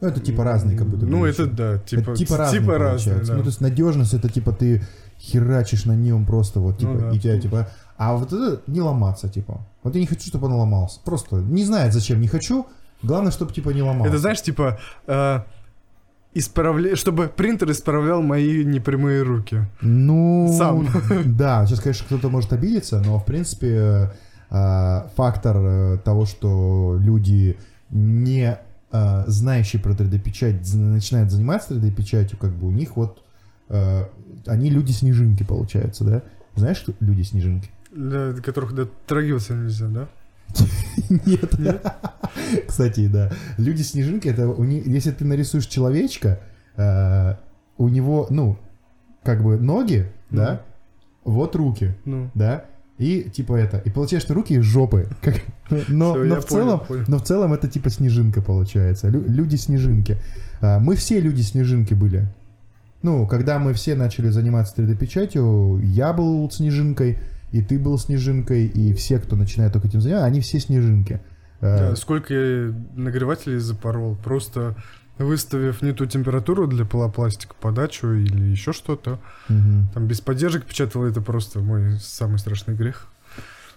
Ну, 0.00 0.08
это 0.08 0.20
типа 0.20 0.44
разные, 0.44 0.76
как 0.78 0.86
будто 0.86 1.06
бы 1.06 1.10
Ну, 1.12 1.24
это 1.24 1.46
да, 1.46 1.78
типа, 1.78 2.00
Это 2.10 2.14
типа 2.16 2.36
разные, 2.36 2.60
типа 2.60 2.78
разные, 2.78 2.88
получается. 3.14 3.32
да. 3.32 3.36
Ну, 3.38 3.42
то 3.42 3.48
есть 3.48 3.60
надежность 3.60 4.14
это 4.14 4.28
типа 4.28 4.52
ты 4.52 4.82
херачишь 5.18 5.84
на 5.86 5.96
нем 5.96 6.24
просто 6.26 6.60
вот, 6.60 6.78
типа, 6.78 6.92
Ну 6.92 7.00
да. 7.00 7.10
и 7.10 7.18
тебя 7.18 7.38
типа... 7.40 7.68
А 7.96 8.14
вот 8.16 8.32
это 8.32 8.62
не 8.68 8.80
ломаться, 8.80 9.28
типа. 9.28 9.60
Вот 9.82 9.94
я 9.96 10.00
не 10.00 10.06
хочу, 10.06 10.28
чтобы 10.28 10.46
он 10.46 10.52
ломался. 10.54 11.00
Просто 11.04 11.36
не 11.36 11.64
знает, 11.64 11.92
зачем, 11.92 12.20
не 12.20 12.28
хочу. 12.28 12.66
Главное, 13.02 13.32
чтобы 13.32 13.52
типа 13.52 13.70
не 13.70 13.82
ломался. 13.82 14.08
Это 14.10 14.18
знаешь, 14.18 14.40
типа, 14.40 14.78
э, 15.08 15.40
исправля- 16.34 16.94
чтобы 16.96 17.26
принтер 17.28 17.70
исправлял 17.72 18.22
мои 18.22 18.64
непрямые 18.64 19.22
руки. 19.22 19.66
Ну, 19.80 20.54
Сам. 20.56 20.86
Да, 21.24 21.66
сейчас, 21.66 21.80
конечно, 21.80 22.06
кто-то 22.06 22.28
может 22.28 22.52
обидеться, 22.52 23.00
но, 23.04 23.18
в 23.18 23.24
принципе, 23.24 24.12
э, 24.50 25.00
фактор 25.16 25.56
э, 25.56 25.98
того, 26.04 26.24
что 26.26 26.96
люди 27.00 27.58
не 27.90 28.58
э, 28.92 29.24
знающие 29.26 29.80
про 29.82 29.92
3D-печать 29.92 30.66
з- 30.66 30.76
начинают 30.76 31.30
заниматься 31.30 31.74
3D-печатью, 31.74 32.38
как 32.38 32.52
бы 32.52 32.68
у 32.68 32.70
них 32.70 32.96
вот... 32.96 33.22
э, 33.68 34.04
Они 34.46 34.70
люди-снежинки, 34.70 35.42
получается, 35.44 36.04
да? 36.04 36.22
Знаешь, 36.56 36.78
что 36.78 36.92
люди-снежинки? 37.00 37.70
Для 37.92 38.32
которых 38.42 38.74
дотрагиваться 38.74 39.54
нельзя, 39.54 39.86
да? 39.88 40.08
Нет. 41.26 41.54
Кстати, 42.66 43.06
да. 43.08 43.30
Люди-снежинки, 43.58 44.28
это 44.28 44.48
у 44.48 44.64
них, 44.64 44.86
если 44.86 45.10
ты 45.12 45.24
нарисуешь 45.24 45.66
человечка, 45.66 46.40
э, 46.76 47.34
у 47.76 47.88
него, 47.88 48.26
ну, 48.30 48.58
как 49.22 49.42
бы 49.42 49.58
ноги, 49.58 50.10
да, 50.30 50.62
вот 51.24 51.54
руки, 51.56 51.94
Ну, 52.04 52.30
да, 52.34 52.64
и 52.98 53.22
типа 53.30 53.54
это, 53.56 53.78
и 53.78 53.90
получаешь 53.90 54.24
ты 54.24 54.34
руки 54.34 54.54
из 54.54 54.64
жопы. 54.64 55.08
Как- 55.22 55.40
но, 55.88 56.14
Всё, 56.14 56.24
но 56.24 56.40
в 56.40 56.46
понял, 56.46 56.64
целом, 56.64 56.80
понял. 56.80 57.04
но 57.08 57.18
в 57.18 57.22
целом 57.22 57.52
это 57.52 57.68
типа 57.68 57.90
снежинка 57.90 58.42
получается. 58.42 59.08
Лю- 59.08 59.24
люди-снежинки. 59.26 60.16
А, 60.60 60.78
Мы 60.80 60.96
все 60.96 61.20
люди-снежинки 61.20 61.94
были. 61.94 62.26
Ну, 63.02 63.26
когда 63.28 63.58
мы 63.60 63.74
все 63.74 63.94
начали 63.94 64.28
заниматься 64.28 64.74
3D-печатью, 64.76 65.80
я 65.84 66.12
был 66.12 66.50
снежинкой, 66.50 67.18
и 67.52 67.62
ты 67.62 67.78
был 67.78 67.96
снежинкой, 67.98 68.66
и 68.66 68.92
все, 68.94 69.18
кто 69.20 69.36
начинает 69.36 69.72
только 69.72 69.86
этим 69.88 70.00
заниматься, 70.00 70.26
они 70.26 70.40
все 70.40 70.58
снежинки. 70.58 71.20
Э, 71.60 71.90
да, 71.90 71.96
сколько 71.96 72.34
я 72.34 72.74
нагревателей 72.96 73.58
запорол, 73.58 74.16
просто 74.16 74.74
выставив 75.18 75.82
не 75.82 75.92
ту 75.92 76.06
температуру 76.06 76.66
для 76.66 76.84
полопластика, 76.84 77.54
подачу 77.60 78.12
или 78.12 78.44
еще 78.44 78.72
что-то. 78.72 79.18
мгм. 79.48 79.88
Там 79.92 80.06
без 80.06 80.20
поддержек 80.20 80.64
печатал, 80.64 81.04
это 81.04 81.20
просто 81.20 81.60
мой 81.60 81.98
самый 82.00 82.38
страшный 82.38 82.74
грех. 82.74 83.08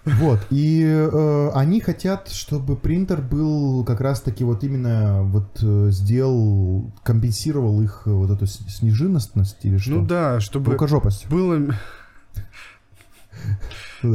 Вот, 0.03 0.39
и 0.49 0.83
э, 0.83 1.49
они 1.53 1.79
хотят, 1.79 2.29
чтобы 2.29 2.75
принтер 2.75 3.21
был 3.21 3.85
как 3.85 4.01
раз-таки 4.01 4.43
вот 4.43 4.63
именно 4.63 5.21
вот 5.21 5.59
э, 5.61 5.89
сделал, 5.91 6.91
компенсировал 7.03 7.81
их 7.81 8.03
э, 8.05 8.09
вот 8.09 8.31
эту 8.31 8.47
снежинностность 8.47 9.57
или 9.61 9.77
что? 9.77 9.91
Ну 9.91 10.05
да, 10.05 10.39
чтобы 10.39 10.71
Рукожопость. 10.71 11.27
было, 11.29 11.75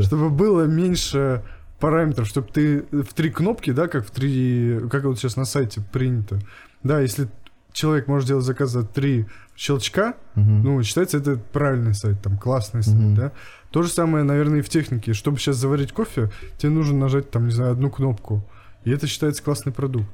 чтобы 0.02 0.30
было 0.30 0.64
меньше 0.64 1.44
параметров, 1.78 2.26
чтобы 2.26 2.48
ты 2.52 2.82
в 2.90 3.14
три 3.14 3.30
кнопки, 3.30 3.70
да, 3.70 3.86
как 3.86 4.04
в 4.06 4.10
три, 4.10 4.80
как 4.90 5.04
вот 5.04 5.18
сейчас 5.18 5.36
на 5.36 5.44
сайте 5.44 5.80
принято. 5.92 6.40
Да, 6.82 7.00
если 7.00 7.28
человек 7.72 8.06
может 8.06 8.28
делать 8.28 8.44
заказ 8.44 8.70
за 8.70 8.84
три 8.84 9.26
щелчка, 9.56 10.14
Мгм. 10.34 10.62
ну, 10.62 10.82
считается 10.82 11.18
это 11.18 11.36
правильный 11.52 11.94
сайт, 11.94 12.20
там, 12.22 12.38
классный 12.38 12.82
сайт, 12.82 12.96
Мгм. 12.96 13.14
да. 13.14 13.32
То 13.70 13.82
же 13.82 13.88
самое, 13.90 14.24
наверное, 14.24 14.60
и 14.60 14.62
в 14.62 14.68
технике. 14.68 15.12
Чтобы 15.12 15.38
сейчас 15.38 15.56
заварить 15.56 15.92
кофе, 15.92 16.30
тебе 16.58 16.70
нужно 16.70 16.98
нажать, 16.98 17.30
там, 17.30 17.46
не 17.46 17.52
знаю, 17.52 17.72
одну 17.72 17.90
кнопку. 17.90 18.42
И 18.84 18.90
это 18.90 19.06
считается 19.06 19.42
классный 19.42 19.72
продукт. 19.72 20.08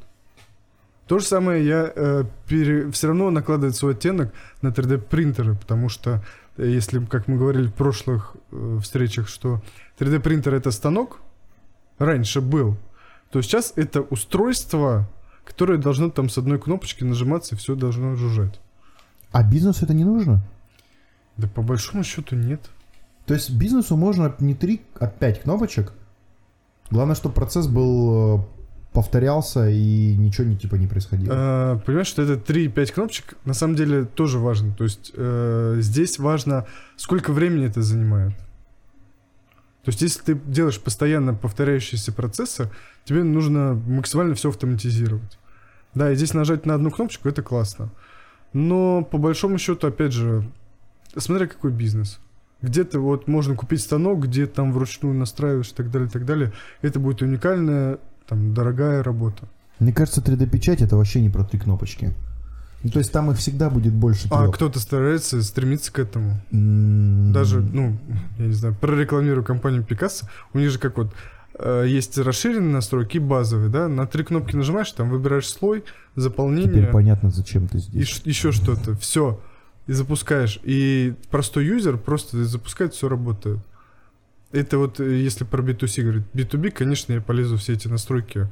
То 1.07 1.19
же 1.19 1.27
самое 1.27 1.65
я 1.67 1.93
э, 1.95 2.25
все 2.93 3.07
равно 3.09 3.31
накладывает 3.31 3.77
свой 3.77 3.93
оттенок 3.93 4.33
на 4.63 4.69
3D-принтеры, 4.69 5.55
потому 5.57 5.89
что 5.89 6.25
э, 6.57 6.67
если, 6.67 7.05
как 7.05 7.29
мы 7.29 7.37
говорили 7.37 7.67
в 7.67 7.75
прошлых 7.75 8.35
э, 8.51 8.79
встречах, 8.83 9.29
что 9.29 9.61
3D-принтер 9.99 10.55
это 10.55 10.71
станок, 10.71 11.19
раньше 11.99 12.41
был, 12.41 12.77
то 13.31 13.43
сейчас 13.43 13.73
это 13.77 14.01
устройство, 14.01 15.09
которое 15.45 15.79
должно 15.79 16.11
там 16.11 16.29
с 16.29 16.39
одной 16.39 16.59
кнопочки 16.59 17.05
нажиматься, 17.05 17.55
и 17.55 17.59
все 17.59 17.75
должно 17.75 18.15
жужжать. 18.17 18.61
А 19.33 19.43
бизнесу 19.43 19.85
это 19.85 19.95
не 19.95 20.05
нужно? 20.05 20.43
Да 21.37 21.49
по 21.49 21.63
большому 21.63 22.05
счету 22.05 22.37
нет. 22.37 22.61
То 23.27 23.35
есть 23.35 23.51
бизнесу 23.51 23.97
можно 23.97 24.35
не 24.41 24.55
три, 24.55 24.83
а 24.99 25.07
пять 25.07 25.43
кнопочек. 25.43 25.93
Главное, 26.91 27.15
чтобы 27.15 27.35
процесс 27.35 27.67
был 27.67 28.41
э, 28.41 28.45
повторялся 28.93 29.69
и 29.69 30.15
ничего 30.17 30.47
не 30.47 30.57
типа 30.57 30.75
не 30.75 30.87
происходило. 30.87 31.35
А, 31.35 31.79
понимаешь, 31.79 32.09
что 32.09 32.23
это 32.23 32.35
3-5 32.35 32.93
кнопочек 32.93 33.35
на 33.45 33.55
самом 33.55 33.77
деле 33.77 34.05
тоже 34.05 34.39
важно. 34.39 34.75
То 34.75 34.85
есть 34.85 35.13
э, 35.15 35.77
здесь 35.79 36.19
важно, 36.19 36.67
сколько 36.97 37.33
времени 37.33 37.67
это 37.67 37.81
занимает. 37.83 38.35
То 39.85 39.89
есть 39.89 40.03
если 40.03 40.23
ты 40.23 40.35
делаешь 40.35 40.81
постоянно 40.81 41.35
повторяющиеся 41.35 42.13
процессы, 42.13 42.71
тебе 43.05 43.25
нужно 43.25 43.75
максимально 43.75 44.35
все 44.35 44.51
автоматизировать. 44.51 45.39
Да, 45.95 46.13
и 46.13 46.15
здесь 46.15 46.35
нажать 46.35 46.67
на 46.67 46.75
одну 46.75 46.91
кнопочку 46.91 47.29
это 47.29 47.43
классно. 47.43 47.91
Но 48.53 49.03
по 49.03 49.19
большому 49.19 49.59
счету, 49.59 49.87
опять 49.89 50.13
же, 50.13 50.49
смотря 51.17 51.47
какой 51.47 51.73
бизнес. 51.73 52.21
Где-то 52.61 53.01
вот 53.01 53.27
можно 53.27 53.57
купить 53.57 53.81
станок, 53.81 54.21
где 54.21 54.47
там 54.47 54.73
вручную 54.73 55.15
настраиваешь 55.15 55.71
и 55.71 55.75
так 55.75 55.91
далее, 55.91 56.09
и 56.09 56.13
так 56.13 56.25
далее. 56.25 56.53
Это 56.81 57.01
будет 57.01 57.23
уникальная, 57.23 57.99
там, 58.29 58.55
дорогая 58.55 59.03
работа. 59.03 59.49
Мне 59.81 59.93
кажется, 59.93 60.21
3D-печать 60.21 60.81
это 60.81 60.97
вообще 60.97 61.21
не 61.21 61.29
про 61.29 61.43
три 61.43 61.59
кнопочки. 61.59 62.15
Ну, 62.83 62.91
то 62.91 62.99
есть 62.99 63.13
там 63.13 63.31
их 63.31 63.39
всегда 63.39 63.71
будет 63.71 63.93
больше 63.93 64.27
А 64.31 64.43
трех. 64.43 64.55
кто-то 64.57 64.81
старается 64.81 65.43
стремиться 65.43 65.93
к 65.93 65.99
этому. 65.99 66.41
М, 66.51 67.33
Даже, 67.33 67.61
ну, 67.61 67.97
я 68.39 68.47
не 68.47 68.53
знаю, 68.53 68.75
прорекламирую 68.81 69.45
компанию 69.45 69.83
Picasso. 69.89 70.25
У 70.53 70.59
них 70.59 70.71
же 70.71 70.79
как 70.79 70.97
вот 70.99 71.13
э, 71.59 71.85
есть 71.87 72.19
расширенные 72.19 72.73
настройки 72.73 73.19
и 73.19 73.21
базовые, 73.21 73.69
да? 73.69 73.87
На 73.89 74.07
три 74.07 74.25
кнопки 74.25 74.57
нажимаешь, 74.57 74.91
там 74.93 75.11
выбираешь 75.11 75.49
слой, 75.49 75.81
Теперь 75.83 76.23
заполнение 76.25 76.87
понятно, 76.89 77.31
зачем 77.31 77.69
ты 77.69 77.79
и 77.79 77.81
здесь. 77.81 78.09
ш- 78.09 78.23
еще 78.25 78.53
что-то. 78.53 78.95
Все. 78.97 79.41
И 79.87 79.93
запускаешь. 79.93 80.59
И 80.63 81.15
простой 81.31 81.67
юзер 81.67 81.99
просто 81.99 82.45
запускает, 82.45 82.95
все 82.95 83.09
работает. 83.09 83.59
Это 84.51 84.79
вот, 84.79 84.99
э, 85.01 85.17
если 85.19 85.45
про 85.45 85.63
B2C 85.63 86.03
говорить. 86.03 86.25
B2B, 86.35 86.71
конечно, 86.73 87.13
я 87.13 87.21
полезу 87.21 87.57
все 87.59 87.75
эти 87.75 87.87
настройки 87.89 88.49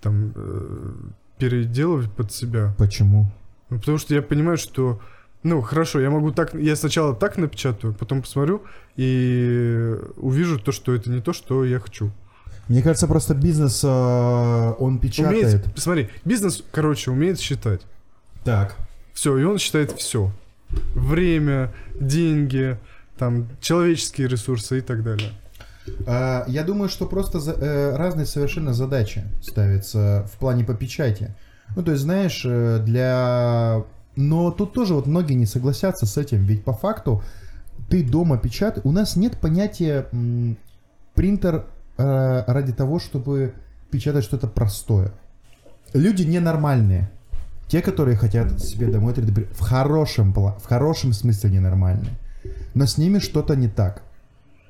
там 0.00 0.32
э, 0.34 0.92
переделывать 1.38 2.10
под 2.12 2.32
себя. 2.32 2.74
Почему? 2.78 3.30
Ну, 3.72 3.78
потому 3.78 3.96
что 3.96 4.14
я 4.14 4.20
понимаю, 4.20 4.58
что, 4.58 5.00
ну, 5.42 5.62
хорошо, 5.62 5.98
я 5.98 6.10
могу 6.10 6.30
так, 6.30 6.52
я 6.52 6.76
сначала 6.76 7.14
так 7.14 7.38
напечатаю, 7.38 7.94
потом 7.94 8.20
посмотрю 8.20 8.62
и 8.96 9.96
увижу 10.16 10.58
то, 10.58 10.72
что 10.72 10.94
это 10.94 11.08
не 11.08 11.22
то, 11.22 11.32
что 11.32 11.64
я 11.64 11.80
хочу. 11.80 12.10
Мне 12.68 12.82
кажется, 12.82 13.06
просто 13.06 13.34
бизнес, 13.34 13.80
э, 13.82 14.74
он 14.78 14.98
печатает. 14.98 15.44
Умеет, 15.44 15.66
смотри, 15.76 16.10
бизнес, 16.26 16.62
короче, 16.70 17.10
умеет 17.10 17.40
считать. 17.40 17.80
Так. 18.44 18.76
Все, 19.14 19.38
и 19.38 19.44
он 19.44 19.56
считает 19.58 19.92
все. 19.92 20.30
Время, 20.94 21.72
деньги, 21.94 22.78
там 23.16 23.48
человеческие 23.62 24.28
ресурсы 24.28 24.78
и 24.78 24.80
так 24.82 25.02
далее. 25.02 25.32
А, 26.06 26.44
Я 26.46 26.62
думаю, 26.62 26.90
что 26.90 27.06
просто 27.06 27.38
э, 27.38 27.96
разные 27.96 28.26
совершенно 28.26 28.74
задачи 28.74 29.24
ставятся 29.42 30.28
в 30.30 30.38
плане 30.38 30.62
по 30.62 30.74
печати. 30.74 31.34
Ну, 31.76 31.82
то 31.82 31.92
есть, 31.92 32.02
знаешь, 32.02 32.42
э, 32.44 32.78
для... 32.84 33.84
Но 34.14 34.50
тут 34.50 34.72
тоже 34.72 34.94
вот 34.94 35.06
многие 35.06 35.34
не 35.34 35.46
согласятся 35.46 36.06
с 36.06 36.18
этим, 36.18 36.44
ведь 36.44 36.64
по 36.64 36.72
факту 36.72 37.22
ты 37.88 38.04
дома 38.04 38.38
печатаешь... 38.38 38.84
У 38.84 38.92
нас 38.92 39.16
нет 39.16 39.38
понятия 39.38 40.06
принтер 41.14 41.66
э, 41.96 42.44
ради 42.46 42.72
того, 42.72 42.98
чтобы 42.98 43.54
печатать 43.90 44.24
что-то 44.24 44.46
простое. 44.48 45.12
Люди 45.92 46.22
ненормальные. 46.22 47.10
Те, 47.68 47.80
которые 47.80 48.16
хотят 48.16 48.60
себе 48.60 48.86
домой 48.88 49.14
3D 49.14 49.34
при- 49.34 49.44
в 49.44 49.60
хорошем, 49.60 50.32
в 50.32 50.64
хорошем 50.64 51.12
смысле 51.12 51.50
ненормальные. 51.50 52.12
Но 52.74 52.86
с 52.86 52.98
ними 52.98 53.18
что-то 53.18 53.56
не 53.56 53.68
так. 53.68 54.02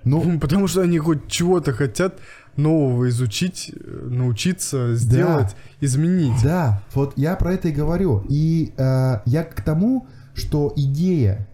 Ну, 0.05 0.39
Потому 0.41 0.69
что 0.69 0.83
они 0.83 0.99
хоть 0.99 1.29
чего-то 1.29 1.73
хотят 1.73 2.19
нового 2.57 3.09
изучить, 3.09 3.73
э, 3.75 4.07
научиться, 4.11 4.95
сделать, 4.95 5.57
изменить. 5.81 6.43
Да, 6.43 6.83
вот 6.95 7.15
я 7.17 7.35
про 7.37 7.55
это 7.55 7.69
и 7.69 7.73
говорю. 7.73 8.25
И 8.29 8.73
э, 8.77 9.21
я 9.25 9.45
к 9.45 9.61
тому, 9.63 10.07
что 10.35 10.73
идея 10.77 11.47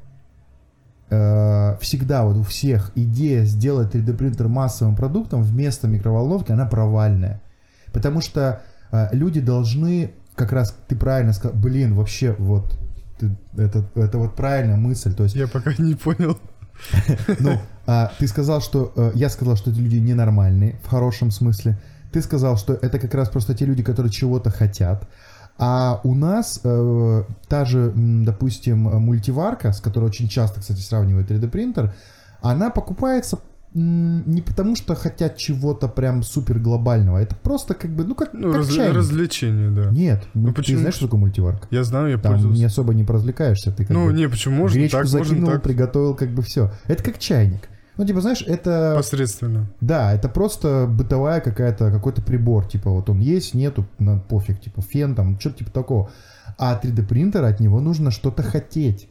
э, 1.11 1.77
всегда 1.81 2.25
вот 2.25 2.37
у 2.37 2.43
всех 2.43 2.93
идея 2.95 3.45
сделать 3.45 3.95
3D 3.95 4.15
принтер 4.17 4.49
массовым 4.49 4.97
продуктом 4.97 5.43
вместо 5.43 5.89
микроволновки, 5.89 6.53
она 6.53 6.67
провальная. 6.67 7.41
Потому 7.93 8.21
что 8.21 8.63
э, 8.93 9.09
люди 9.13 9.41
должны, 9.41 10.13
как 10.35 10.53
раз 10.53 10.77
ты 10.89 10.97
правильно 10.97 11.33
сказал, 11.33 11.57
блин, 11.57 11.95
вообще 11.95 12.35
вот 12.39 12.79
ты- 13.19 13.37
это, 13.57 13.85
это 13.95 14.19
вот 14.19 14.35
правильная 14.37 14.77
мысль. 14.77 15.15
То 15.15 15.25
есть 15.25 15.35
Я 15.35 15.49
пока 15.49 15.73
не 15.79 15.95
понял. 15.95 16.39
ну, 17.41 17.59
а, 17.87 18.13
ты 18.19 18.27
сказал, 18.27 18.61
что... 18.61 18.93
э, 18.97 19.13
я 19.15 19.29
сказал, 19.29 19.57
что 19.57 19.71
эти 19.71 19.79
люди 19.79 19.97
ненормальные, 19.97 20.79
в 20.85 20.89
хорошем 20.89 21.31
смысле. 21.31 21.79
Ты 22.13 22.23
сказал, 22.23 22.57
что 22.57 22.75
это 22.75 22.99
как 22.99 23.15
раз 23.15 23.29
просто 23.29 23.55
те 23.55 23.67
люди, 23.67 23.83
которые 23.83 24.13
чего-то 24.13 24.51
хотят. 24.51 25.07
А 25.59 26.01
у 26.05 26.15
нас 26.15 26.61
э, 26.63 27.25
та 27.49 27.65
же, 27.65 27.93
допустим, 27.95 28.79
мультиварка, 28.79 29.73
с 29.73 29.81
которой 29.81 30.05
очень 30.05 30.29
часто, 30.29 30.61
кстати, 30.61 30.81
сравнивают 30.81 31.31
3D 31.31 31.49
принтер, 31.49 31.93
она 32.41 32.71
покупается 32.71 33.41
не 33.75 34.41
потому, 34.41 34.75
что 34.77 34.95
хотят 34.95 35.37
чего-то 35.37 35.89
прям 35.89 36.23
супер 36.23 36.59
глобального. 36.59 37.19
Это 37.19 37.37
просто 37.37 37.75
как 37.75 37.91
бы, 37.91 38.05
ну 38.05 38.15
как, 38.15 38.33
Ну, 38.33 38.49
как 38.49 38.57
раз- 38.63 38.73
чайник. 38.75 38.95
развлечение, 38.97 39.71
да. 39.71 39.91
Нет, 39.91 40.27
ну, 40.35 40.49
ты 40.49 40.55
почему? 40.55 40.79
знаешь, 40.81 40.95
что 40.95 41.07
такое 41.07 41.21
мультиварка? 41.21 41.69
Я 41.71 41.85
знаю, 41.85 42.09
я 42.09 42.19
Там 42.19 42.33
пользовался. 42.33 42.59
не 42.61 42.65
особо 42.67 42.95
не 42.95 43.05
поразвлекаешься. 43.05 43.71
Ты 43.71 43.85
как 43.85 43.91
Ну, 43.95 44.07
бы 44.07 44.13
не, 44.13 44.29
почему 44.29 44.57
можно 44.57 44.79
гречку 44.79 44.97
так, 44.99 45.07
можно 45.13 45.25
закинул, 45.25 45.51
так. 45.51 45.63
приготовил, 45.63 46.15
как 46.15 46.31
бы 46.31 46.43
все. 46.43 46.73
Это 46.87 47.03
как 47.03 47.19
чайник. 47.19 47.69
Ну, 47.99 48.07
типа, 48.07 48.21
знаешь, 48.21 48.43
это... 48.47 48.95
Посредственно. 48.97 49.69
Да, 49.81 50.15
это 50.15 50.29
просто 50.29 50.87
бытовая 50.89 51.41
какая-то, 51.41 51.91
какой-то 51.91 52.23
прибор, 52.23 52.65
типа 52.67 52.91
вот 52.91 53.11
он 53.11 53.19
есть, 53.19 53.55
нету, 53.55 53.87
на 53.99 54.19
пофиг, 54.19 54.61
типа 54.61 54.83
фен 54.83 55.15
там, 55.17 55.39
что-то 55.41 55.59
типа 55.59 55.71
такого. 55.73 56.11
А 56.59 56.79
3D 56.81 57.07
принтер 57.07 57.45
от 57.45 57.59
него 57.61 57.81
нужно 57.81 58.11
что-то 58.13 58.43
хотеть. 58.45 59.09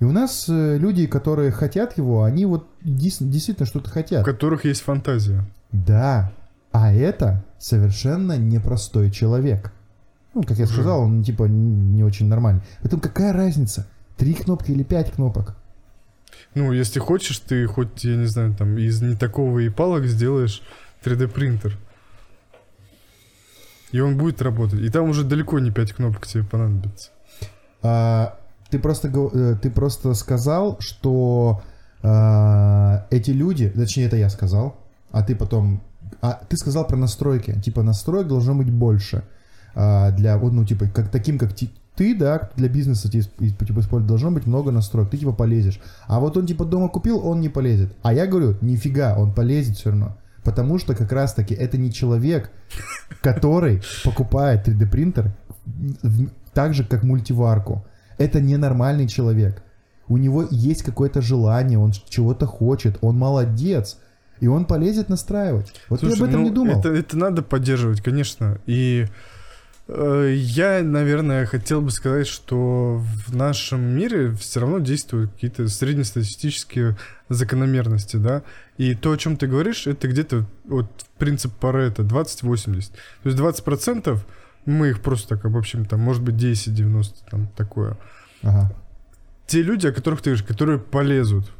И 0.00 0.04
у 0.04 0.12
нас 0.12 0.46
э, 0.48 0.76
люди, 0.78 1.06
которые 1.06 1.50
хотят 1.50 1.96
его, 1.96 2.24
они 2.24 2.46
вот 2.46 2.68
действительно 2.82 3.66
что-то 3.66 3.90
У 3.90 3.92
хотят. 3.92 4.24
которых 4.24 4.64
есть 4.64 4.82
фантазия. 4.82 5.44
Да, 5.72 6.32
а 6.72 6.92
это 6.92 7.44
совершенно 7.58 8.36
непростой 8.36 9.10
человек. 9.10 9.72
Ну, 10.34 10.42
как 10.42 10.58
я 10.58 10.66
сказал, 10.66 11.02
он 11.02 11.22
типа 11.22 11.44
не 11.44 12.02
очень 12.02 12.26
нормальный. 12.26 12.62
Поэтому 12.80 13.00
какая 13.00 13.32
разница? 13.32 13.86
Три 14.16 14.34
кнопки 14.34 14.72
или 14.72 14.82
пять 14.82 15.12
кнопок? 15.12 15.56
Ну, 16.54 16.72
если 16.72 16.98
хочешь, 16.98 17.38
ты 17.38 17.66
хоть, 17.66 18.04
я 18.04 18.16
не 18.16 18.26
знаю, 18.26 18.54
там, 18.54 18.76
из 18.76 19.00
не 19.02 19.14
такого 19.16 19.60
и 19.60 19.68
палок 19.68 20.04
сделаешь 20.06 20.62
3D 21.04 21.28
принтер. 21.28 21.76
И 23.92 24.00
он 24.00 24.18
будет 24.18 24.42
работать. 24.42 24.80
И 24.80 24.88
там 24.88 25.08
уже 25.08 25.22
далеко 25.22 25.60
не 25.60 25.70
5 25.70 25.92
кнопок 25.92 26.26
тебе 26.26 26.42
понадобится. 26.42 27.10
А, 27.82 28.36
ты 28.70 28.78
просто 28.78 29.08
э, 29.32 29.56
ты 29.60 29.70
просто 29.70 30.14
сказал, 30.14 30.76
что 30.80 31.62
а, 32.02 33.06
эти 33.10 33.30
люди, 33.30 33.68
точнее 33.68 34.06
это 34.06 34.16
я 34.16 34.28
сказал, 34.28 34.76
а 35.10 35.22
ты 35.22 35.34
потом, 35.34 35.80
а 36.20 36.40
ты 36.48 36.56
сказал 36.56 36.86
про 36.86 36.96
настройки, 36.96 37.58
типа 37.60 37.82
настроек 37.82 38.28
должно 38.28 38.54
быть 38.54 38.70
больше 38.70 39.24
а, 39.74 40.10
для 40.10 40.36
вот 40.36 40.52
ну 40.52 40.64
типа 40.64 40.86
как 40.88 41.08
таким 41.08 41.38
как 41.38 41.52
ты, 41.96 42.14
да, 42.14 42.50
для 42.56 42.68
бизнеса 42.68 43.10
ти- 43.10 43.22
типа 43.22 43.64
использовать 43.80 44.06
должно 44.06 44.30
быть 44.32 44.46
много 44.46 44.70
настроек, 44.72 45.10
ты 45.10 45.16
типа 45.16 45.32
полезешь. 45.32 45.80
А 46.06 46.18
вот 46.18 46.36
он 46.36 46.46
типа 46.46 46.64
дома 46.64 46.88
купил, 46.88 47.24
он 47.24 47.40
не 47.40 47.48
полезет. 47.48 47.94
А 48.02 48.12
я 48.12 48.26
говорю, 48.26 48.56
нифига, 48.60 49.14
он 49.16 49.32
полезет 49.32 49.76
все 49.76 49.90
равно. 49.90 50.16
Потому 50.42 50.78
что 50.78 50.94
как 50.94 51.12
раз 51.12 51.34
таки 51.34 51.54
это 51.54 51.78
не 51.78 51.92
человек, 51.92 52.50
который 53.22 53.80
покупает 54.04 54.66
3D 54.68 54.90
принтер 54.90 55.32
в- 55.64 56.28
так 56.52 56.74
же, 56.74 56.84
как 56.84 57.02
мультиварку. 57.04 57.86
Это 58.18 58.40
ненормальный 58.40 59.08
человек. 59.08 59.62
У 60.08 60.16
него 60.16 60.46
есть 60.50 60.82
какое-то 60.82 61.22
желание, 61.22 61.78
он 61.78 61.92
чего-то 61.92 62.46
хочет, 62.46 62.98
он 63.00 63.16
молодец. 63.16 63.98
И 64.40 64.46
он 64.46 64.66
полезет 64.66 65.08
настраивать. 65.08 65.72
Вот 65.88 66.00
Слушай, 66.00 66.16
ты 66.16 66.22
об 66.22 66.28
этом 66.28 66.42
ну, 66.42 66.48
не 66.48 66.54
думал. 66.54 66.80
Это, 66.80 66.90
это 66.90 67.16
надо 67.16 67.42
поддерживать, 67.42 68.02
конечно. 68.02 68.58
И 68.66 69.06
э, 69.88 70.34
я, 70.36 70.82
наверное, 70.82 71.46
хотел 71.46 71.80
бы 71.80 71.90
сказать, 71.90 72.26
что 72.26 73.00
в 73.26 73.34
нашем 73.34 73.80
мире 73.80 74.32
все 74.32 74.60
равно 74.60 74.80
действуют 74.80 75.32
какие-то 75.32 75.68
среднестатистические 75.68 76.96
закономерности, 77.28 78.16
да. 78.16 78.42
И 78.76 78.94
то, 78.94 79.12
о 79.12 79.16
чем 79.16 79.36
ты 79.36 79.46
говоришь, 79.46 79.86
это 79.86 80.08
где-то 80.08 80.44
вот 80.64 80.90
принцип 81.16 81.52
Паретта 81.54 82.02
20-80. 82.02 82.90
То 83.22 83.28
есть 83.28 83.38
20% 83.38 84.18
мы 84.66 84.90
их 84.90 85.00
просто 85.00 85.36
так 85.36 85.44
обобщим, 85.44 85.84
там, 85.84 86.00
может 86.00 86.22
быть, 86.22 86.34
10-90, 86.36 87.04
там, 87.30 87.46
такое. 87.56 87.96
Ага. 88.42 88.72
Те 89.46 89.62
люди, 89.62 89.86
о 89.86 89.92
которых 89.92 90.20
ты 90.22 90.30
говоришь, 90.30 90.46
которые 90.46 90.78
полезут, 90.78 91.50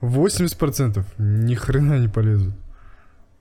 80% 0.00 1.04
ни 1.18 1.54
хрена 1.54 1.98
не 1.98 2.08
полезут. 2.08 2.54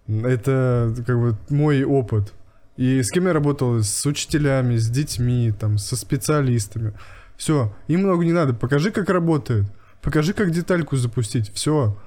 Это 0.08 0.94
как 1.06 1.20
бы 1.20 1.38
мой 1.50 1.84
опыт. 1.84 2.34
И 2.76 3.02
с 3.04 3.12
кем 3.12 3.28
я 3.28 3.34
работал? 3.34 3.82
С 3.84 4.06
учителями, 4.06 4.78
с 4.78 4.90
детьми, 4.90 5.54
там, 5.58 5.78
со 5.78 5.96
специалистами. 5.96 6.94
Все, 7.38 7.74
им 7.88 8.02
много 8.02 8.26
не 8.26 8.34
надо. 8.34 8.54
Покажи, 8.54 8.92
как 8.92 9.10
работает. 9.10 9.66
Покажи, 10.02 10.34
как 10.34 10.52
детальку 10.52 10.96
запустить. 10.98 11.54
Все. 11.54 11.98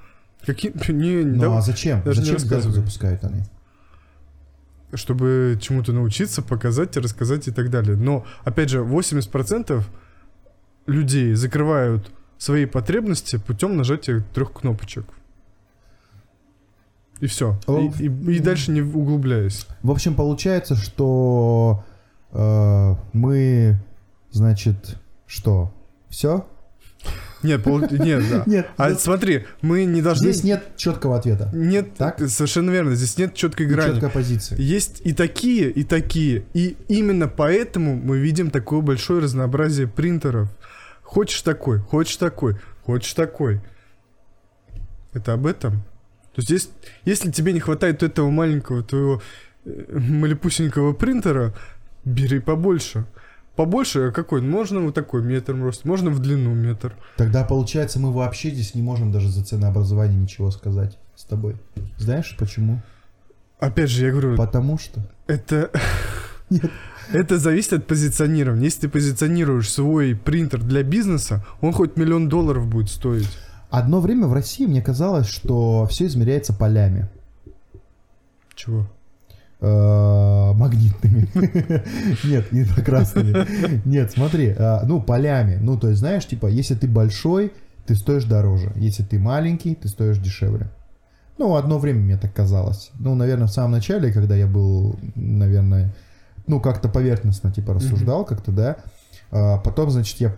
Какие... 0.45 0.71
Не, 0.91 1.23
Ну 1.23 1.39
да- 1.41 1.57
а 1.57 1.61
зачем? 1.61 2.01
не 2.05 2.13
зачем 2.13 2.35
рассказывай. 2.35 2.73
запускают 2.75 3.23
они? 3.23 3.43
Чтобы 4.93 5.57
чему-то 5.61 5.91
научиться, 5.93 6.41
показать, 6.41 6.95
рассказать 6.97 7.47
и 7.47 7.51
так 7.51 7.69
далее. 7.69 7.95
Но, 7.97 8.25
опять 8.43 8.69
же, 8.69 8.79
80% 8.79 9.83
людей 10.85 11.33
закрывают 11.33 12.09
свои 12.37 12.65
потребности 12.65 13.37
путем 13.37 13.75
нажатия 13.77 14.23
трех 14.33 14.53
кнопочек. 14.53 15.05
И 17.19 17.25
все. 17.27 17.59
И, 17.99 18.03
и- 18.05 18.35
и 18.35 18.39
дальше 18.39 18.71
не 18.71 18.81
углубляясь. 18.81 19.65
В 19.81 19.89
общем, 19.91 20.13
получается, 20.15 20.75
что 20.75 21.83
э, 22.31 22.95
мы, 23.13 23.77
значит, 24.31 24.97
что? 25.25 25.73
Все? 26.09 26.45
Нет, 27.43 27.63
пол- 27.63 27.81
нет, 27.91 28.23
да. 28.29 28.43
Нет. 28.47 28.67
А 28.77 28.93
смотри, 28.95 29.45
мы 29.61 29.85
не 29.85 30.01
должны... 30.01 30.31
Здесь 30.31 30.43
нет 30.43 30.71
четкого 30.75 31.17
ответа. 31.17 31.49
Нет, 31.53 31.95
Так? 31.95 32.19
совершенно 32.19 32.71
верно, 32.71 32.95
здесь 32.95 33.17
нет 33.17 33.35
четкой 33.35 33.67
грани. 33.67 33.91
четкой 33.93 34.09
позиции. 34.09 34.55
Есть 34.59 35.01
и 35.05 35.13
такие, 35.13 35.69
и 35.69 35.83
такие. 35.83 36.45
И 36.53 36.75
именно 36.87 37.27
поэтому 37.27 37.95
мы 37.95 38.17
видим 38.17 38.49
такое 38.49 38.81
большое 38.81 39.21
разнообразие 39.21 39.87
принтеров. 39.87 40.49
Хочешь 41.03 41.41
такой, 41.41 41.79
хочешь 41.79 42.17
такой, 42.17 42.57
хочешь 42.83 43.13
такой. 43.13 43.61
Это 45.13 45.33
об 45.33 45.45
этом. 45.45 45.73
То 46.35 46.41
есть, 46.41 46.49
есть- 46.49 46.71
если 47.05 47.31
тебе 47.31 47.53
не 47.53 47.59
хватает 47.59 48.03
этого 48.03 48.29
маленького 48.29 48.83
твоего 48.83 49.21
э, 49.65 49.97
малепусенького 49.99 50.93
принтера, 50.93 51.53
бери 52.05 52.39
побольше. 52.39 53.05
Побольше, 53.57 54.09
а 54.09 54.11
какой? 54.11 54.41
Можно 54.41 54.81
вот 54.81 54.93
такой 54.93 55.23
метр 55.23 55.55
просто, 55.55 55.87
можно 55.87 56.11
в 56.11 56.19
длину 56.19 56.53
метр. 56.53 56.95
Тогда, 57.17 57.43
получается, 57.43 57.99
мы 57.99 58.13
вообще 58.13 58.51
здесь 58.51 58.75
не 58.75 58.83
можем 58.83 59.11
даже 59.11 59.29
за 59.29 59.43
ценообразование 59.43 60.15
ничего 60.15 60.51
сказать 60.51 60.99
с 61.15 61.23
тобой. 61.23 61.55
Знаешь 61.97 62.35
почему? 62.37 62.83
Опять 63.59 63.89
же, 63.89 64.05
я 64.05 64.11
говорю, 64.11 64.37
Потому 64.37 64.77
что... 64.77 65.01
это... 65.25 65.71
Нет. 66.51 66.69
Это 67.11 67.39
зависит 67.39 67.73
от 67.73 67.87
позиционирования. 67.87 68.65
Если 68.65 68.81
ты 68.81 68.89
позиционируешь 68.89 69.71
свой 69.71 70.15
принтер 70.15 70.61
для 70.61 70.83
бизнеса, 70.83 71.43
он 71.59 71.73
хоть 71.73 71.97
миллион 71.97 72.29
долларов 72.29 72.67
будет 72.67 72.91
стоить. 72.91 73.27
Одно 73.71 74.01
время 74.01 74.27
в 74.27 74.33
России 74.33 74.67
мне 74.67 74.83
казалось, 74.83 75.27
что 75.27 75.87
все 75.87 76.05
измеряется 76.05 76.53
полями. 76.53 77.09
Чего? 78.53 78.87
Э, 79.59 80.51
магнитными. 80.53 81.27
Нет, 82.23 82.47
инфракрасными. 82.51 83.87
Нет, 83.87 84.11
смотри, 84.11 84.53
э, 84.55 84.85
ну, 84.85 85.01
полями. 85.01 85.57
Ну, 85.59 85.79
то 85.79 85.89
есть, 85.89 85.99
знаешь, 85.99 86.27
типа, 86.27 86.45
если 86.45 86.75
ты 86.75 86.87
большой, 86.87 87.53
ты 87.87 87.95
стоишь 87.95 88.25
дороже. 88.25 88.71
Если 88.75 89.01
ты 89.01 89.17
маленький, 89.17 89.73
ты 89.73 89.87
стоишь 89.87 90.19
дешевле. 90.19 90.69
Ну, 91.39 91.55
одно 91.55 91.79
время 91.79 92.01
мне 92.01 92.17
так 92.17 92.33
казалось. 92.33 92.91
Ну, 92.99 93.15
наверное, 93.15 93.47
в 93.47 93.51
самом 93.51 93.71
начале, 93.71 94.11
когда 94.11 94.35
я 94.35 94.45
был, 94.45 94.99
наверное, 95.15 95.91
ну, 96.45 96.59
как-то 96.59 96.87
поверхностно, 96.87 97.51
типа, 97.51 97.73
рассуждал 97.73 98.25
как-то, 98.25 98.51
да. 98.51 98.77
А 99.31 99.57
потом, 99.57 99.89
значит, 99.89 100.19
я 100.21 100.35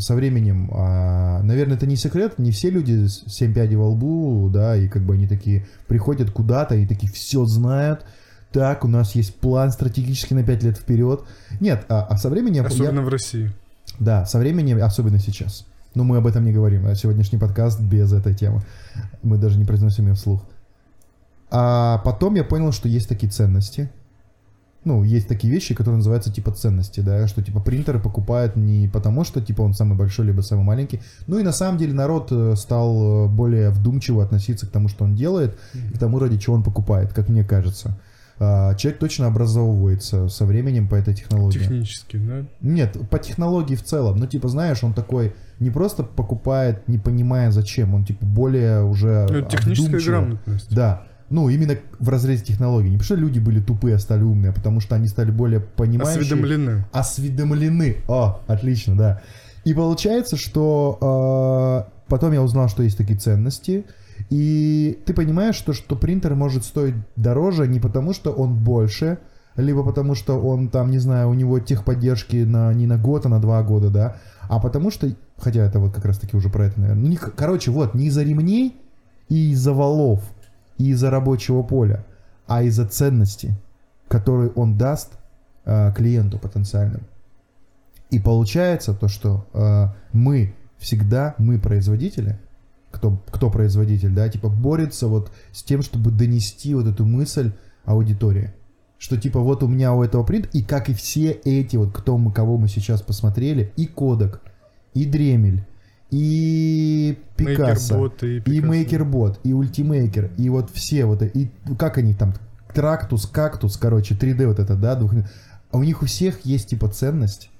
со 0.00 0.14
временем, 0.14 0.70
а, 0.72 1.42
наверное, 1.42 1.76
это 1.76 1.86
не 1.86 1.96
секрет, 1.96 2.38
не 2.38 2.50
все 2.50 2.70
люди 2.70 3.06
с 3.06 3.24
7 3.26 3.54
пядей 3.54 3.76
во 3.76 3.88
лбу, 3.88 4.50
да, 4.52 4.76
и 4.76 4.88
как 4.88 5.02
бы 5.02 5.14
они 5.14 5.28
такие 5.28 5.66
приходят 5.86 6.30
куда-то 6.30 6.74
и 6.74 6.86
такие 6.86 7.12
все 7.12 7.44
знают, 7.44 8.04
так, 8.52 8.84
у 8.84 8.88
нас 8.88 9.14
есть 9.14 9.34
план 9.36 9.72
стратегически 9.72 10.34
на 10.34 10.44
5 10.44 10.62
лет 10.62 10.78
вперед. 10.78 11.24
Нет, 11.60 11.84
а, 11.88 12.06
а 12.08 12.16
со 12.16 12.28
временем... 12.30 12.62
я- 12.62 12.68
Особенно 12.68 13.02
в 13.02 13.08
России. 13.08 13.50
да, 13.98 14.26
со 14.26 14.38
временем, 14.38 14.82
особенно 14.82 15.18
сейчас. 15.18 15.66
Но 15.94 16.04
мы 16.04 16.18
об 16.18 16.26
этом 16.26 16.44
не 16.44 16.52
говорим. 16.52 16.86
А 16.86 16.94
Сегодняшний 16.94 17.38
подкаст 17.38 17.80
без 17.80 18.12
этой 18.12 18.34
темы. 18.34 18.62
Мы 19.22 19.36
даже 19.36 19.58
не 19.58 19.64
произносим 19.64 20.06
ее 20.06 20.14
вслух. 20.14 20.42
А 21.50 21.98
потом 21.98 22.34
я 22.34 22.44
понял, 22.44 22.72
что 22.72 22.88
есть 22.88 23.08
такие 23.08 23.30
ценности. 23.30 23.90
Ну, 24.84 25.04
есть 25.04 25.28
такие 25.28 25.52
вещи, 25.52 25.74
которые 25.74 25.98
называются 25.98 26.32
типа 26.32 26.50
ценности, 26.50 27.00
да, 27.00 27.28
что 27.28 27.40
типа 27.40 27.60
принтеры 27.60 28.00
покупают 28.00 28.56
не 28.56 28.88
потому, 28.88 29.22
что 29.22 29.40
типа 29.40 29.62
он 29.62 29.74
самый 29.74 29.96
большой, 29.96 30.26
либо 30.26 30.40
самый 30.40 30.64
маленький. 30.64 31.00
Ну 31.28 31.38
и 31.38 31.44
на 31.44 31.52
самом 31.52 31.78
деле 31.78 31.92
народ 31.92 32.28
э, 32.32 32.54
стал 32.56 33.26
э, 33.26 33.28
более 33.28 33.70
вдумчиво 33.70 34.24
относиться 34.24 34.66
к 34.66 34.70
тому, 34.70 34.88
что 34.88 35.04
он 35.04 35.14
делает, 35.14 35.56
и 35.74 35.94
к 35.94 35.98
тому, 35.98 36.18
ради 36.18 36.36
чего 36.38 36.56
он 36.56 36.64
покупает, 36.64 37.12
как 37.12 37.28
мне 37.28 37.44
кажется. 37.44 37.96
А, 38.44 38.74
Человек 38.74 38.98
точно 38.98 39.28
образовывается 39.28 40.28
со 40.28 40.44
временем 40.44 40.88
по 40.88 40.96
этой 40.96 41.14
технологии. 41.14 41.60
Технически, 41.60 42.16
да? 42.16 42.44
Нет, 42.60 42.96
по 43.08 43.20
технологии 43.20 43.76
в 43.76 43.84
целом. 43.84 44.16
Ну, 44.16 44.26
типа, 44.26 44.48
знаешь, 44.48 44.82
он 44.82 44.94
такой 44.94 45.32
не 45.60 45.70
просто 45.70 46.02
покупает, 46.02 46.88
не 46.88 46.98
понимая 46.98 47.52
зачем, 47.52 47.94
он 47.94 48.04
типа 48.04 48.26
более 48.26 48.82
уже 48.82 49.28
Ну, 49.30 49.42
техническая 49.42 50.00
грамотность. 50.00 50.74
Да. 50.74 51.04
Ну, 51.30 51.48
именно 51.50 51.76
в 52.00 52.08
разрезе 52.08 52.44
технологий. 52.44 52.90
Не 52.90 52.98
потому 52.98 53.04
что 53.04 53.14
люди 53.14 53.38
были 53.38 53.60
тупые, 53.60 53.94
а 53.94 53.98
стали 54.00 54.24
умные, 54.24 54.50
а 54.50 54.52
потому 54.52 54.80
что 54.80 54.96
они 54.96 55.06
стали 55.06 55.30
более 55.30 55.60
понимающие. 55.60 56.22
Осведомлены. 56.22 56.84
Осведомлены. 56.92 57.98
О, 58.08 58.40
отлично, 58.48 58.96
да. 58.96 59.22
И 59.62 59.72
получается, 59.72 60.36
что 60.36 61.86
э, 61.86 62.08
потом 62.08 62.32
я 62.32 62.42
узнал, 62.42 62.68
что 62.68 62.82
есть 62.82 62.98
такие 62.98 63.18
ценности. 63.18 63.84
И 64.32 64.98
ты 65.04 65.12
понимаешь, 65.12 65.56
что, 65.56 65.74
что 65.74 65.94
принтер 65.94 66.34
может 66.34 66.64
стоить 66.64 66.94
дороже 67.16 67.68
не 67.68 67.80
потому, 67.80 68.14
что 68.14 68.32
он 68.32 68.56
больше, 68.64 69.18
либо 69.56 69.84
потому, 69.84 70.14
что 70.14 70.40
он 70.40 70.70
там, 70.70 70.90
не 70.90 70.96
знаю, 70.96 71.28
у 71.28 71.34
него 71.34 71.58
техподдержки 71.58 72.36
на, 72.36 72.72
не 72.72 72.86
на 72.86 72.96
год, 72.96 73.26
а 73.26 73.28
на 73.28 73.42
два 73.42 73.62
года, 73.62 73.90
да, 73.90 74.16
а 74.48 74.58
потому 74.58 74.90
что, 74.90 75.06
хотя 75.36 75.62
это 75.66 75.80
вот 75.80 75.92
как 75.92 76.06
раз-таки 76.06 76.34
уже 76.34 76.48
про 76.48 76.64
это, 76.64 76.80
наверное, 76.80 77.02
ну, 77.02 77.08
не- 77.10 77.16
короче, 77.18 77.70
вот, 77.70 77.92
не 77.92 78.06
из-за 78.06 78.22
ремней 78.22 78.74
и 79.28 79.50
из-за 79.50 79.74
валов, 79.74 80.22
и 80.78 80.92
из-за 80.92 81.10
рабочего 81.10 81.62
поля, 81.62 82.06
а 82.46 82.62
из-за 82.62 82.86
ценности, 82.86 83.54
которые 84.08 84.50
он 84.52 84.78
даст 84.78 85.10
э, 85.66 85.92
клиенту 85.94 86.38
потенциальному. 86.38 87.04
И 88.08 88.18
получается 88.18 88.94
то, 88.94 89.08
что 89.08 89.46
э, 89.52 89.88
мы 90.14 90.54
всегда, 90.78 91.34
мы 91.36 91.58
производители, 91.58 92.38
кто, 92.92 93.22
кто 93.30 93.50
производитель, 93.50 94.10
да, 94.10 94.28
типа 94.28 94.48
борется 94.48 95.08
вот 95.08 95.32
с 95.50 95.62
тем, 95.62 95.82
чтобы 95.82 96.10
донести 96.10 96.74
вот 96.74 96.86
эту 96.86 97.04
мысль 97.04 97.52
аудитории. 97.84 98.52
Что 98.98 99.16
типа 99.16 99.40
вот 99.40 99.64
у 99.64 99.68
меня 99.68 99.94
у 99.94 100.02
этого 100.04 100.22
принт, 100.22 100.48
и 100.54 100.62
как 100.62 100.88
и 100.88 100.94
все 100.94 101.32
эти 101.32 101.76
вот, 101.76 101.92
кто 101.92 102.16
мы, 102.18 102.32
кого 102.32 102.56
мы 102.56 102.68
сейчас 102.68 103.02
посмотрели, 103.02 103.72
и 103.76 103.86
Kodak, 103.86 104.40
и 104.94 105.04
Dremel, 105.04 105.64
и 106.10 107.18
Picaso, 107.36 107.98
MakerBot 107.98 108.22
и. 108.22 108.60
MakerBot, 108.60 109.40
и 109.42 109.52
Ultimaker, 109.52 110.30
и 110.36 110.48
вот 110.50 110.70
все 110.70 111.06
вот, 111.06 111.22
и 111.22 111.50
как 111.78 111.98
они 111.98 112.14
там, 112.14 112.34
Трактус, 112.74 113.26
Кактус, 113.26 113.76
короче, 113.76 114.14
3D 114.14 114.46
вот 114.46 114.58
это, 114.58 114.76
да, 114.76 114.94
двух... 114.94 115.14
а 115.70 115.78
у 115.78 115.82
них 115.82 116.02
у 116.02 116.06
всех 116.06 116.44
есть 116.44 116.68
типа 116.68 116.88
ценность, 116.88 117.50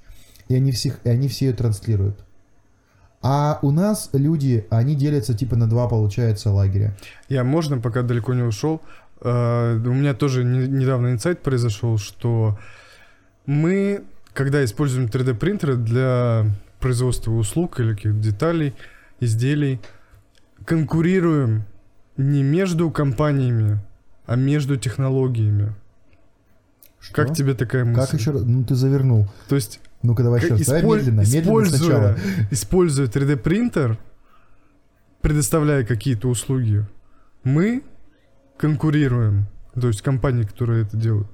и 0.49 0.55
они, 0.55 0.71
всех, 0.71 1.01
и 1.05 1.09
они 1.09 1.29
все 1.29 1.47
ее 1.47 1.53
транслируют. 1.55 2.25
А 3.23 3.59
у 3.63 3.71
нас 3.71 4.11
люди, 4.13 4.67
они 4.71 4.95
делятся 4.97 5.35
типа 5.35 5.57
на 5.57 5.69
два, 5.69 5.89
получается, 5.89 6.51
лагеря. 6.51 6.97
Я, 7.29 7.45
можно, 7.45 7.79
пока 7.79 8.03
далеко 8.03 8.35
не 8.35 8.43
ушел, 8.43 8.83
э, 9.21 9.77
у 9.77 9.93
меня 9.93 10.15
тоже 10.15 10.43
не- 10.43 10.67
недавно 10.67 11.13
инсайт 11.13 11.41
произошел, 11.41 11.99
что 11.99 12.59
мы, 13.47 14.03
когда 14.33 14.65
используем 14.65 15.09
3D 15.09 15.35
принтеры 15.35 15.77
для 15.77 16.47
производства 16.81 17.31
услуг 17.31 17.79
или 17.79 17.95
каких-то 17.95 18.19
деталей, 18.19 18.75
изделий, 19.21 19.81
конкурируем 20.65 21.65
не 22.17 22.43
между 22.43 22.91
компаниями, 22.91 23.79
а 24.27 24.37
между 24.37 24.77
технологиями. 24.77 25.75
Что? 27.01 27.15
Как 27.15 27.35
тебе 27.35 27.55
такая 27.55 27.85
мысль? 27.85 28.01
Как 28.01 28.21
еще 28.21 28.31
раз? 28.33 28.43
Ну 28.45 28.65
ты 28.65 28.75
завернул. 28.75 29.29
То 29.49 29.57
есть, 29.57 29.81
Ну-ка 30.03 30.23
давай 30.23 30.41
еще 30.41 30.55
раз. 30.55 30.67
Давай 30.67 30.83
исполь- 30.83 30.99
медленно, 30.99 31.21
медленно 31.21 31.41
используя, 31.43 31.79
сначала. 31.79 32.17
используя 32.51 33.07
3D 33.07 33.37
принтер, 33.37 33.99
предоставляя 35.21 35.85
какие-то 35.85 36.29
услуги, 36.29 36.85
мы 37.45 37.83
конкурируем, 38.57 39.47
то 39.81 39.89
есть 39.89 40.03
компании, 40.03 40.43
которые 40.45 40.83
это 40.85 40.97
делают, 40.97 41.29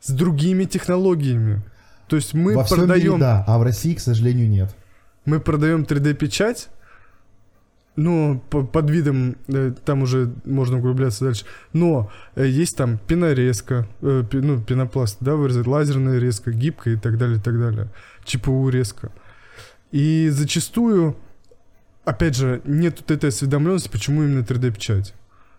с 0.00 0.10
другими 0.10 0.64
технологиями. 0.64 1.62
То 2.08 2.16
есть 2.16 2.34
мы 2.34 2.54
Во 2.56 2.64
всем 2.64 2.78
мире 2.78 2.88
продаем, 2.88 3.18
да, 3.20 3.44
а 3.46 3.58
в 3.58 3.62
России, 3.62 3.94
к 3.94 4.00
сожалению, 4.00 4.48
нет. 4.48 4.74
мы 5.24 5.40
продаем 5.40 5.82
3D 5.84 6.14
печать, 6.14 6.68
ну, 7.96 8.42
по- 8.50 8.64
под 8.64 8.90
видом, 8.90 9.36
э, 9.48 9.72
там 9.84 10.02
уже 10.02 10.32
можно 10.44 10.78
углубляться 10.78 11.24
дальше, 11.24 11.44
но 11.72 12.10
э, 12.34 12.46
есть 12.46 12.76
там 12.76 12.98
пенорезка, 12.98 13.86
э, 14.00 14.24
ну, 14.32 14.60
пенопласт, 14.62 15.18
да, 15.20 15.36
вырезать, 15.36 15.66
лазерная 15.66 16.18
резка, 16.18 16.52
гибкая 16.52 16.94
и 16.94 16.96
так 16.96 17.18
далее, 17.18 17.38
и 17.38 17.40
так 17.40 17.58
далее, 17.58 17.88
ЧПУ 18.24 18.68
резка. 18.68 19.10
И 19.92 20.28
зачастую, 20.30 21.16
опять 22.04 22.36
же, 22.36 22.62
нет 22.64 22.96
вот 23.00 23.10
этой 23.10 23.30
осведомленности, 23.30 23.88
почему 23.88 24.22
именно 24.22 24.44
3D-печать. 24.44 25.14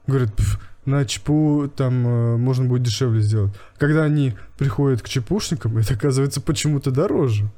Говорят, 0.08 0.34
«Пф, 0.36 0.60
на 0.86 1.06
ЧПУ 1.06 1.72
там 1.76 2.08
э, 2.08 2.38
можно 2.38 2.66
будет 2.66 2.84
дешевле 2.84 3.22
сделать. 3.22 3.54
Когда 3.78 4.04
они 4.04 4.34
приходят 4.58 5.02
к 5.02 5.10
ЧПУшникам, 5.10 5.78
это 5.78 5.94
оказывается 5.94 6.42
почему-то 6.42 6.92
дороже. 6.92 7.50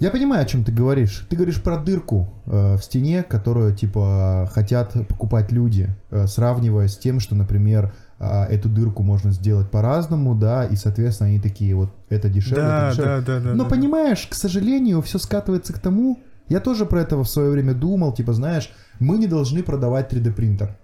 Я 0.00 0.10
понимаю, 0.10 0.42
о 0.42 0.44
чем 0.44 0.64
ты 0.64 0.72
говоришь. 0.72 1.24
Ты 1.28 1.36
говоришь 1.36 1.62
про 1.62 1.78
дырку 1.78 2.28
э, 2.46 2.76
в 2.76 2.82
стене, 2.82 3.22
которую, 3.22 3.74
типа, 3.74 4.50
хотят 4.52 4.92
покупать 5.08 5.52
люди, 5.52 5.88
э, 6.10 6.26
сравнивая 6.26 6.88
с 6.88 6.98
тем, 6.98 7.20
что, 7.20 7.36
например, 7.36 7.94
э, 8.18 8.42
эту 8.44 8.68
дырку 8.68 9.04
можно 9.04 9.30
сделать 9.30 9.70
по-разному, 9.70 10.34
да, 10.34 10.64
и, 10.64 10.74
соответственно, 10.74 11.30
они 11.30 11.38
такие, 11.38 11.76
вот, 11.76 11.90
это 12.08 12.28
дешевле, 12.28 12.62
да, 12.62 12.88
это 12.88 12.96
дешевле. 12.96 13.20
да, 13.20 13.20
да, 13.20 13.40
да. 13.40 13.54
Но 13.54 13.64
да. 13.64 13.70
понимаешь, 13.70 14.26
к 14.26 14.34
сожалению, 14.34 15.00
все 15.00 15.18
скатывается 15.18 15.72
к 15.72 15.78
тому, 15.78 16.18
я 16.48 16.60
тоже 16.60 16.86
про 16.86 17.00
это 17.00 17.16
в 17.16 17.26
свое 17.26 17.50
время 17.50 17.72
думал, 17.72 18.12
типа, 18.12 18.32
знаешь, 18.32 18.70
мы 18.98 19.16
не 19.16 19.28
должны 19.28 19.62
продавать 19.62 20.12
3D 20.12 20.32
принтер. 20.32 20.76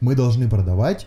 Мы 0.00 0.14
должны 0.14 0.48
продавать 0.48 1.06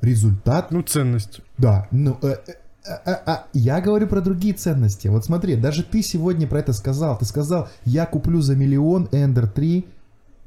результат 0.00 0.70
Ну, 0.70 0.82
ценность. 0.82 1.42
да, 1.58 1.86
ну, 1.90 2.16
э, 2.22 2.36
э, 2.46 2.52
а- 2.86 3.00
а- 3.04 3.22
а, 3.26 3.44
я 3.52 3.80
говорю 3.80 4.06
про 4.06 4.20
другие 4.20 4.54
ценности. 4.54 5.08
Вот 5.08 5.24
смотри, 5.24 5.56
даже 5.56 5.82
ты 5.82 6.02
сегодня 6.02 6.46
про 6.46 6.60
это 6.60 6.72
сказал. 6.72 7.18
Ты 7.18 7.24
сказал, 7.24 7.68
я 7.84 8.06
куплю 8.06 8.40
за 8.40 8.56
миллион 8.56 9.04
Ender 9.12 9.46
3, 9.48 9.86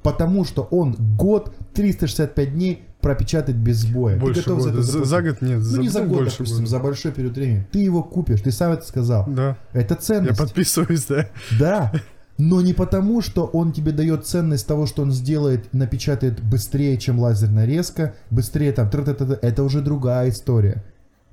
потому 0.01 0.43
что 0.45 0.63
он 0.63 0.95
год, 1.17 1.53
365 1.73 2.53
дней 2.53 2.83
пропечатает 3.01 3.57
без 3.57 3.77
сбоя. 3.81 4.15
Ты 4.15 4.21
Больше 4.21 4.41
готов 4.41 4.61
за 4.61 4.69
года. 4.69 4.81
это 4.81 4.91
За, 4.91 5.03
за 5.05 5.21
год 5.21 5.41
нет. 5.41 5.57
Ну, 5.59 5.61
за, 5.63 5.79
не 5.81 5.89
за 5.89 5.99
год, 6.01 6.17
больше 6.19 6.37
допустим, 6.37 6.57
года. 6.59 6.69
за 6.69 6.79
большой 6.79 7.11
период 7.11 7.35
времени. 7.35 7.67
Ты 7.71 7.79
его 7.79 8.01
купишь, 8.03 8.41
ты 8.41 8.51
сам 8.51 8.71
это 8.71 8.85
сказал. 8.85 9.25
Да. 9.27 9.57
Это 9.73 9.93
Я 9.95 9.99
ценность. 9.99 10.39
подписываюсь, 10.39 11.05
да. 11.05 11.27
Да. 11.59 11.91
Но 12.39 12.61
не 12.61 12.73
потому, 12.73 13.21
что 13.21 13.45
он 13.45 13.71
тебе 13.73 13.91
дает 13.91 14.25
ценность 14.25 14.65
того, 14.65 14.87
что 14.87 15.03
он 15.03 15.11
сделает, 15.11 15.71
напечатает 15.73 16.41
быстрее, 16.41 16.97
чем 16.97 17.19
лазерная 17.19 17.65
резка, 17.65 18.15
быстрее 18.31 18.71
там, 18.71 18.89
это 18.89 19.63
уже 19.63 19.81
другая 19.81 20.29
история. 20.29 20.83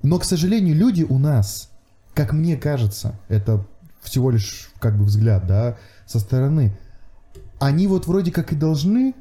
Но, 0.03 0.19
к 0.19 0.25
сожалению, 0.25 0.77
люди 0.77 1.03
у 1.03 1.19
нас, 1.19 1.71
как 2.15 2.33
мне 2.33 2.57
кажется, 2.57 3.19
это 3.29 3.67
всего 4.03 4.31
лишь 4.31 4.71
как 4.79 4.97
бы 4.97 5.05
взгляд, 5.05 5.47
да, 5.47 5.77
со 6.07 6.19
стороны, 6.19 6.77
они 7.59 7.87
вот 7.87 8.07
вроде 8.07 8.33
как 8.33 8.53
и 8.53 8.57
должны 8.57 9.15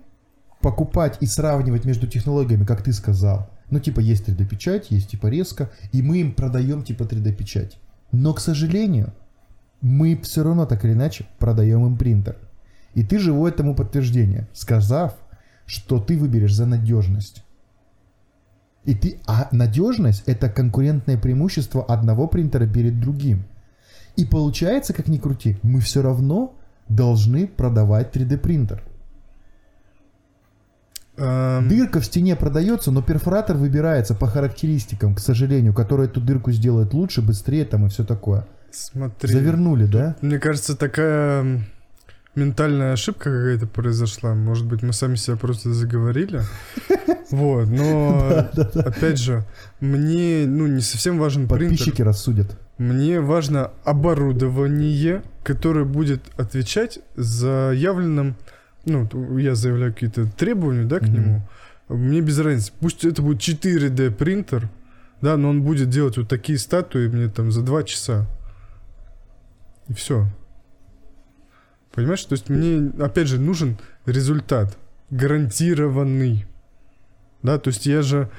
покупать 0.62 1.18
и 1.20 1.26
сравнивать 1.26 1.86
между 1.86 2.08
технологиями, 2.08 2.66
как 2.66 2.84
ты 2.84 2.94
сказал. 2.94 3.50
Ну, 3.70 3.80
типа, 3.80 4.00
есть 4.00 4.28
3D-печать, 4.28 4.90
есть 4.90 5.10
типа 5.12 5.28
резко, 5.28 5.70
и 5.92 6.02
мы 6.02 6.20
им 6.20 6.34
продаем 6.34 6.84
типа 6.84 7.04
3D-печать. 7.04 7.78
Но, 8.12 8.34
к 8.34 8.40
сожалению, 8.40 9.14
мы 9.82 10.20
все 10.24 10.44
равно 10.44 10.66
так 10.66 10.84
или 10.86 10.94
иначе 10.94 11.28
продаем 11.38 11.86
им 11.86 11.98
принтер. 11.98 12.38
И 12.96 13.04
ты 13.04 13.20
живое 13.20 13.52
тому 13.52 13.76
подтверждение, 13.76 14.48
сказав, 14.54 15.14
что 15.66 16.00
ты 16.00 16.18
выберешь 16.18 16.56
за 16.56 16.66
надежность. 16.66 17.44
И 18.86 18.96
ты, 18.96 19.20
а 19.28 19.50
надежность 19.52 20.24
это 20.26 20.50
конкурентное 20.50 21.18
преимущество 21.18 21.84
одного 21.84 22.28
принтера 22.28 22.66
перед 22.68 23.00
другим. 23.00 23.44
И 24.16 24.26
получается, 24.26 24.94
как 24.94 25.08
ни 25.08 25.18
крути, 25.18 25.58
мы 25.64 25.80
все 25.80 26.02
равно 26.02 26.56
должны 26.88 27.48
продавать 27.48 28.16
3D 28.16 28.38
принтер. 28.38 28.84
Эм, 31.18 31.68
Дырка 31.68 32.00
в 32.00 32.06
стене 32.06 32.36
продается, 32.36 32.92
но 32.92 33.02
перфоратор 33.02 33.58
выбирается 33.58 34.16
по 34.16 34.28
характеристикам, 34.28 35.16
к 35.16 35.20
сожалению, 35.20 35.74
который 35.74 36.08
эту 36.08 36.22
дырку 36.22 36.52
сделает 36.52 36.94
лучше, 36.94 37.22
быстрее 37.22 37.66
там 37.66 37.86
и 37.86 37.90
все 37.90 38.06
такое. 38.06 38.48
Смотри. 38.72 39.32
Завернули, 39.32 39.86
да? 39.86 40.16
Мне 40.22 40.40
кажется, 40.40 40.78
такая 40.78 41.66
ментальная 42.36 42.94
ошибка 42.94 43.26
какая-то 43.26 43.68
произошла. 43.68 44.34
Может 44.34 44.66
быть, 44.66 44.82
мы 44.82 44.94
сами 44.94 45.16
себя 45.16 45.38
просто 45.38 45.74
заговорили. 45.74 46.42
Вот, 47.32 47.68
но 47.68 48.50
опять 48.74 49.20
же, 49.20 49.46
мне 49.80 50.46
ну 50.48 50.66
не 50.66 50.82
совсем 50.82 51.20
важен 51.20 51.48
принтер. 51.48 51.78
Подписчики 51.78 52.02
рассудят. 52.02 52.58
Мне 52.80 53.22
важно 53.22 53.70
оборудование, 53.84 55.22
которое 55.44 55.86
будет 55.86 56.24
отвечать 56.38 57.00
заявленным, 57.16 58.36
ну, 58.86 59.38
я 59.38 59.54
заявляю 59.54 59.94
какие-то 59.94 60.26
требования, 60.26 60.86
да, 60.86 60.98
к 60.98 61.08
нему. 61.08 61.48
Мне 61.88 62.22
без 62.22 62.40
разницы. 62.40 62.72
Пусть 62.80 63.06
это 63.06 63.22
будет 63.22 63.42
4D 63.42 64.12
принтер, 64.12 64.70
да, 65.22 65.38
но 65.38 65.50
он 65.50 65.62
будет 65.62 65.90
делать 65.90 66.18
вот 66.18 66.30
такие 66.30 66.58
статуи 66.58 67.08
мне 67.08 67.28
там 67.28 67.52
за 67.52 67.62
2 67.62 67.84
часа. 67.84 68.28
И 69.88 69.94
все. 69.94 70.28
Понимаешь? 71.94 72.24
То 72.24 72.34
есть 72.34 72.50
мне, 72.50 72.92
опять 73.04 73.28
же, 73.28 73.40
нужен 73.40 73.78
результат. 74.06 74.78
Гарантированный. 75.10 76.46
Да, 77.42 77.58
то 77.58 77.70
есть 77.70 77.86
я 77.86 78.02
же, 78.02 78.30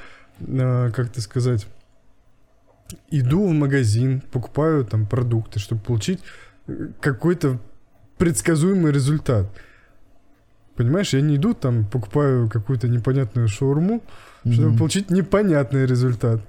э, 0.41 0.91
как 0.95 1.07
это 1.07 1.21
сказать, 1.21 1.67
иду 3.11 3.47
в 3.47 3.53
магазин, 3.53 4.23
покупаю 4.33 4.85
там 4.85 5.07
продукты, 5.07 5.59
чтобы 5.59 5.81
получить 5.81 6.21
э, 6.67 6.89
какой-то 7.01 7.59
предсказуемый 8.19 8.93
результат. 8.93 9.47
Понимаешь, 10.77 11.13
я 11.13 11.21
не 11.21 11.37
иду 11.37 11.55
там, 11.55 11.85
покупаю 11.87 12.49
какую-то 12.49 12.89
непонятную 12.89 13.49
шаурму, 13.49 14.03
чтобы 14.45 14.69
Мгм. 14.71 14.79
получить 14.79 15.11
непонятный 15.11 15.87
результат. 15.87 16.41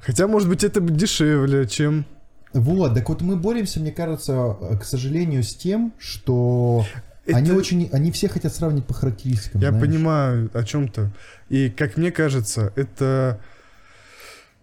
Хотя, 0.00 0.26
может 0.26 0.48
быть, 0.48 0.64
это 0.64 0.80
дешевле, 0.80 1.66
чем... 1.66 2.04
Вот, 2.52 2.94
так 2.94 3.08
вот 3.08 3.20
мы 3.20 3.36
боремся, 3.36 3.80
мне 3.80 3.92
кажется, 3.92 4.56
к 4.80 4.84
сожалению, 4.84 5.42
с 5.42 5.54
тем, 5.54 5.92
что 5.98 6.84
они 7.26 7.50
Это- 7.50 7.58
очень, 7.58 7.88
они 7.92 8.10
все 8.10 8.28
хотят 8.28 8.54
сравнить 8.54 8.86
по 8.86 8.94
характеристикам. 8.94 9.60
Я 9.60 9.70
знаешь. 9.70 9.84
понимаю 9.86 10.50
о 10.54 10.64
чем-то. 10.64 11.10
И 11.48 11.68
как 11.70 11.96
мне 11.96 12.10
кажется, 12.10 12.72
это 12.74 13.40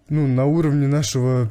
ну, 0.08 0.26
на 0.26 0.44
уровне 0.46 0.86
нашего, 0.86 1.50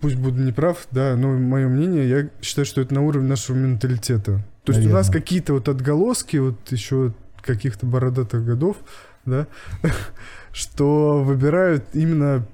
пусть 0.00 0.16
буду 0.16 0.42
неправ, 0.42 0.86
да, 0.90 1.16
но 1.16 1.32
мое 1.32 1.68
мнение, 1.68 2.08
я 2.08 2.30
считаю, 2.42 2.66
что 2.66 2.80
это 2.80 2.94
на 2.94 3.02
уровне 3.02 3.28
нашего 3.28 3.56
менталитета. 3.56 4.44
То 4.64 4.72
есть 4.72 4.86
у 4.86 4.90
нас 4.90 5.10
какие-то 5.10 5.52
вот 5.52 5.68
отголоски, 5.68 6.38
вот 6.38 6.72
еще 6.72 7.12
каких-то 7.40 7.86
бородатых 7.86 8.44
годов, 8.44 8.76
да, 9.24 9.46
что 10.52 11.22
выбирают 11.22 11.84
именно 11.92 12.46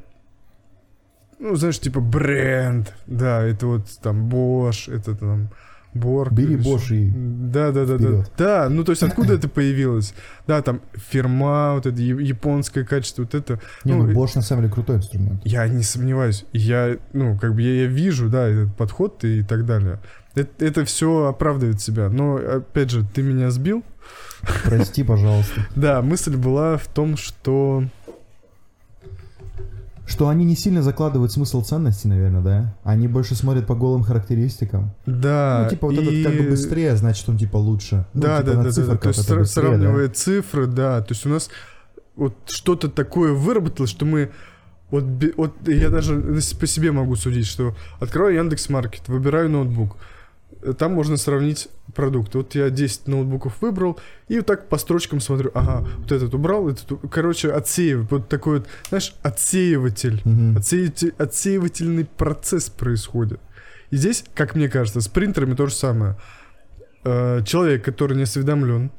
ну, 1.42 1.56
знаешь, 1.56 1.80
типа 1.80 2.00
бренд, 2.00 2.94
да, 3.06 3.42
это 3.42 3.66
вот 3.66 3.86
там 4.00 4.28
Bosch, 4.28 4.92
это 4.94 5.16
там 5.16 5.50
Борг. 5.92 6.32
Бери 6.32 6.56
Bosch 6.56 6.94
и 6.94 7.10
Да, 7.12 7.72
да, 7.72 7.84
да, 7.84 7.98
да. 7.98 8.04
вперед. 8.04 8.32
Да, 8.38 8.68
ну 8.70 8.84
то 8.84 8.90
есть 8.92 9.02
откуда 9.02 9.34
это 9.34 9.48
появилось? 9.48 10.14
Да, 10.46 10.62
там 10.62 10.80
фирма, 10.94 11.74
вот 11.74 11.86
это 11.86 12.00
японское 12.00 12.84
качество, 12.84 13.22
вот 13.22 13.34
это. 13.34 13.60
Не, 13.84 13.94
ну, 13.94 14.06
ну, 14.06 14.12
Bosch 14.12 14.32
на 14.36 14.42
самом 14.42 14.62
деле 14.62 14.72
крутой 14.72 14.96
инструмент. 14.98 15.42
Я 15.44 15.66
не 15.66 15.82
сомневаюсь. 15.82 16.44
Я, 16.52 16.96
ну, 17.12 17.36
как 17.36 17.54
бы 17.56 17.62
я, 17.62 17.82
я 17.82 17.86
вижу, 17.86 18.28
да, 18.28 18.46
этот 18.48 18.76
подход 18.76 19.24
и 19.24 19.42
так 19.42 19.66
далее. 19.66 19.98
Это, 20.34 20.64
это 20.64 20.84
все 20.84 21.26
оправдывает 21.26 21.80
себя. 21.80 22.08
Но, 22.08 22.36
опять 22.36 22.90
же, 22.90 23.04
ты 23.04 23.22
меня 23.22 23.50
сбил. 23.50 23.82
Прости, 24.64 25.02
пожалуйста. 25.02 25.66
Да, 25.76 26.02
мысль 26.02 26.36
была 26.36 26.76
в 26.76 26.86
том, 26.86 27.16
что... 27.16 27.84
Что 30.12 30.28
они 30.28 30.44
не 30.44 30.56
сильно 30.56 30.82
закладывают 30.82 31.32
смысл 31.32 31.62
ценности, 31.62 32.06
наверное, 32.06 32.42
да? 32.42 32.74
Они 32.84 33.08
больше 33.08 33.34
смотрят 33.34 33.66
по 33.66 33.74
голым 33.74 34.02
характеристикам. 34.02 34.92
Да, 35.06 35.62
ну, 35.64 35.70
типа, 35.70 35.86
вот 35.86 35.94
и- 35.94 36.20
этот 36.20 36.32
как 36.32 36.42
бы 36.44 36.50
быстрее, 36.50 36.96
значит, 36.96 37.26
он 37.30 37.38
типа 37.38 37.56
лучше. 37.56 38.04
Ну, 38.12 38.20
Да, 38.20 38.40
типа, 38.40 38.50
да, 38.50 38.62
да, 38.62 38.70
да, 38.70 38.82
да. 38.84 38.96
То 38.98 39.08
есть 39.08 39.18
быстрее, 39.20 39.38
да? 39.38 39.44
сравнивая 39.46 40.08
цифры, 40.10 40.66
да. 40.66 41.00
То 41.00 41.14
есть 41.14 41.24
у 41.24 41.30
нас 41.30 41.48
вот 42.14 42.34
что-то 42.44 42.90
такое 42.90 43.32
выработалось, 43.32 43.90
что 43.90 44.04
мы 44.04 44.30
вот, 44.90 45.04
вот 45.38 45.54
я 45.66 45.88
даже 45.88 46.20
по 46.60 46.66
себе 46.66 46.92
могу 46.92 47.16
судить, 47.16 47.46
что 47.46 47.74
открываю 47.98 48.34
Яндекс 48.36 48.68
Маркет, 48.68 49.08
выбираю 49.08 49.48
ноутбук, 49.48 49.96
там 50.78 50.92
можно 50.92 51.16
сравнить 51.16 51.68
продукты. 51.94 52.38
Вот 52.38 52.54
я 52.54 52.70
10 52.70 53.08
ноутбуков 53.08 53.60
выбрал, 53.60 53.98
и 54.28 54.36
вот 54.36 54.46
так 54.46 54.68
по 54.68 54.78
строчкам 54.78 55.20
смотрю, 55.20 55.50
ага, 55.54 55.86
вот 55.98 56.12
этот 56.12 56.32
убрал, 56.34 56.68
этот, 56.68 57.00
короче, 57.10 57.50
отсеиваю. 57.52 58.06
Вот 58.10 58.28
такой 58.28 58.58
вот, 58.58 58.68
знаешь, 58.88 59.14
отсеиватель. 59.22 60.20
Мгм. 60.24 60.56
Отсеиватель- 60.56 61.14
отсеивательный 61.18 62.04
процесс 62.04 62.70
происходит. 62.70 63.40
И 63.90 63.96
здесь, 63.96 64.24
как 64.34 64.54
мне 64.54 64.68
кажется, 64.68 65.00
с 65.00 65.08
принтерами 65.08 65.54
то 65.54 65.66
же 65.66 65.74
самое. 65.74 66.16
Э, 67.04 67.42
Человек, 67.44 67.84
который 67.84 68.16
не 68.16 68.22
осведомлен 68.22 68.90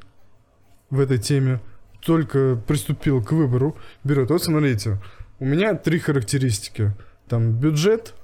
в 0.90 1.00
этой 1.00 1.18
теме, 1.18 1.60
только 2.00 2.56
приступил 2.66 3.22
к 3.24 3.32
выбору, 3.32 3.76
берет. 4.04 4.30
Вот 4.30 4.44
смотрите, 4.44 5.00
у 5.40 5.46
меня 5.46 5.74
три 5.74 5.98
характеристики. 5.98 6.92
Там 7.28 7.52
бюджет, 7.52 8.14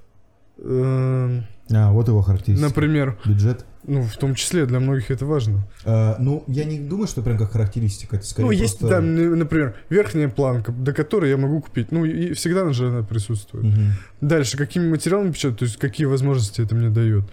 э, 0.63 1.41
А, 1.73 1.93
вот 1.93 2.09
его 2.09 2.23
характеристика. 2.23 2.69
например, 2.69 3.19
Бюджет. 3.25 3.65
ну, 3.85 4.03
в 4.03 4.17
том 4.17 4.35
числе 4.35 4.67
для 4.67 4.81
многих 4.81 5.11
это 5.11 5.25
важно. 5.27 5.67
А, 5.85 6.17
ну, 6.19 6.45
я 6.49 6.65
не 6.65 6.79
думаю, 6.81 7.07
что 7.07 7.23
прям 7.23 7.39
как 7.39 7.53
характеристика. 7.53 8.17
Это 8.17 8.27
скорее 8.27 8.47
ну, 8.47 8.53
есть 8.53 8.79
просто- 8.79 8.97
там, 8.97 9.39
например, 9.39 9.77
верхняя 9.89 10.29
планка, 10.29 10.73
до 10.73 10.93
которой 10.93 11.31
я 11.31 11.37
могу 11.37 11.61
купить. 11.61 11.93
Ну, 11.93 12.05
и 12.05 12.33
всегда 12.35 12.71
же 12.73 12.89
она 12.89 13.03
присутствует. 13.03 13.65
Мгм. 13.65 13.93
Дальше, 14.21 14.57
какими 14.57 14.89
материалами 14.89 15.31
печатать, 15.33 15.59
то 15.61 15.65
есть 15.65 15.77
какие 15.77 16.07
возможности 16.07 16.61
это 16.61 16.75
мне 16.75 16.89
дает. 16.91 17.25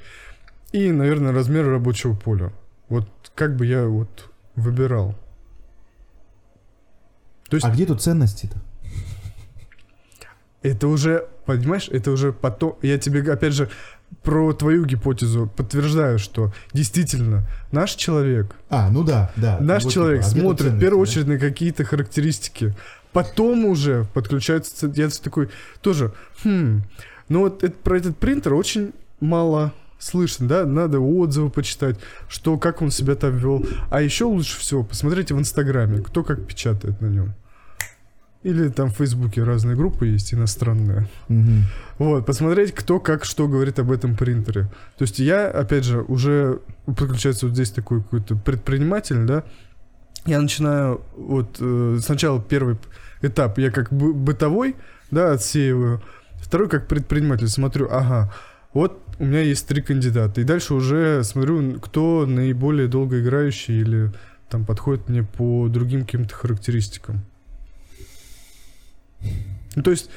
И, 0.71 0.91
наверное, 0.91 1.31
размер 1.31 1.65
рабочего 1.67 2.13
поля. 2.15 2.51
Вот 2.89 3.07
как 3.35 3.55
бы 3.55 3.65
я 3.65 3.85
вот 3.85 4.29
выбирал. 4.55 5.15
То 7.49 7.55
есть 7.55 7.65
А 7.65 7.71
где 7.71 7.85
тут 7.85 8.01
ценности-то? 8.01 8.57
это 10.61 10.87
уже, 10.87 11.27
понимаешь, 11.47 11.89
это 11.91 12.11
уже 12.11 12.31
потом... 12.31 12.75
Я 12.83 12.97
тебе, 12.99 13.21
опять 13.31 13.53
же, 13.53 13.69
про 14.23 14.53
твою 14.53 14.85
гипотезу 14.85 15.51
подтверждаю, 15.55 16.19
что 16.19 16.53
действительно 16.73 17.43
наш 17.71 17.95
человек, 17.95 18.55
А, 18.69 18.89
ну 18.89 19.03
да, 19.03 19.31
да. 19.35 19.57
наш 19.59 19.83
Вот 19.85 19.93
человек 19.93 20.19
типа, 20.23 20.27
а 20.29 20.31
где 20.31 20.41
тут 20.41 20.49
смотрит 20.59 20.73
в 20.73 20.79
первую 20.79 21.05
да? 21.05 21.09
очередь 21.11 21.27
на 21.27 21.39
какие-то 21.39 21.83
характеристики. 21.83 22.73
Потом 23.13 23.65
уже 23.65 24.05
подключается... 24.13 24.75
ц- 24.75 24.91
Я 24.95 25.09
такой 25.09 25.49
тоже... 25.81 26.11
Хм, 26.43 26.83
ну 27.29 27.39
вот 27.39 27.63
это- 27.63 27.75
про 27.83 27.97
этот 27.97 28.17
принтер 28.17 28.53
очень 28.53 28.91
мало 29.19 29.73
слышно, 29.99 30.47
да? 30.47 30.65
Надо 30.65 30.99
отзывы 30.99 31.49
почитать, 31.49 31.97
что, 32.29 32.57
как 32.57 32.81
он 32.81 32.91
себя 32.91 33.15
там 33.15 33.35
вел. 33.37 33.65
А 33.89 34.01
еще 34.01 34.25
лучше 34.25 34.59
всего 34.59 34.83
посмотрите 34.83 35.33
в 35.33 35.39
Инстаграме, 35.39 36.01
кто 36.01 36.23
как 36.23 36.45
печатает 36.45 37.01
на 37.01 37.07
нем. 37.07 37.33
Или 38.47 38.69
там 38.69 38.89
в 38.89 38.93
Фейсбуке 38.93 39.43
разные 39.43 39.75
группы 39.75 40.07
есть 40.07 40.33
иностранные. 40.33 41.05
Мгм. 41.27 41.63
Вот, 41.97 42.25
посмотреть, 42.25 42.73
кто 42.73 42.97
как 43.01 43.25
что 43.25 43.49
говорит 43.49 43.77
об 43.77 43.91
этом 43.91 44.15
принтере. 44.15 44.69
То 44.97 45.01
есть 45.01 45.19
я, 45.19 45.49
опять 45.49 45.83
же, 45.83 46.01
уже 46.01 46.61
подключается 46.85 47.47
вот 47.47 47.55
здесь 47.55 47.71
такой 47.71 48.01
какой-то 48.01 48.37
предприниматель, 48.37 49.25
да, 49.25 49.43
я 50.25 50.39
начинаю 50.39 51.01
вот 51.17 51.57
э, 51.59 51.97
сначала 52.01 52.41
первый 52.41 52.77
этап, 53.21 53.57
я 53.57 53.69
как 53.69 53.91
бы 53.91 54.13
бытовой, 54.13 54.77
да, 55.11 55.33
отсеиваю, 55.33 56.01
второй 56.37 56.69
как 56.69 56.87
предприниматель 56.87 57.49
смотрю, 57.49 57.89
ага, 57.91 58.33
вот 58.73 58.97
у 59.19 59.25
меня 59.25 59.41
есть 59.41 59.67
три 59.67 59.81
кандидата, 59.81 60.39
и 60.39 60.45
дальше 60.45 60.73
уже 60.73 61.21
смотрю, 61.25 61.81
кто 61.81 62.25
наиболее 62.25 62.87
долгоиграющий 62.87 63.81
или 63.81 64.13
там 64.49 64.63
подходит 64.65 65.09
мне 65.09 65.23
по 65.23 65.67
другим 65.67 66.05
каким-то 66.05 66.33
характеристикам. 66.33 67.25
Ну, 69.75 69.83
то 69.83 69.91
есть 69.91 70.09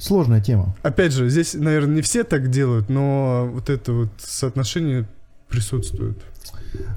Сложная 0.00 0.40
тема. 0.40 0.74
Опять 0.82 1.12
же, 1.12 1.28
здесь, 1.28 1.54
наверное, 1.54 1.96
не 1.96 2.02
все 2.02 2.24
так 2.24 2.50
делают, 2.50 2.88
но 2.88 3.48
вот 3.52 3.68
это 3.68 3.92
вот 3.92 4.08
соотношение 4.18 5.06
присутствует. 5.48 6.18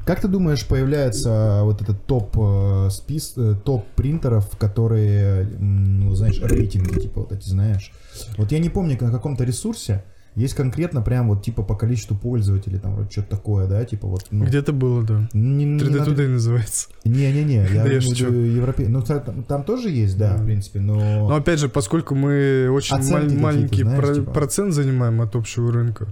Как 0.06 0.22
ты 0.22 0.28
думаешь, 0.28 0.66
появляется 0.66 1.62
вот 1.64 1.82
этот 1.82 2.06
топ 2.06 2.36
э, 2.38 2.90
спис, 2.92 3.34
э, 3.38 3.56
топ 3.64 3.88
принтеров, 3.96 4.58
которые, 4.58 5.46
ну, 5.60 6.14
знаешь, 6.14 6.40
рейтинги, 6.42 7.00
типа 7.00 7.22
вот 7.22 7.32
эти, 7.32 7.48
знаешь? 7.48 7.92
Вот 8.38 8.52
я 8.52 8.60
не 8.60 8.70
помню, 8.70 8.98
на 9.00 9.12
каком-то 9.12 9.44
ресурсе 9.44 10.04
есть 10.36 10.54
конкретно 10.54 11.02
прям 11.02 11.28
вот 11.28 11.44
типа 11.44 11.62
по 11.64 11.76
количеству 11.76 12.16
пользователей, 12.16 12.80
там 12.80 12.96
вот 12.96 13.12
что-то 13.12 13.30
такое, 13.32 13.68
да, 13.68 13.84
типа 13.84 14.08
вот. 14.08 14.26
Ну, 14.32 14.46
Где-то 14.46 14.72
было, 14.74 15.04
да. 15.04 15.28
не, 15.34 15.66
не 15.66 15.80
3D 15.80 15.98
надо- 16.00 16.12
Today 16.12 16.28
называется. 16.30 16.88
Не-не-не, 17.04 17.68
я 17.74 17.86
я 17.94 18.02
шучу. 18.02 18.28
виду 18.28 18.40
европей. 18.40 18.88
Ну, 18.88 19.02
та- 19.02 19.20
там, 19.20 19.44
там 19.44 19.64
тоже 19.64 19.90
есть, 19.90 20.18
да, 20.18 20.38
в 20.38 20.46
принципе, 20.46 20.80
но... 20.80 20.96
Но 21.30 21.36
опять 21.36 21.60
же, 21.60 21.68
поскольку 21.68 22.16
мы 22.16 22.70
очень 22.72 22.96
маль- 23.12 23.38
маленький 23.38 23.84
знаешь, 23.84 24.00
про- 24.06 24.14
типа. 24.16 24.32
процент 24.32 24.74
занимаем 24.74 25.20
от 25.22 25.36
общего 25.36 25.72
рынка, 25.72 26.08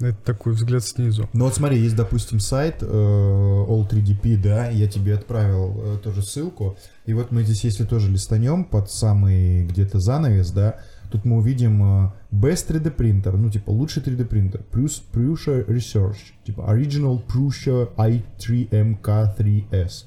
Это 0.00 0.16
такой 0.24 0.54
взгляд 0.54 0.82
снизу. 0.82 1.28
Ну 1.32 1.44
вот 1.44 1.54
смотри, 1.54 1.78
есть, 1.78 1.94
допустим, 1.94 2.40
сайт 2.40 2.76
э, 2.80 2.86
All3DP, 2.86 4.36
да, 4.42 4.68
я 4.68 4.88
тебе 4.88 5.14
отправил 5.14 5.80
э, 5.84 5.98
тоже 6.02 6.22
ссылку, 6.22 6.76
и 7.06 7.12
вот 7.12 7.30
мы 7.30 7.42
здесь, 7.44 7.62
если 7.64 7.84
тоже 7.84 8.10
листанем 8.10 8.64
под 8.64 8.90
самый 8.90 9.64
где-то 9.64 10.00
занавес, 10.00 10.50
да, 10.50 10.76
тут 11.12 11.24
мы 11.24 11.36
увидим 11.36 11.82
э, 11.82 12.10
Best 12.32 12.68
3D 12.70 12.90
принтер, 12.90 13.36
ну 13.36 13.50
типа 13.50 13.70
лучший 13.70 14.02
3D 14.02 14.24
принтер, 14.24 14.62
плюс 14.70 15.02
Prusa 15.12 15.64
Research, 15.66 16.16
типа 16.44 16.60
Original 16.62 17.20
Prusa 17.26 17.88
i3MK3S, 17.96 20.04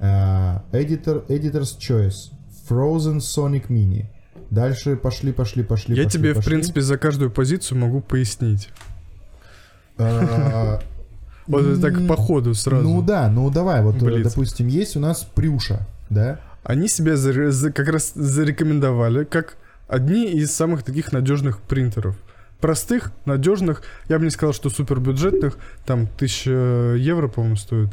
э, 0.00 0.58
Editor, 0.72 1.26
Editor's 1.28 1.76
Choice, 1.78 2.30
Frozen 2.68 3.18
Sonic 3.18 3.68
Mini. 3.68 4.04
Дальше 4.50 4.96
пошли, 4.96 5.32
пошли, 5.32 5.62
пошли. 5.64 5.96
Я 5.96 6.04
пошли, 6.04 6.18
тебе, 6.18 6.32
в 6.32 6.36
пошли. 6.36 6.50
принципе, 6.52 6.80
за 6.80 6.98
каждую 6.98 7.30
позицию 7.30 7.78
могу 7.78 8.00
пояснить. 8.00 8.70
А, 9.98 10.80
Вот 11.46 11.80
так 11.80 12.06
по 12.08 12.16
ходу 12.16 12.54
сразу. 12.54 12.82
Ну 12.82 13.02
да, 13.02 13.30
ну 13.30 13.50
давай, 13.50 13.82
вот, 13.82 13.96
э, 13.96 14.04
Блиц. 14.04 14.32
допустим, 14.32 14.66
есть 14.66 14.96
у 14.96 15.00
нас 15.00 15.22
Прюша, 15.22 15.86
да? 16.10 16.40
Они 16.64 16.88
себя 16.88 17.16
за- 17.16 17.72
как 17.72 17.88
раз 17.88 18.12
зарекомендовали 18.14 19.24
как 19.24 19.56
одни 19.88 20.32
из 20.32 20.54
самых 20.54 20.82
таких 20.82 21.12
надежных 21.12 21.60
принтеров. 21.60 22.16
Простых, 22.60 23.12
надежных, 23.26 23.82
я 24.08 24.18
бы 24.18 24.24
не 24.24 24.30
сказал, 24.30 24.54
что 24.54 24.70
супербюджетных, 24.70 25.58
там 25.84 26.02
1000 26.02 26.96
евро, 26.98 27.28
по-моему, 27.28 27.56
стоит. 27.56 27.90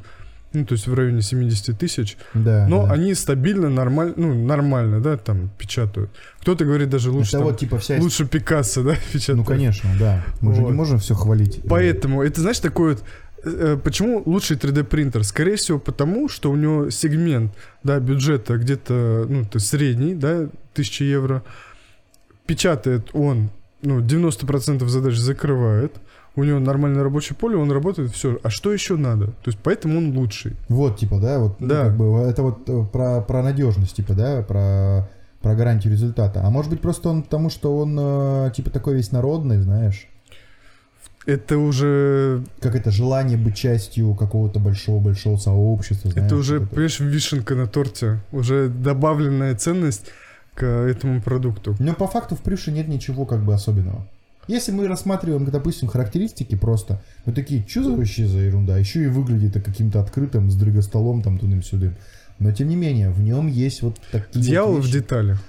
Ну, 0.54 0.66
то 0.66 0.74
есть 0.74 0.86
в 0.88 0.94
районе 0.94 1.22
70 1.24 1.78
тысяч. 1.78 2.16
Да. 2.36 2.68
Но 2.70 2.86
да. 2.86 2.94
они 2.94 3.16
стабильно, 3.16 3.70
нормально, 3.70 4.14
ну, 4.16 4.46
нормально, 4.46 5.02
да, 5.02 5.18
там 5.18 5.50
печатают. 5.58 6.12
Кто-то 6.42 6.64
говорит 6.64 6.90
даже 6.90 7.10
лучше, 7.10 7.30
Это 7.30 7.38
там, 7.40 7.48
вот 7.48 7.58
типа 7.60 7.80
вся... 7.80 7.98
лучше 8.00 8.28
Пикассо, 8.28 8.84
да, 8.84 8.96
печатают. 9.12 9.40
Ну, 9.40 9.46
конечно, 9.46 9.90
да. 10.00 10.24
Мы 10.42 10.54
же 10.54 10.60
не 10.60 10.68
Вот. 10.68 10.76
можем 10.76 11.00
все 11.00 11.16
хвалить. 11.16 11.62
Поэтому, 11.68 12.22
это 12.22 12.40
знаешь, 12.40 12.60
такой 12.60 12.92
вот... 12.94 13.04
э, 13.44 13.80
Почему 13.84 14.22
лучший 14.28 14.56
3D 14.56 14.84
принтер? 14.84 15.24
Скорее 15.24 15.56
всего, 15.56 15.80
потому 15.80 16.30
что 16.30 16.52
у 16.52 16.56
него 16.56 16.92
сегмент, 16.92 17.52
да, 17.84 18.00
бюджета 18.00 18.58
где-то, 18.58 19.26
ну, 19.28 19.46
то 19.46 19.58
средний, 19.60 20.14
да, 20.14 20.50
1000 20.74 21.04
евро. 21.04 21.44
Печатает 22.46 23.10
он, 23.14 23.50
ну, 23.82 24.00
90% 24.02 24.86
задач 24.88 25.16
закрывает. 25.16 25.94
У 26.36 26.44
него 26.44 26.60
нормальное 26.60 27.04
рабочее 27.04 27.36
поле, 27.40 27.56
он 27.58 27.72
работает, 27.72 28.10
все. 28.12 28.40
А 28.42 28.50
что 28.50 28.74
еще 28.74 28.96
надо? 28.98 29.28
То 29.28 29.48
есть 29.48 29.60
поэтому 29.62 30.00
он 30.00 30.18
лучший. 30.18 30.54
Вот, 30.68 30.98
типа, 30.98 31.20
да, 31.20 31.38
вот, 31.40 31.60
ну, 31.62 31.68
Да. 31.68 31.84
как 31.86 31.96
бы, 31.98 32.06
это 32.22 32.42
вот 32.42 32.68
э, 32.68 32.86
про, 32.92 33.22
про 33.22 33.44
надежность, 33.44 33.96
типа, 33.96 34.14
да, 34.14 34.42
про, 34.42 35.08
про 35.44 35.54
гарантию 35.56 35.94
результата. 35.94 36.42
А 36.44 36.50
может 36.50 36.72
быть, 36.72 36.82
просто 36.82 37.10
он 37.10 37.22
потому, 37.22 37.52
что 37.52 37.78
он, 37.78 37.96
э, 38.00 38.52
типа, 38.56 38.72
такой 38.72 38.96
весь 38.96 39.12
народный, 39.12 39.60
знаешь, 39.62 40.08
Это 41.28 41.58
уже, 41.60 42.44
как 42.60 42.76
это 42.76 42.90
желание 42.92 43.38
быть 43.38 43.56
частью 43.56 44.14
какого-то 44.16 44.60
большого-большого 44.60 45.38
сообщества, 45.38 46.10
знаешь. 46.12 46.26
это 46.28 46.36
уже, 46.36 46.58
это. 46.58 46.66
понимаешь, 46.66 47.00
вишенка 47.00 47.56
на 47.56 47.68
торте. 47.68 48.20
Уже 48.32 48.68
добавленная 48.70 49.56
ценность 49.56 50.08
к 50.56 50.66
этому 50.66 51.22
продукту. 51.22 51.76
Но 51.80 51.94
по 51.94 52.08
факту 52.08 52.36
в 52.36 52.42
Прюше 52.42 52.72
нет 52.72 52.88
ничего 52.88 53.26
как 53.26 53.44
бы 53.44 53.54
особенного. 53.54 54.08
Если 54.48 54.72
мы 54.72 54.88
рассматриваем, 54.88 55.46
допустим, 55.46 55.88
характеристики 55.88 56.56
просто, 56.56 57.02
мы 57.26 57.34
такие, 57.34 57.66
что 57.68 57.84
за 57.84 57.92
вообще 57.92 58.28
за 58.28 58.40
ерунда? 58.40 58.78
Еще 58.78 59.04
и 59.04 59.08
выглядит 59.08 59.54
каким-то 59.64 60.02
открытым, 60.02 60.52
с 60.52 60.56
дрыгостолом 60.56 61.22
там 61.22 61.40
тудым-сюдым. 61.40 61.96
Но 62.40 62.52
тем 62.52 62.68
не 62.68 62.76
менее, 62.76 63.10
в 63.10 63.22
нем 63.22 63.48
есть 63.48 63.82
вот 63.82 64.00
такие 64.12 64.44
Дьявол 64.44 64.76
вот 64.76 64.86
в 64.86 64.92
деталях. 64.92 65.40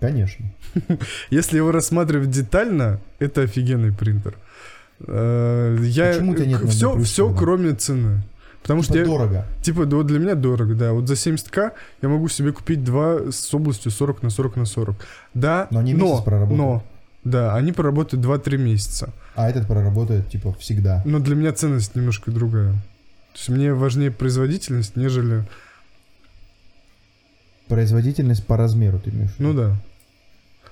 Конечно. 0.00 0.46
Если 1.30 1.56
его 1.56 1.72
рассматривать 1.72 2.30
детально, 2.30 3.00
это 3.18 3.42
офигенный 3.42 3.92
принтер. 3.92 4.36
Э, 5.06 5.78
Я 5.82 6.12
Почему 6.12 6.32
у 6.32 6.34
тебя 6.34 6.46
нет 6.46 6.68
все, 6.68 6.98
все 7.00 7.34
кроме 7.34 7.74
цены. 7.74 8.22
Потому 8.62 8.82
Типа 8.82 8.92
что 8.92 8.98
я, 8.98 9.04
дорого. 9.06 9.46
типа, 9.62 9.84
вот 9.86 10.06
для 10.06 10.18
меня 10.18 10.34
дорого, 10.34 10.74
да. 10.74 10.92
Вот 10.92 11.08
за 11.08 11.14
70к 11.14 11.72
я 12.02 12.08
могу 12.08 12.28
себе 12.28 12.52
купить 12.52 12.84
два 12.84 13.30
с 13.30 13.52
областью 13.54 13.90
40 13.90 14.22
на 14.22 14.30
40 14.30 14.56
на 14.56 14.64
40. 14.66 14.96
Да, 15.34 15.66
Но 15.70 15.78
они 15.80 15.94
месяц 15.94 16.22
проработают. 16.22 16.58
но, 16.58 16.84
да, 17.24 17.54
они 17.54 17.72
проработают 17.72 18.24
2-3 18.24 18.58
месяца. 18.58 19.12
А 19.34 19.48
этот 19.48 19.66
проработает, 19.66 20.28
типа, 20.28 20.52
всегда. 20.58 21.02
Но 21.06 21.18
для 21.20 21.34
меня 21.36 21.52
ценность 21.52 21.94
немножко 21.94 22.30
другая. 22.30 22.72
То 22.72 23.36
есть 23.38 23.48
мне 23.48 23.72
важнее 23.72 24.10
производительность, 24.10 24.94
нежели... 24.96 25.44
Производительность 27.68 28.44
по 28.46 28.56
размеру, 28.56 28.98
ты 28.98 29.10
имеешь 29.10 29.30
в 29.30 29.38
виду? 29.38 29.52
Ну 29.52 29.54
да. 29.58 29.76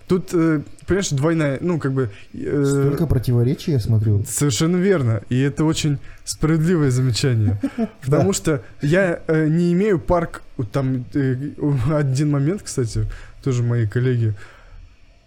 Тут, 0.09 0.31
э, 0.33 0.63
понимаешь, 0.87 1.11
двойная, 1.11 1.59
ну, 1.61 1.79
как 1.79 1.93
бы... 1.93 2.11
э, 2.33 2.65
Столько 2.65 3.07
противоречий 3.07 3.73
я 3.73 3.79
смотрю. 3.81 4.25
Совершенно 4.27 4.77
верно. 4.79 5.21
И 5.29 5.39
это 5.39 5.65
очень 5.65 5.99
справедливое 6.25 6.91
замечание. 6.91 7.61
Потому 8.03 8.33
что 8.33 8.63
я 8.81 9.21
э, 9.27 9.47
не 9.49 9.73
имею 9.75 9.99
парк... 10.01 10.43
вот 10.57 10.71
Там 10.73 11.05
э, 11.15 11.37
один 11.93 12.31
момент, 12.31 12.63
кстати, 12.65 13.07
тоже 13.45 13.63
мои 13.63 13.87
коллеги, 13.87 14.35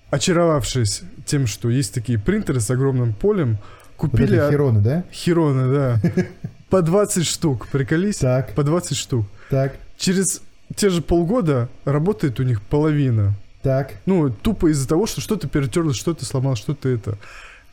очаровавшись 0.10 1.04
тем, 1.26 1.48
что 1.48 1.70
есть 1.70 1.94
такие 1.94 2.20
принтеры 2.20 2.60
с 2.60 2.70
огромным 2.72 3.14
полем, 3.14 3.58
Вот 3.98 4.12
купили 4.12 4.36
это 4.36 4.48
от- 4.48 4.52
хероны, 4.52 4.82
да? 4.82 5.04
Хироны, 5.12 5.72
да. 5.74 6.02
По 6.70 6.82
20 6.82 7.26
штук, 7.26 7.68
приколись. 7.68 8.18
Так, 8.18 8.54
По 8.56 8.64
20 8.64 8.98
штук. 8.98 9.26
так, 9.50 9.76
Через 9.98 10.42
те 10.76 10.90
же 10.90 11.02
полгода 11.02 11.70
работает 11.86 12.40
у 12.40 12.44
них 12.44 12.62
половина. 12.62 13.34
Так. 13.62 13.94
Ну, 14.06 14.30
тупо 14.30 14.72
из-за 14.72 14.88
того, 14.88 15.06
что 15.08 15.22
что-то 15.22 15.48
перетерлось, 15.48 15.96
что-то 15.98 16.26
сломал, 16.26 16.56
что-то 16.56 16.90
это. 16.90 17.18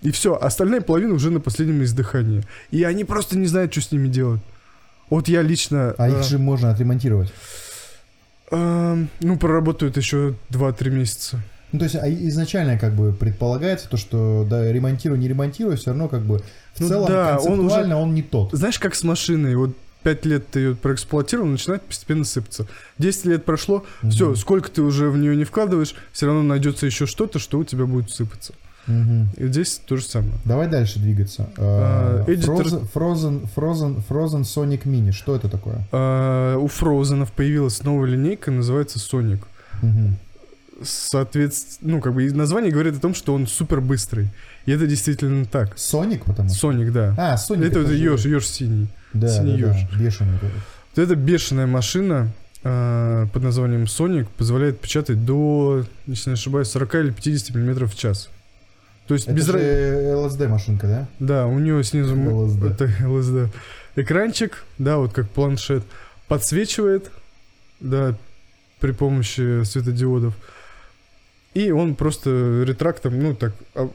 И 0.03 0.11
все, 0.13 0.35
остальная 0.37 0.81
половина 0.81 1.15
уже 1.15 1.31
на 1.31 1.41
последнем 1.41 1.83
издыхании. 1.83 2.45
И 2.71 2.85
они 2.85 3.05
просто 3.05 3.37
не 3.37 3.47
знают, 3.47 3.73
что 3.73 3.81
с 3.83 3.91
ними 3.93 4.09
делать. 4.09 4.41
Вот 5.11 5.29
я 5.29 5.43
лично... 5.43 5.95
А 5.99 6.09
э, 6.09 6.19
их 6.21 6.25
же 6.25 6.39
можно 6.39 6.71
отремонтировать. 6.71 7.33
э, 8.51 9.05
ну, 9.21 9.39
проработают 9.39 9.97
еще 9.97 10.35
2-3 10.51 10.91
месяца. 10.91 11.41
Ну, 11.73 11.81
то 11.81 11.85
есть 11.85 11.97
а 11.97 12.09
изначально 12.09 12.79
как 12.79 12.95
бы 12.95 13.13
предполагается 13.13 13.89
то, 13.91 13.97
что 13.99 14.47
да, 14.49 14.71
ремонтируй, 14.73 15.19
не 15.19 15.29
ремонтируй, 15.29 15.77
все 15.77 15.91
равно 15.91 16.09
как 16.09 16.23
бы 16.23 16.39
в 16.75 16.81
Ну 16.81 16.89
целом 16.89 17.09
да, 17.09 17.37
он 17.39 17.59
концептуально 17.59 17.99
он, 18.01 18.15
не 18.15 18.23
тот. 18.23 18.51
Знаешь, 18.53 18.79
как 18.79 18.95
с 18.95 19.03
машиной, 19.03 19.55
вот 19.55 19.77
5 20.03 20.27
лет 20.27 20.49
ты 20.51 20.61
ее 20.61 20.75
проэксплуатировал, 20.77 21.49
начинает 21.49 21.83
постепенно 21.83 22.25
сыпаться. 22.25 22.67
10 22.99 23.25
лет 23.27 23.45
прошло, 23.45 23.85
все, 24.09 24.27
Мгм. 24.29 24.37
сколько 24.37 24.71
ты 24.71 24.83
уже 24.83 25.11
в 25.11 25.19
нее 25.19 25.35
не 25.37 25.45
вкладываешь, 25.45 25.95
все 26.13 26.27
равно 26.27 26.43
найдется 26.43 26.87
еще 26.87 27.07
что-то, 27.07 27.39
что 27.39 27.59
у 27.59 27.65
тебя 27.65 27.85
будет 27.87 28.11
сыпаться. 28.11 28.55
Мгм. 28.87 29.29
И 29.37 29.47
здесь 29.49 29.81
то 29.85 29.97
же 29.97 30.03
самое. 30.05 30.33
Давай 30.47 30.67
дальше 30.67 30.99
двигаться. 30.99 31.51
А, 31.59 32.25
Э, 32.27 32.33
эдитор- 32.33 32.63
Frozen, 32.65 32.89
Frozen, 32.95 33.49
Frozen, 33.55 34.03
Frozen 34.09 34.43
Sonic 34.45 34.85
Mini. 34.85 35.13
Что 35.13 35.37
это 35.37 35.51
такое? 35.51 35.87
А, 35.93 36.57
у 36.57 36.69
Фроузенов 36.69 37.33
появилась 37.33 37.83
новая 37.83 38.09
линейка, 38.09 38.51
называется 38.51 38.99
Sonic. 38.99 39.41
Мгм. 39.83 40.17
Соответственно, 40.83 41.97
ну, 41.97 42.01
как 42.01 42.15
бы 42.15 42.33
название 42.33 42.71
говорит 42.73 42.97
о 42.97 43.01
том, 43.01 43.15
что 43.15 43.35
он 43.35 43.47
супер 43.47 43.81
быстрый. 43.81 44.29
И 44.69 44.71
это 44.71 44.87
действительно 44.87 45.47
так. 45.47 45.79
Соник, 45.79 46.27
потому 46.27 46.51
что. 46.51 46.59
Соник, 46.59 46.93
да. 46.93 47.15
А, 47.17 47.39
Соник. 47.39 47.71
это 47.71 47.79
вот 47.79 47.89
же- 47.89 47.95
еж, 47.95 48.27
еж 48.27 48.47
синий. 48.47 48.89
Да, 49.15 49.27
да, 49.27 49.29
синий 49.39 49.63
да, 49.63 49.69
ёж. 49.71 49.99
бешеный. 49.99 50.39
вот 50.43 50.99
эта 51.03 51.15
бешеная 51.15 51.67
машина 51.67 52.31
а, 52.65 53.27
под 53.29 53.45
названием 53.45 53.85
Sonic 53.85 54.27
позволяет 54.37 54.79
печатать 54.79 55.25
до, 55.25 55.87
если 56.07 56.29
не 56.29 56.35
ошибаюсь, 56.35 56.69
40 56.69 56.95
или 56.97 57.11
50 57.13 57.55
миллиметров 57.57 57.95
в 57.95 57.99
час. 57.99 58.29
То 59.07 59.15
есть 59.15 59.27
Это 59.27 59.35
без 59.37 59.47
же 59.47 59.53
LSD 59.59 60.49
машинка, 60.49 60.87
да? 60.87 61.09
Да, 61.19 61.47
у 61.47 61.59
нее 61.59 61.83
снизу 61.83 62.15
LSD. 62.15 62.71
это 62.71 62.85
LSD. 63.01 63.49
Экранчик, 63.97 64.67
да, 64.77 64.99
вот 64.99 65.15
как 65.15 65.31
планшет, 65.31 65.83
подсвечивает, 66.27 67.11
да, 67.81 68.17
при 68.81 68.93
помощи 68.93 69.65
светодиодов. 69.65 70.35
И 71.55 71.71
он 71.71 71.95
просто 71.95 72.65
ретрактом, 72.67 73.19
ну 73.19 73.35
так, 73.35 73.55
а, 73.75 73.89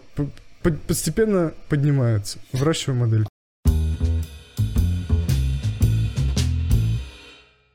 постепенно 0.64 1.54
поднимается. 1.70 2.40
Вращиваю 2.52 3.00
модель. 3.00 3.28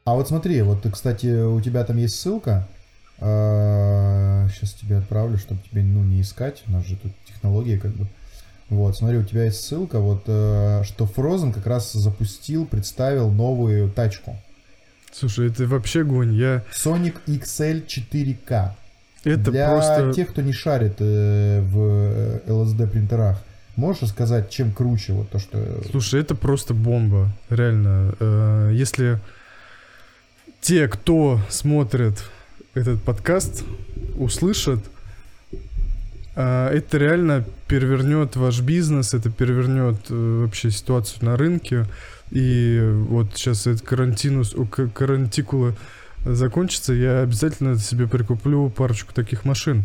А 0.05 0.14
вот 0.14 0.28
смотри, 0.28 0.62
вот, 0.62 0.86
кстати, 0.91 1.45
у 1.45 1.61
тебя 1.61 1.84
там 1.84 1.99
есть 1.99 2.18
ссылка. 2.18 2.66
Сейчас 3.18 4.72
тебе 4.74 4.99
отправлю, 4.99 5.36
чтобы 5.39 5.61
тебе, 5.70 5.82
ну, 5.82 6.03
не 6.03 6.22
искать. 6.22 6.62
У 6.66 6.72
нас 6.72 6.86
же 6.86 6.97
тут 6.97 7.12
технологии 7.26 7.76
как 7.76 7.93
бы. 7.93 8.07
Вот, 8.70 8.97
смотри, 8.97 9.18
у 9.18 9.24
тебя 9.24 9.45
есть 9.45 9.64
ссылка, 9.64 9.99
вот, 9.99 10.24
э, 10.26 10.82
что 10.84 11.07
Frozen 11.07 11.55
как 11.55 11.66
раз 11.66 11.93
запустил, 11.93 12.66
представил 12.66 13.30
новую 13.30 13.91
тачку. 13.91 14.36
Слушай, 15.11 15.49
это 15.49 15.66
вообще 15.66 16.05
гонь. 16.05 16.34
Я... 16.34 16.64
Sonic 16.72 17.14
XL 17.26 17.86
4K. 17.86 18.72
Это 19.28 19.50
Для 19.50 19.70
просто... 19.70 20.12
тех, 20.14 20.28
кто 20.30 20.42
не 20.42 20.52
шарит 20.52 20.96
э, 21.00 21.60
в 21.60 21.78
э, 21.78 22.40
LSD 22.46 22.86
принтерах, 22.88 23.38
можешь 23.76 24.02
рассказать, 24.02 24.50
чем 24.50 24.72
круче 24.72 25.12
вот 25.12 25.30
то, 25.30 25.38
что... 25.38 25.82
Слушай, 25.90 26.20
это 26.20 26.34
просто 26.34 26.74
бомба. 26.74 27.28
Реально. 27.50 28.14
Э, 28.20 28.70
Если 28.72 29.18
те, 30.60 30.88
кто 30.88 31.40
смотрит 31.48 32.24
этот 32.74 33.02
подкаст, 33.02 33.64
услышат, 34.16 34.80
А, 36.40 36.72
Это 36.72 36.98
реально 36.98 37.44
перевернет 37.66 38.36
ваш 38.36 38.60
бизнес, 38.60 39.12
это 39.12 39.28
перевернет 39.28 39.96
э, 40.08 40.40
вообще 40.42 40.70
ситуацию 40.70 41.24
на 41.24 41.36
рынке. 41.36 41.84
И 42.30 42.80
вот 43.08 43.32
сейчас 43.34 43.66
этот 43.66 43.82
карантинус, 43.82 44.54
карантикула 44.94 45.74
закончится, 46.24 46.92
я 46.92 47.20
обязательно 47.22 47.78
себе 47.78 48.06
прикуплю 48.06 48.70
парочку 48.70 49.12
таких 49.14 49.44
машин. 49.44 49.84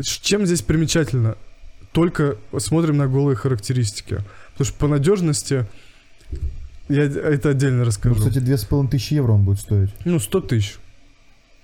Чем 0.00 0.46
здесь 0.46 0.62
примечательно? 0.62 1.36
Только 1.92 2.36
смотрим 2.58 2.96
на 2.96 3.06
голые 3.06 3.36
характеристики. 3.36 4.18
Потому 4.52 4.66
что 4.68 4.78
по 4.78 4.88
надежности 4.88 5.66
я 6.88 7.02
это 7.04 7.50
отдельно 7.50 7.78
Ну, 7.80 7.84
расскажу. 7.84 8.14
кстати, 8.16 8.38
с 8.56 8.64
половиной 8.64 8.90
тысячи 8.90 9.14
евро 9.14 9.32
он 9.32 9.42
будет 9.44 9.60
стоить. 9.60 9.90
Ну, 10.04 10.18
100 10.18 10.40
тысяч. 10.42 10.76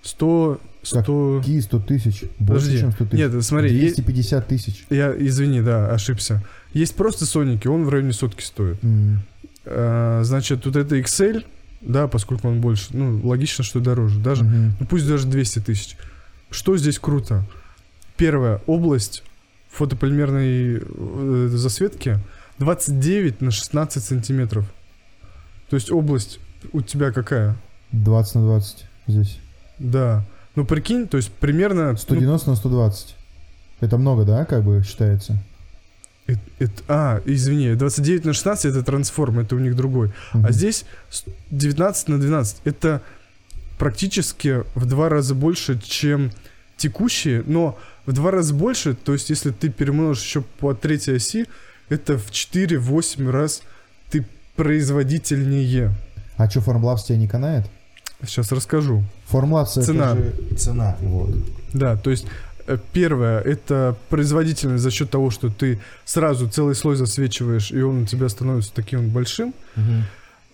100... 0.02 0.60
Как? 0.92 1.02
100... 1.04 1.38
Какие 1.40 1.60
100 1.60 1.78
тысяч? 1.80 2.22
Больше, 2.38 2.64
Подожди. 2.66 2.78
чем 2.78 2.92
100 2.92 3.04
тысяч. 3.06 3.18
Нет, 3.18 3.44
смотри, 3.44 3.74
е- 3.74 3.80
250 3.80 4.46
тысяч. 4.46 4.86
я, 4.90 5.12
извини, 5.18 5.60
да, 5.60 5.90
ошибся. 5.90 6.42
Есть 6.72 6.94
просто 6.94 7.26
Соники, 7.26 7.66
он 7.66 7.84
в 7.84 7.88
районе 7.88 8.12
сотки 8.12 8.42
стоит. 8.42 8.82
М. 8.84 9.20
А, 9.64 10.22
значит, 10.24 10.62
тут 10.62 10.76
это 10.76 10.96
XL, 10.98 11.44
да, 11.80 12.08
поскольку 12.08 12.48
он 12.48 12.60
больше, 12.60 12.88
ну, 12.92 13.20
логично, 13.26 13.64
что 13.64 13.80
дороже. 13.80 14.18
Даже, 14.20 14.44
Мгм. 14.44 14.74
ну, 14.80 14.86
пусть 14.86 15.06
даже 15.06 15.26
200 15.26 15.60
тысяч. 15.60 15.96
Что 16.50 16.76
здесь 16.76 16.98
круто? 16.98 17.44
Первая 18.16 18.60
область 18.66 19.22
фотополимерной 19.70 20.80
э, 20.82 21.48
засветки 21.52 22.18
29 22.58 23.40
на 23.40 23.50
16 23.50 24.02
сантиметров. 24.02 24.66
То 25.70 25.76
есть 25.76 25.90
область 25.90 26.40
у 26.72 26.80
тебя 26.80 27.12
какая? 27.12 27.56
20 27.92 28.34
на 28.36 28.40
20 28.42 28.84
здесь. 29.06 29.38
Да. 29.78 30.24
Ну, 30.56 30.64
прикинь, 30.64 31.06
то 31.06 31.16
есть 31.16 31.30
примерно... 31.32 31.92
ну, 31.92 31.96
190 31.96 32.50
на 32.50 32.56
120. 32.56 33.14
Это 33.80 33.96
много, 33.98 34.24
да, 34.24 34.44
как 34.44 34.64
бы 34.64 34.82
считается? 34.82 35.38
Это- 36.28 36.40
это- 36.60 36.82
а, 36.88 37.22
извини, 37.24 37.74
29 37.74 38.24
на 38.24 38.32
16 38.32 38.66
это 38.66 38.82
трансформ, 38.84 39.40
это 39.40 39.56
у 39.56 39.58
них 39.58 39.74
другой. 39.74 40.12
А 40.32 40.38
Мгм. 40.38 40.52
здесь 40.52 40.84
с- 41.10 41.24
19 41.50 42.08
на 42.08 42.20
12. 42.20 42.58
Это 42.64 43.02
практически 43.78 44.62
в 44.76 44.86
два 44.86 45.08
раза 45.08 45.34
больше, 45.34 45.80
чем 45.80 46.30
текущие, 46.76 47.42
но 47.46 47.76
в 48.06 48.12
два 48.12 48.30
раза 48.30 48.54
больше, 48.54 48.94
то 48.94 49.12
есть 49.12 49.30
если 49.30 49.50
ты 49.50 49.68
перемножишь 49.68 50.22
еще 50.24 50.42
по 50.60 50.74
третьей 50.74 51.16
оси, 51.16 51.46
это 51.88 52.16
в 52.18 52.30
4-8 52.30 53.30
раз 53.30 53.62
ты 54.10 54.24
производительнее. 54.56 55.92
А 56.36 56.48
что, 56.48 56.60
Formlabs 56.60 57.04
тебя 57.06 57.18
не 57.18 57.28
канает? 57.28 57.66
Сейчас 58.26 58.50
расскажу. 58.52 59.04
Formlabs 59.30 59.72
это 59.72 59.82
Цена. 59.82 60.14
же 60.16 60.32
цена, 60.56 60.96
вот. 61.00 61.30
Да, 61.72 61.96
то 61.96 62.10
есть 62.10 62.26
первое, 62.76 63.40
это 63.40 63.96
производительность 64.08 64.82
за 64.82 64.90
счет 64.90 65.10
того, 65.10 65.30
что 65.30 65.48
ты 65.48 65.80
сразу 66.04 66.48
целый 66.48 66.74
слой 66.74 66.96
засвечиваешь, 66.96 67.70
и 67.70 67.80
он 67.80 68.02
у 68.02 68.06
тебя 68.06 68.28
становится 68.28 68.72
таким 68.74 69.08
большим. 69.08 69.54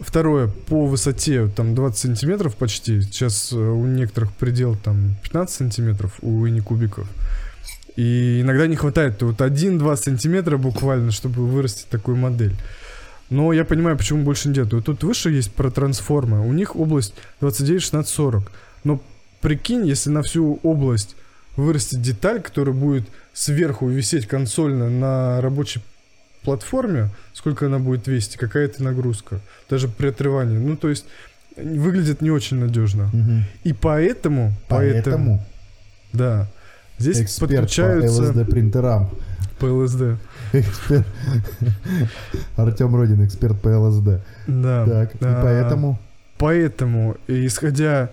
Второе, 0.00 0.48
по 0.48 0.86
высоте 0.86 1.46
там 1.46 1.74
20 1.74 1.98
сантиметров 1.98 2.56
почти. 2.56 3.00
Сейчас 3.00 3.52
э, 3.52 3.56
у 3.56 3.86
некоторых 3.86 4.32
предел 4.32 4.74
там 4.74 5.14
15 5.22 5.54
сантиметров 5.54 6.18
у 6.20 6.46
ини 6.48 6.58
кубиков. 6.58 7.06
И 7.94 8.40
иногда 8.40 8.66
не 8.66 8.74
хватает 8.74 9.22
вот 9.22 9.40
1-2 9.40 9.96
сантиметра 9.96 10.56
буквально, 10.56 11.12
чтобы 11.12 11.46
вырастить 11.46 11.88
такую 11.90 12.16
модель. 12.16 12.56
Но 13.30 13.52
я 13.52 13.64
понимаю, 13.64 13.96
почему 13.96 14.24
больше 14.24 14.48
не 14.48 14.54
делают. 14.54 14.84
Тут 14.84 15.04
выше 15.04 15.30
есть 15.30 15.52
про 15.52 15.70
трансформы. 15.70 16.40
У 16.40 16.52
них 16.52 16.74
область 16.74 17.14
29, 17.40 17.80
16, 17.80 18.12
40. 18.12 18.52
Но 18.82 19.00
прикинь, 19.40 19.86
если 19.86 20.10
на 20.10 20.22
всю 20.22 20.58
область 20.64 21.14
вырастет 21.56 22.00
деталь, 22.00 22.40
которая 22.40 22.74
будет 22.74 23.08
сверху 23.32 23.88
висеть 23.88 24.26
консольно 24.26 24.90
на 24.90 25.40
рабочей 25.40 25.82
платформе, 26.42 27.08
сколько 27.32 27.66
она 27.66 27.78
будет 27.78 28.06
весить, 28.06 28.36
какая 28.36 28.66
это 28.66 28.82
нагрузка, 28.82 29.40
даже 29.68 29.88
при 29.88 30.08
отрывании. 30.08 30.58
Ну, 30.58 30.76
то 30.76 30.88
есть 30.88 31.06
выглядит 31.56 32.20
не 32.20 32.30
очень 32.30 32.58
надежно. 32.58 33.10
Мгм. 33.12 33.44
И 33.64 33.72
поэтому, 33.72 34.52
поэтому, 34.68 35.02
Поэтому 35.04 35.46
да, 36.12 36.48
здесь 36.98 37.22
эксперт 37.22 37.50
подключаются 37.50 38.22
по 38.22 38.38
LSD 38.38 38.44
принтерам. 38.50 39.10
по 39.58 39.66
ЛСД. 39.66 40.18
Эксперт. 40.52 41.06
Артем 42.56 42.94
Родин, 42.94 43.24
эксперт 43.24 43.60
по 43.60 43.68
ЛСД. 43.68 44.20
Да. 44.46 44.84
Так, 44.84 45.14
и 45.14 45.18
А, 45.22 45.42
поэтому 45.42 45.98
Поэтому, 46.36 47.16
исходя 47.28 48.10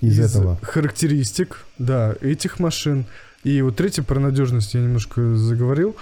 из 0.00 0.18
этого. 0.18 0.58
характеристик, 0.62 1.64
да, 1.78 2.14
этих 2.20 2.58
машин, 2.58 3.06
и 3.42 3.60
вот 3.62 3.76
третье 3.76 4.02
про 4.02 4.20
надежность 4.20 4.74
я 4.74 4.80
немножко 4.80 5.36
заговорил, 5.36 5.96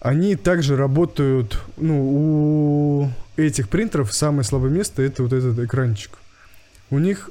они 0.00 0.36
также 0.36 0.76
работают, 0.76 1.58
ну, 1.76 3.04
у 3.04 3.10
этих 3.36 3.68
принтеров 3.68 4.12
самое 4.12 4.44
слабое 4.44 4.70
место 4.70 5.02
это 5.02 5.22
вот 5.22 5.32
этот 5.32 5.58
экранчик. 5.58 6.18
У 6.90 6.98
них, 6.98 7.30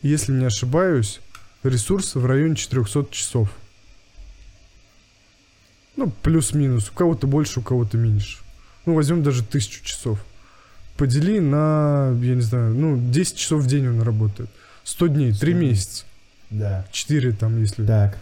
если 0.00 0.32
не 0.32 0.46
ошибаюсь, 0.46 1.20
ресурс 1.62 2.14
в 2.14 2.24
районе 2.26 2.56
400 2.56 3.06
часов. 3.10 3.50
Ну, 5.96 6.10
плюс-минус. 6.22 6.90
У 6.90 6.94
кого-то 6.94 7.26
больше, 7.26 7.60
у 7.60 7.62
кого-то 7.62 7.98
меньше. 7.98 8.38
Ну, 8.86 8.94
возьмем 8.94 9.22
даже 9.22 9.42
1000 9.42 9.84
часов. 9.84 10.24
Подели 10.96 11.40
на, 11.40 12.14
я 12.22 12.34
не 12.34 12.40
знаю, 12.42 12.74
ну, 12.74 12.98
10 13.10 13.36
часов 13.36 13.62
в 13.62 13.66
день 13.66 13.88
он 13.88 14.02
работает. 14.02 14.48
100 14.84 15.06
дней, 15.08 15.32
100 15.32 15.40
3 15.40 15.52
дней. 15.54 15.68
месяца. 15.70 16.04
Да. 16.50 16.86
4 16.92 17.32
там, 17.32 17.58
если 17.60 17.84
Так. 17.86 18.18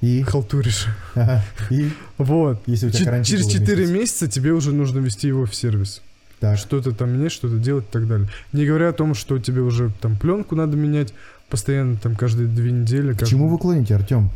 И, 0.00 0.22
халтуришь. 0.22 0.86
ага, 1.14 1.44
и 1.70 1.90
Вот. 2.18 2.62
если 2.66 2.86
у 2.86 2.90
тебя 2.90 3.04
карантин 3.06 3.24
через 3.36 3.44
был 3.46 3.52
4 3.52 3.76
месяц. 3.82 3.92
месяца 3.94 4.28
тебе 4.28 4.52
уже 4.52 4.72
нужно 4.72 5.00
вести 5.00 5.26
его 5.28 5.44
в 5.44 5.54
сервис. 5.54 6.02
Так, 6.40 6.56
Что-то 6.56 6.92
там 6.92 7.10
менять, 7.10 7.32
что-то 7.32 7.56
делать 7.56 7.84
и 7.88 7.92
так 7.92 8.06
далее. 8.06 8.28
Не 8.52 8.64
говоря 8.64 8.90
о 8.90 8.92
том, 8.92 9.14
что 9.14 9.38
тебе 9.40 9.60
уже 9.60 9.90
там 10.00 10.16
пленку 10.16 10.54
надо 10.54 10.76
менять 10.76 11.12
постоянно, 11.50 11.96
там 11.96 12.14
каждые 12.14 12.46
две 12.48 12.70
недели. 12.70 13.08
к 13.12 13.18
каждый- 13.18 13.30
чему 13.30 13.48
вы 13.48 13.58
клоните, 13.58 13.96
Артем? 13.96 14.30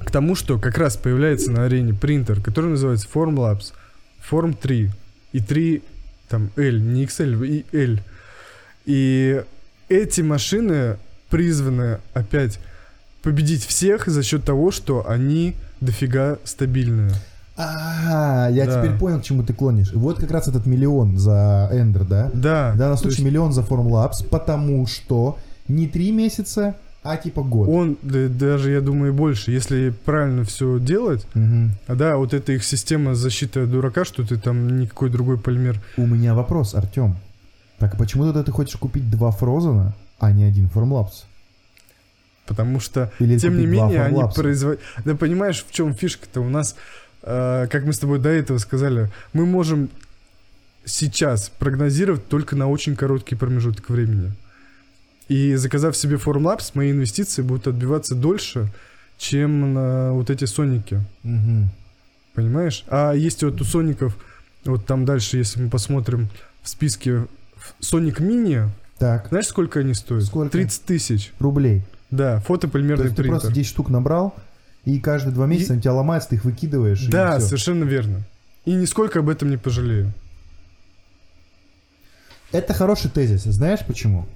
К 0.00 0.10
тому, 0.10 0.34
что 0.34 0.58
как 0.58 0.76
раз 0.78 0.96
появляется 0.96 1.52
на 1.52 1.64
арене 1.64 1.94
принтер, 1.94 2.40
который 2.40 2.70
называется 2.70 3.06
Formlabs 3.14 3.72
Form 4.28 4.56
3 4.60 4.90
и 5.32 5.38
3 5.40 5.82
там 6.28 6.50
L, 6.56 6.78
не 6.78 7.04
XL, 7.04 7.46
и 7.46 7.64
L. 7.76 7.98
И 8.86 9.42
эти 9.88 10.20
машины 10.20 10.96
призваны 11.30 11.98
опять 12.12 12.58
победить 13.22 13.64
всех 13.64 14.06
за 14.08 14.22
счет 14.22 14.44
того, 14.44 14.70
что 14.70 15.08
они 15.08 15.54
дофига 15.80 16.38
стабильные. 16.44 17.14
А, 17.56 18.48
я 18.50 18.66
Да. 18.66 18.82
теперь 18.82 18.98
понял, 18.98 19.20
к 19.20 19.24
чему 19.24 19.42
ты 19.44 19.52
клонишь. 19.52 19.92
Вот 19.92 20.18
как 20.18 20.30
раз 20.30 20.48
этот 20.48 20.66
миллион 20.66 21.18
за 21.18 21.68
Эндер, 21.72 22.04
да? 22.04 22.30
Да. 22.34 22.72
В 22.74 22.78
данном 22.78 22.96
случае 22.98 23.18
есть 23.18 23.26
миллион 23.26 23.52
за 23.52 23.62
Formlabs, 23.62 24.26
потому 24.28 24.86
что 24.86 25.38
не 25.68 25.86
три 25.86 26.10
месяца, 26.10 26.74
а 27.04 27.18
типа 27.18 27.42
год. 27.42 27.68
он, 27.68 27.98
да, 28.00 28.28
даже, 28.28 28.70
я 28.70 28.80
думаю, 28.80 29.12
больше, 29.12 29.52
если 29.52 29.90
правильно 29.90 30.44
все 30.44 30.80
делать, 30.80 31.26
а 31.86 31.94
да, 31.94 32.16
вот 32.16 32.32
эта 32.32 32.52
их 32.52 32.64
система 32.64 33.14
защиты 33.14 33.60
от 33.60 33.70
дурака, 33.70 34.06
что 34.06 34.26
ты 34.26 34.38
там 34.38 34.80
никакой 34.80 35.10
другой 35.10 35.38
полимер. 35.38 35.80
У 35.98 36.06
меня 36.06 36.34
вопрос, 36.34 36.74
Артем. 36.74 37.16
Так 37.78 37.98
почему 37.98 38.24
тогда 38.24 38.42
ты 38.42 38.52
хочешь 38.52 38.76
купить 38.76 39.10
два 39.10 39.30
Фрозена, 39.30 39.94
а 40.18 40.32
не 40.32 40.44
один 40.44 40.70
Formlabs? 40.74 41.24
Потому 42.46 42.80
что 42.80 43.12
Или 43.18 43.38
Тем 43.38 43.58
не 43.58 43.66
менее, 43.66 44.02
они 44.02 44.22
производят... 44.34 44.80
Да 45.04 45.14
понимаешь, 45.14 45.64
в 45.68 45.72
чем 45.72 45.94
фишка-то? 45.94 46.40
У 46.40 46.48
нас, 46.48 46.74
э, 47.22 47.66
как 47.70 47.84
мы 47.84 47.92
с 47.92 47.98
тобой 47.98 48.18
до 48.18 48.30
этого 48.30 48.58
сказали, 48.58 49.10
мы 49.32 49.44
можем 49.44 49.90
сейчас 50.86 51.50
прогнозировать 51.58 52.28
только 52.28 52.56
на 52.56 52.68
очень 52.68 52.96
короткий 52.96 53.34
промежуток 53.34 53.90
времени. 53.90 54.32
И 55.28 55.54
заказав 55.56 55.96
себе 55.96 56.16
Formlabs, 56.16 56.72
мои 56.74 56.90
инвестиции 56.90 57.42
будут 57.42 57.66
отбиваться 57.68 58.14
дольше, 58.14 58.68
чем 59.16 59.72
на 59.74 60.12
вот 60.12 60.28
эти 60.30 60.44
соники. 60.44 61.00
Мгм. 61.22 61.70
Понимаешь? 62.34 62.84
А 62.88 63.12
есть 63.12 63.42
вот 63.42 63.60
у 63.60 63.64
соников, 63.64 64.16
вот 64.64 64.86
там 64.86 65.04
дальше, 65.04 65.38
если 65.38 65.62
мы 65.62 65.70
посмотрим 65.70 66.28
в 66.62 66.68
списке 66.68 67.26
Sonic 67.80 68.16
Mini, 68.20 68.68
Так, 68.98 69.28
знаешь, 69.28 69.46
сколько 69.46 69.80
они 69.80 69.94
стоят? 69.94 70.24
Сколько? 70.24 70.50
30 70.52 70.82
тысяч. 70.84 71.32
рублей. 71.38 71.82
Да, 72.10 72.36
То 72.38 72.42
фотополимерный 72.46 73.04
есть 73.04 73.16
ты 73.16 73.22
принтер. 73.22 73.40
просто 73.40 73.52
10 73.54 73.68
штук 73.68 73.88
набрал, 73.88 74.34
и 74.84 75.00
каждые 75.00 75.32
два 75.34 75.46
месяца 75.46 75.72
И- 75.72 75.74
они 75.74 75.82
тебя 75.82 75.94
ломаются, 75.94 76.30
ты 76.30 76.36
их 76.36 76.44
выкидываешь. 76.44 77.06
Да, 77.06 77.40
совершенно 77.40 77.84
верно. 77.84 78.22
И 78.66 78.72
нисколько 78.72 79.20
об 79.20 79.28
этом 79.28 79.50
не 79.50 79.56
пожалею. 79.56 80.12
Это 82.54 82.72
хороший 82.72 83.10
тезис. 83.10 83.42
Знаешь 83.42 83.80
почему? 83.84 84.26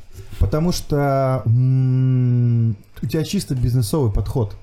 Потому 0.40 0.72
что 0.72 1.42
м, 1.46 2.76
у 3.00 3.06
тебя 3.06 3.22
чисто 3.22 3.54
бизнесовый 3.54 4.12
подход. 4.12 4.56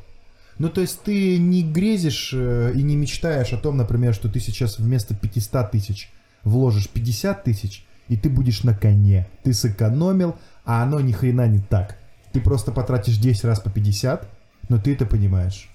Ну, 0.58 0.68
то 0.68 0.82
есть 0.82 1.02
ты 1.04 1.38
не 1.38 1.64
грезишь 1.64 2.34
э, 2.34 2.74
и 2.76 2.84
не 2.84 2.98
мечтаешь 2.98 3.54
о 3.54 3.58
том, 3.58 3.78
например, 3.78 4.14
что 4.14 4.28
ты 4.28 4.42
сейчас 4.42 4.78
вместо 4.78 5.16
500 5.16 5.72
тысяч 5.72 6.12
вложишь 6.44 6.90
50 6.90 7.46
тысяч, 7.46 7.86
и 8.10 8.18
ты 8.18 8.30
будешь 8.30 8.64
на 8.64 8.74
коне. 8.74 9.26
Ты 9.44 9.54
сэкономил, 9.54 10.36
а 10.66 10.84
оно 10.84 11.00
ни 11.00 11.14
хрена 11.14 11.48
не 11.48 11.60
так. 11.60 11.98
Ты 12.34 12.42
просто 12.42 12.74
потратишь 12.74 13.18
10 13.18 13.46
раз 13.46 13.62
по 13.62 13.70
50, 13.70 14.28
но 14.68 14.80
ты 14.80 14.94
это 14.94 15.06
понимаешь. 15.06 15.70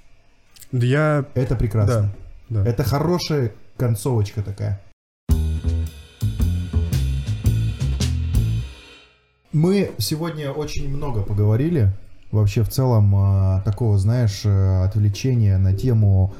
Я... 0.71 1.25
Это 1.33 1.57
прекрасно. 1.57 2.13
Да, 2.51 2.63
да. 2.63 2.71
Это 2.71 2.85
хорошая 2.85 3.53
концовочка 3.79 4.43
такая. 4.43 4.83
Мы 9.53 9.91
сегодня 9.99 10.53
очень 10.53 10.89
много 10.89 11.23
поговорили. 11.23 11.93
Вообще, 12.31 12.63
в 12.63 12.69
целом, 12.69 13.13
а, 13.17 13.63
такого, 13.63 13.99
знаешь, 13.99 14.43
э, 14.45 14.85
отвлечения 14.85 15.59
на 15.59 15.75
тему 15.75 16.33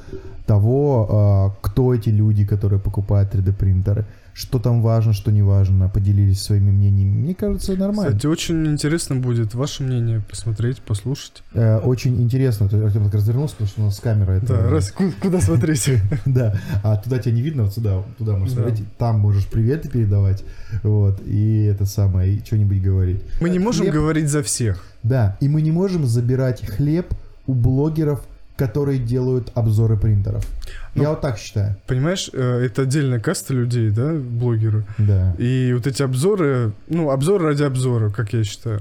того, 0.47 1.09
а, 1.11 1.51
кто 1.61 1.93
эти 1.93 2.11
люди, 2.11 2.47
которые 2.47 2.79
покупают 2.79 3.35
3D-принтеры, 3.35 4.07
что 4.35 4.59
там 4.59 4.83
важно, 4.83 5.13
что 5.13 5.31
не 5.33 5.43
важно, 5.43 5.89
поделились 5.89 6.43
своими 6.43 6.71
мнениями. 6.71 7.19
Мне 7.19 7.35
кажется, 7.35 7.73
нормально. 7.77 8.09
Кстати, 8.13 8.27
очень 8.27 8.67
интересно 8.67 9.17
будет 9.17 9.55
ваше 9.55 9.83
мнение 9.83 10.21
посмотреть, 10.29 10.81
послушать. 10.81 11.43
Э, 11.53 11.79
Очень 11.79 12.21
интересно. 12.23 12.69
Ты 12.69 12.77
Артем 12.83 13.05
так 13.05 13.15
развернулся, 13.15 13.55
потому 13.55 13.69
что 13.69 13.81
у 13.83 13.85
нас 13.87 14.01
камера 14.01 14.33
это... 14.33 14.47
Да, 14.47 14.71
раз, 14.71 14.91
ку- 14.93 15.13
куда 15.21 15.41
смотреть? 15.41 15.91
Да, 16.27 16.55
а 16.83 16.97
туда 16.97 17.19
тебя 17.19 17.35
не 17.35 17.43
видно, 17.43 17.65
вот 17.65 17.75
сюда, 17.75 18.03
туда 18.19 18.37
можешь 18.37 18.55
смотреть, 18.55 18.85
там 18.99 19.19
можешь 19.19 19.47
приветы 19.47 19.89
передавать, 19.89 20.45
вот, 20.83 21.21
и 21.27 21.65
это 21.65 21.87
самое, 21.87 22.35
и 22.35 22.45
что-нибудь 22.45 22.81
говорить. 22.83 23.23
Мы 23.41 23.51
не 23.51 23.59
можем 23.59 23.91
говорить 23.91 24.29
за 24.29 24.43
всех. 24.43 24.85
Да, 25.03 25.37
и 25.41 25.49
мы 25.49 25.63
не 25.63 25.73
можем 25.73 26.07
забирать 26.07 26.65
хлеб 26.67 27.13
у 27.47 27.55
блогеров, 27.55 28.21
которые 28.61 28.99
делают 28.99 29.51
обзоры 29.55 29.97
принтеров. 29.97 30.45
Ну, 30.95 31.03
Я 31.03 31.11
вот 31.11 31.23
так 31.23 31.39
считаю. 31.39 31.77
Понимаешь, 31.87 32.29
э, 32.35 32.65
это 32.67 32.83
отдельная 32.83 33.19
каста 33.19 33.55
людей, 33.55 33.89
да, 33.89 34.13
блогеры. 34.13 34.85
Да. 34.99 35.35
И 35.39 35.73
вот 35.73 35.87
эти 35.87 36.03
обзоры, 36.03 36.75
ну, 36.87 37.11
обзор 37.11 37.41
ради 37.41 37.63
обзора, 37.63 38.11
как 38.11 38.35
я 38.35 38.45
считаю. 38.45 38.81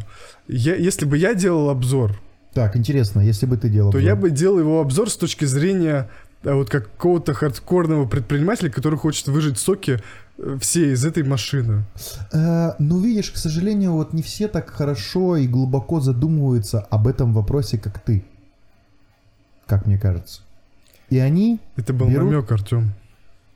Я, 0.50 0.76
если 0.76 1.06
бы 1.06 1.18
я 1.18 1.34
делал 1.34 1.70
обзор, 1.70 2.20
Так, 2.54 2.76
интересно, 2.76 3.22
если 3.22 3.46
бы 3.46 3.56
ты 3.56 3.70
делал... 3.70 3.92
то 3.92 4.00
обзор. 4.00 4.10
я 4.10 4.16
бы 4.18 4.32
делал 4.32 4.60
его 4.60 4.82
обзор 4.82 5.10
с 5.10 5.16
точки 5.16 5.46
зрения 5.46 6.10
э, 6.44 6.52
вот 6.54 6.70
какого-то 6.70 7.34
хардкорного 7.34 8.06
предпринимателя, 8.06 8.70
который 8.70 9.00
хочет 9.00 9.30
выжать 9.30 9.58
соки 9.58 10.00
э, 10.38 10.58
все 10.60 10.92
из 10.92 11.06
этой 11.06 11.24
машины. 11.24 11.86
Э, 12.34 12.72
ну, 12.80 13.00
видишь, 13.00 13.32
к 13.32 13.38
сожалению, 13.38 13.94
вот 13.94 14.12
не 14.12 14.24
все 14.24 14.50
так 14.50 14.70
хорошо 14.72 15.38
и 15.38 15.48
глубоко 15.48 16.02
задумываются 16.02 16.82
об 16.82 17.08
этом 17.08 17.34
вопросе, 17.34 17.78
как 17.78 18.00
ты. 18.00 18.26
Как 19.70 19.86
мне 19.86 19.98
кажется. 19.98 20.42
И 21.10 21.18
они 21.20 21.60
Это 21.78 21.94
был 21.94 22.10
Берут- 22.10 22.32
намек, 22.32 22.52
Артем. 22.52 22.92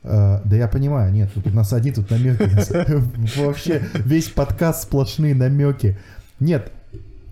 Э, 0.04 0.42
да 0.46 0.56
я 0.56 0.68
понимаю, 0.68 1.12
нет, 1.12 1.34
тут 1.34 1.48
у 1.48 1.50
нас 1.50 1.74
одни 1.74 1.92
тут 1.92 2.10
намеки. 2.12 2.44
Вообще 3.40 3.82
весь 3.96 4.30
подкаст 4.30 4.84
сплошные 4.84 5.34
намеки. 5.34 5.98
Нет, 6.40 6.72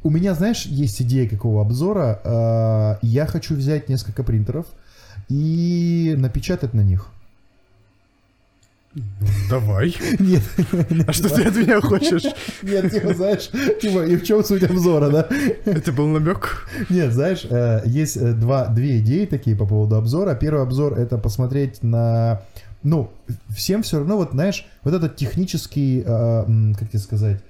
у 0.03 0.09
меня, 0.09 0.33
знаешь, 0.33 0.65
есть 0.65 1.01
идея 1.03 1.29
какого 1.29 1.61
обзора. 1.61 2.19
Э, 2.23 2.95
Я 3.05 3.27
хочу 3.27 3.55
взять 3.55 3.87
несколько 3.87 4.23
принтеров 4.23 4.65
и 5.29 6.15
напечатать 6.17 6.73
на 6.73 6.81
них. 6.81 7.07
Давай. 9.49 9.95
Нет, 10.19 10.43
А 11.07 11.13
что 11.13 11.29
ты 11.29 11.43
от 11.43 11.55
меня 11.55 11.79
хочешь? 11.79 12.23
нет, 12.61 12.91
типа, 12.91 13.13
знаешь, 13.13 13.49
типа, 13.81 14.05
и 14.05 14.17
в 14.17 14.23
чем 14.23 14.43
суть 14.43 14.63
обзора, 14.63 15.09
да? 15.09 15.27
Это 15.65 15.93
был 15.93 16.07
намек. 16.07 16.67
Нет, 16.89 17.13
знаешь, 17.13 17.45
э, 17.49 17.81
есть 17.85 18.17
э, 18.17 18.33
два, 18.33 18.67
две 18.67 18.99
идеи 18.99 19.25
такие 19.25 19.55
по 19.55 19.65
поводу 19.65 19.95
обзора. 19.95 20.35
Первый 20.35 20.63
обзор 20.63 20.99
это 20.99 21.17
посмотреть 21.17 21.83
на... 21.83 22.41
Ну, 22.83 23.11
всем 23.49 23.83
все 23.83 23.99
равно, 23.99 24.17
вот 24.17 24.31
знаешь, 24.31 24.67
вот 24.83 24.93
этот 24.93 25.15
технический, 25.15 26.03
э, 26.05 26.73
как 26.77 26.89
тебе 26.89 26.99
сказать, 26.99 27.41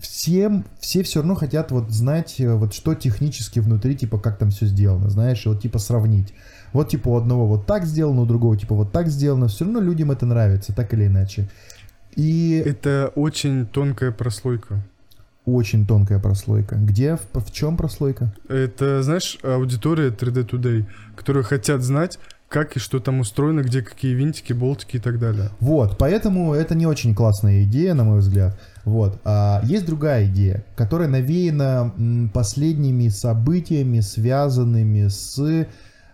всем, 0.00 0.64
все 0.80 1.02
все 1.02 1.20
равно 1.20 1.34
хотят 1.34 1.70
вот 1.70 1.90
знать, 1.90 2.36
вот 2.38 2.72
что 2.72 2.94
технически 2.94 3.60
внутри, 3.60 3.94
типа, 3.96 4.18
как 4.18 4.38
там 4.38 4.50
все 4.50 4.66
сделано, 4.66 5.10
знаешь, 5.10 5.44
и 5.44 5.48
вот 5.48 5.60
типа 5.60 5.78
сравнить. 5.78 6.32
Вот 6.72 6.88
типа 6.88 7.08
у 7.08 7.16
одного 7.16 7.46
вот 7.46 7.66
так 7.66 7.84
сделано, 7.86 8.22
у 8.22 8.26
другого 8.26 8.56
типа 8.56 8.74
вот 8.74 8.92
так 8.92 9.08
сделано. 9.08 9.48
Все 9.48 9.64
равно 9.64 9.80
людям 9.80 10.10
это 10.10 10.26
нравится, 10.26 10.72
так 10.74 10.92
или 10.94 11.06
иначе. 11.06 11.48
И 12.16 12.62
Это 12.64 13.12
очень 13.14 13.66
тонкая 13.66 14.10
прослойка. 14.10 14.82
очень 15.44 15.86
тонкая 15.86 16.18
прослойка. 16.18 16.74
Где, 16.76 17.16
в, 17.16 17.40
в 17.40 17.52
чем 17.52 17.76
прослойка? 17.76 18.34
Это, 18.48 19.02
знаешь, 19.02 19.38
аудитория 19.42 20.08
3D 20.10 20.46
Today, 20.48 20.84
которые 21.16 21.42
хотят 21.44 21.82
знать, 21.82 22.18
как 22.48 22.76
и 22.76 22.80
что 22.80 22.98
там 22.98 23.20
устроено, 23.20 23.60
где 23.60 23.82
какие 23.82 24.14
винтики, 24.14 24.52
болтики 24.54 24.96
и 24.96 25.00
так 25.00 25.18
далее. 25.18 25.50
Вот, 25.60 25.96
поэтому 25.98 26.54
это 26.54 26.74
не 26.74 26.86
очень 26.86 27.14
классная 27.14 27.62
идея, 27.64 27.94
на 27.94 28.04
мой 28.04 28.18
взгляд. 28.20 28.58
Вот. 28.84 29.20
А 29.24 29.60
есть 29.64 29.86
другая 29.86 30.26
идея, 30.26 30.64
которая 30.76 31.08
навеяна 31.08 32.30
последними 32.32 33.08
событиями, 33.08 34.00
связанными 34.00 35.08
с 35.08 35.66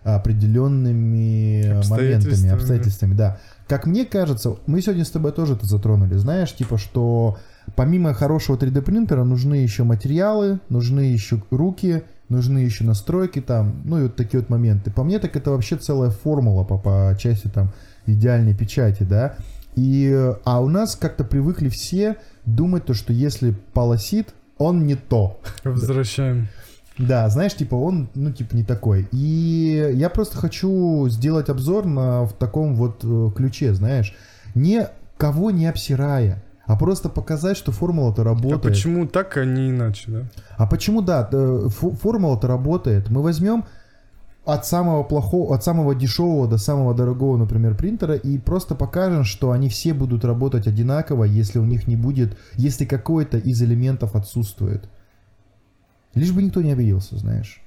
определенными 0.05 1.61
э, 1.63 1.67
моментами, 1.67 1.79
Обстоятельствами. 1.79 2.53
обстоятельствами, 2.53 3.13
да. 3.15 3.39
Как 3.67 3.87
мне 3.87 4.05
кажется, 4.05 4.57
мы 4.67 4.81
сегодня 4.81 5.03
с 5.03 5.09
тобой 5.09 5.31
тоже 5.31 5.53
это 5.55 5.65
затронули, 5.65 6.15
знаешь, 6.15 6.53
типа, 6.53 6.77
что 6.77 7.37
помимо 7.75 8.13
хорошего 8.13 8.55
3D 8.55 8.81
принтера 8.81 9.23
нужны 9.23 9.55
еще 9.55 9.83
материалы, 9.83 10.59
нужны 10.69 11.01
еще 11.01 11.41
руки, 11.49 12.03
нужны 12.29 12.59
еще 12.59 12.83
настройки 12.83 13.41
там, 13.41 13.81
ну 13.83 13.99
и 13.99 14.03
вот 14.03 14.15
такие 14.15 14.39
вот 14.39 14.49
моменты. 14.49 14.91
По 14.91 15.03
мне, 15.03 15.17
так 15.17 15.35
это 15.35 15.49
вообще 15.51 15.77
целая 15.77 16.11
формула 16.11 16.63
по, 16.63 16.77
по 16.77 17.15
части 17.19 17.47
там 17.47 17.71
идеальной 18.05 18.53
печати, 18.55 19.01
да. 19.03 19.35
И, 19.75 20.33
а 20.45 20.61
у 20.61 20.69
нас 20.69 20.95
как-то 20.95 21.23
привыкли 21.23 21.69
все 21.69 22.17
думать 22.45 22.85
то, 22.85 22.93
что 22.93 23.11
если 23.11 23.55
полосит, 23.73 24.33
он 24.57 24.85
не 24.85 24.95
то. 24.95 25.41
Возвращаем. 25.63 26.47
Да, 26.97 27.27
знаешь, 27.29 27.55
типа 27.55 27.75
он, 27.75 28.09
ну, 28.15 28.31
типа 28.31 28.55
не 28.55 28.63
такой. 28.63 29.07
И 29.11 29.91
я 29.95 30.09
просто 30.09 30.37
хочу 30.37 31.07
сделать 31.09 31.49
обзор 31.49 31.85
на 31.85 32.23
в 32.23 32.33
таком 32.33 32.75
вот 32.75 33.03
э, 33.03 33.31
ключе, 33.35 33.73
знаешь, 33.73 34.15
не 34.53 34.87
кого 35.17 35.51
не 35.51 35.67
обсирая, 35.67 36.43
а 36.65 36.77
просто 36.77 37.09
показать, 37.09 37.57
что 37.57 37.71
формула-то 37.71 38.21
А 38.21 38.25
работает. 38.25 38.61
почему 38.61 39.07
так, 39.07 39.35
а 39.37 39.45
не 39.45 39.69
иначе, 39.69 40.03
да? 40.07 40.21
А 40.57 40.67
почему, 40.67 41.01
да, 41.01 41.27
э, 41.31 41.67
формула-то 42.01 42.47
работает. 42.47 43.09
Мы 43.09 43.21
возьмем 43.21 43.65
от 44.45 44.65
самого 44.65 45.03
плохого, 45.03 45.55
от 45.55 45.63
самого 45.63 45.95
дешевого 45.95 46.47
до 46.47 46.57
самого 46.57 46.93
дорогого, 46.93 47.35
например, 47.37 47.75
принтера 47.75 48.15
и 48.15 48.37
просто 48.37 48.75
покажем, 48.75 49.23
что 49.23 49.51
они 49.51 49.69
все 49.69 49.93
будут 49.93 50.23
работать 50.23 50.67
одинаково, 50.67 51.23
если 51.23 51.59
у 51.59 51.65
них 51.65 51.87
не 51.87 51.95
будет, 51.95 52.37
если 52.53 52.85
какой-то 52.85 53.37
из 53.37 53.61
элементов 53.61 54.15
отсутствует. 54.15 54.87
Лишь 56.15 56.31
бы 56.31 56.41
никто 56.41 56.61
не 56.61 56.71
обиделся, 56.71 57.17
знаешь. 57.17 57.61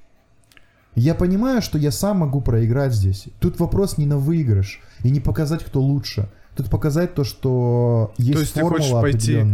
Я 0.95 1.15
понимаю, 1.15 1.61
что 1.61 1.77
я 1.77 1.91
сам 1.91 2.17
могу 2.17 2.41
проиграть 2.41 2.93
здесь. 2.93 3.27
Тут 3.39 3.59
вопрос 3.59 3.97
не 3.97 4.05
на 4.05 4.17
выигрыш 4.17 4.81
и 5.03 5.11
не 5.11 5.19
показать, 5.19 5.63
кто 5.63 5.81
лучше. 5.81 6.27
Тут 6.55 6.69
показать 6.69 7.13
то, 7.13 7.23
что 7.23 8.11
есть 8.17 8.39
есть 8.39 8.53
ты 8.55 8.61
формула 8.61 8.79
хочешь 8.79 8.91
пойти. 8.91 9.45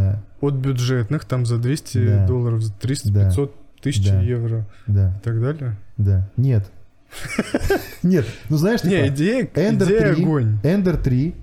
От 0.42 0.54
бюджетных, 0.56 1.26
там 1.26 1.46
за 1.46 1.58
200 1.58 2.06
Да. 2.08 2.28
долларов, 2.28 2.62
за 2.64 2.74
300, 2.74 3.12
Да. 3.12 3.26
500 3.26 3.56
тысяч 3.82 4.10
Да. 4.10 4.22
евро 4.22 4.66
Да, 4.88 5.14
и 5.16 5.24
так 5.24 5.40
далее. 5.42 5.76
да. 5.98 6.28
Нет. 6.38 6.72
Нет, 8.04 8.26
ну 8.50 8.58
знаешь, 8.58 8.84
Не, 8.84 8.90
типа, 9.04 9.08
идея, 9.08 9.46
идея 9.54 10.14
3, 10.14 10.24
огонь. 10.24 10.58
Ender 10.64 11.02
3, 11.02 11.36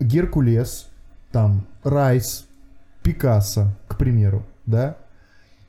Геркулес, 0.00 0.88
там, 1.32 1.66
Райс, 1.84 2.46
Пикассо, 3.02 3.72
к 3.88 3.96
примеру, 3.98 4.44
да? 4.66 4.96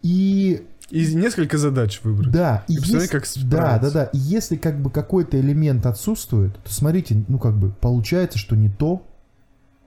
И 0.02 0.66
И 0.92 1.14
несколько 1.16 1.58
задач 1.58 2.00
выбрать. 2.04 2.32
да, 2.32 2.64
и 2.68 2.74
И 2.74 2.76
если- 2.78 3.08
как 3.08 3.26
да, 3.44 3.78
да, 3.80 3.92
да. 3.92 4.04
И 4.06 4.18
если 4.18 4.56
как 4.56 4.80
бы 4.80 4.90
какой-то 4.90 5.40
элемент 5.40 5.86
отсутствует, 5.86 6.56
то 6.64 6.74
смотрите, 6.74 7.24
ну 7.28 7.38
как 7.38 7.56
бы 7.58 7.70
получается, 7.70 8.38
что 8.40 8.56
не 8.56 8.70
то, 8.70 9.06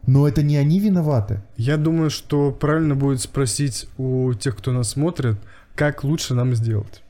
но 0.07 0.27
это 0.29 0.43
не 0.43 0.57
они 0.57 0.81
виноваты. 0.81 1.43
Я 1.57 1.77
думаю, 1.77 2.11
что 2.11 2.51
правильно 2.53 2.95
будет 2.95 3.21
спросить 3.21 3.89
у 3.99 4.33
тех, 4.35 4.57
кто 4.57 4.73
нас 4.73 4.91
смотрит, 4.91 5.39
как 5.75 6.05
лучше 6.05 6.35
нам 6.35 6.55
сделать. 6.55 7.03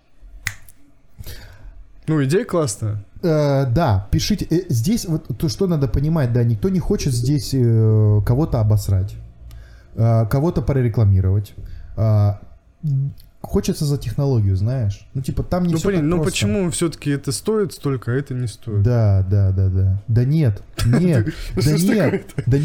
Ну, 2.09 2.23
идея 2.25 2.45
классная. 2.45 3.05
Э, 3.23 3.67
да, 3.71 4.09
пишите. 4.11 4.45
Э, 4.51 4.63
здесь 4.69 5.05
вот 5.05 5.29
то, 5.39 5.49
что 5.49 5.67
надо 5.69 5.87
понимать, 5.87 6.33
да, 6.33 6.43
никто 6.43 6.69
не 6.69 6.81
хочет 6.81 7.13
здесь 7.13 7.51
э, 7.55 8.21
кого-то 8.27 8.61
обосрать, 8.61 9.15
э, 9.95 10.27
кого-то 10.29 10.63
прорекламировать. 10.63 11.55
Э, 11.97 12.35
хочется 13.43 13.85
за 13.85 13.99
технологию, 13.99 14.57
знаешь. 14.57 15.07
Ну, 15.15 15.21
типа, 15.21 15.43
там 15.43 15.65
не 15.65 15.73
ну, 15.73 15.79
всё 15.79 15.89
блин, 15.89 16.01
так 16.01 16.09
ну 16.09 16.17
просто. 16.17 16.33
почему 16.33 16.71
все-таки 16.71 17.11
это 17.11 17.33
стоит 17.33 17.73
столько, 17.73 18.13
а 18.13 18.15
это 18.15 18.35
не 18.35 18.47
стоит? 18.47 18.83
Да, 18.83 19.27
да, 19.29 19.51
да, 19.51 19.69
да. 19.69 20.03
Да 20.09 20.25
нет, 20.25 20.63
нет, 20.87 21.29
да 21.57 21.73
нет. 21.73 22.27
Да 22.47 22.57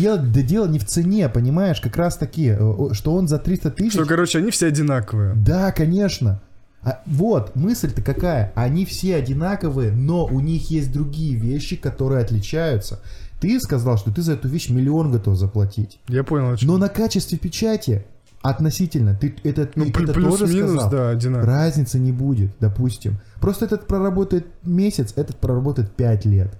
дело, 0.41 0.67
не 0.67 0.79
в 0.79 0.85
цене, 0.85 1.27
понимаешь, 1.29 1.81
как 1.81 1.97
раз 1.97 2.17
таки, 2.17 2.55
э, 2.57 2.89
что 2.93 3.13
он 3.13 3.27
за 3.27 3.39
300 3.39 3.71
тысяч... 3.71 3.93
Что, 3.93 4.05
короче, 4.05 4.37
они 4.37 4.51
все 4.51 4.67
одинаковые. 4.67 5.33
Да, 5.35 5.71
конечно. 5.71 6.41
А, 6.83 7.01
вот, 7.05 7.55
мысль-то 7.55 8.01
какая. 8.01 8.53
Они 8.55 8.85
все 8.85 9.15
одинаковые, 9.15 9.91
но 9.91 10.25
у 10.25 10.39
них 10.39 10.69
есть 10.69 10.93
другие 10.93 11.35
вещи, 11.35 11.75
которые 11.75 12.23
отличаются. 12.23 13.01
Ты 13.39 13.59
сказал, 13.59 13.97
что 13.97 14.11
ты 14.11 14.21
за 14.21 14.33
эту 14.33 14.47
вещь 14.47 14.69
миллион 14.69 15.11
готов 15.11 15.37
заплатить. 15.37 15.99
Я 16.07 16.23
понял, 16.23 16.51
о 16.51 16.57
чем. 16.57 16.69
Но 16.69 16.77
на 16.77 16.89
качестве 16.89 17.37
печати 17.37 18.05
Относительно. 18.49 19.15
Ты 19.15 19.35
это, 19.43 19.69
Ну, 19.75 19.85
ты 19.85 20.03
это 20.03 20.13
тоже 20.13 20.45
плюс-минус, 20.45 20.71
сказал. 20.71 20.89
да, 20.91 21.09
одинаково. 21.09 21.45
Разницы 21.45 21.99
не 21.99 22.11
будет, 22.11 22.51
допустим. 22.59 23.17
Просто 23.41 23.65
этот 23.65 23.87
проработает 23.87 24.45
месяц, 24.63 25.13
этот 25.15 25.35
проработает 25.37 25.91
5 25.91 26.25
лет. 26.25 26.57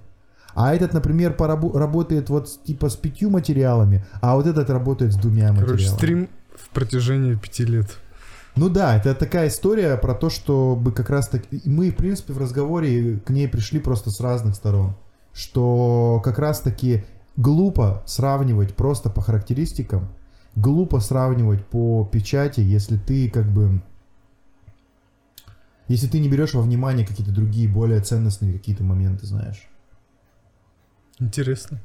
А 0.54 0.74
этот, 0.74 0.92
например, 0.92 1.32
порабо- 1.38 1.76
работает 1.78 2.30
вот 2.30 2.48
с- 2.48 2.56
типа 2.58 2.88
с 2.88 2.96
пятью 2.96 3.30
материалами, 3.30 4.04
а 4.20 4.34
вот 4.34 4.46
этот 4.46 4.68
работает 4.70 5.12
с 5.12 5.16
двумя 5.16 5.48
Короче, 5.48 5.70
материалами. 5.72 5.96
стрим 5.96 6.28
в 6.56 6.68
протяжении 6.70 7.34
пяти 7.36 7.64
лет. 7.64 7.86
Ну 8.56 8.68
да, 8.68 8.96
это 8.96 9.14
такая 9.14 9.48
история 9.48 9.96
про 9.96 10.14
то, 10.14 10.30
чтобы 10.30 10.90
как 10.92 11.10
раз 11.10 11.28
так... 11.28 11.42
Мы, 11.64 11.90
в 11.90 11.96
принципе, 11.96 12.32
в 12.32 12.38
разговоре 12.38 13.20
к 13.24 13.30
ней 13.30 13.46
пришли 13.48 13.78
просто 13.78 14.10
с 14.10 14.20
разных 14.20 14.56
сторон. 14.56 14.94
Что 15.32 16.20
как 16.24 16.38
раз 16.40 16.60
таки 16.60 17.04
глупо 17.36 18.02
сравнивать 18.06 18.74
просто 18.74 19.10
по 19.10 19.20
характеристикам, 19.20 20.08
глупо 20.60 21.00
сравнивать 21.00 21.64
по 21.66 22.04
печати, 22.04 22.60
если 22.60 22.96
ты 22.96 23.30
как 23.30 23.46
бы... 23.46 23.82
Если 25.88 26.06
ты 26.06 26.18
не 26.18 26.28
берешь 26.28 26.52
во 26.52 26.60
внимание 26.60 27.06
какие-то 27.06 27.32
другие, 27.32 27.66
более 27.66 28.00
ценностные 28.00 28.52
какие-то 28.52 28.84
моменты, 28.84 29.26
знаешь. 29.26 29.68
Интересно. 31.18 31.80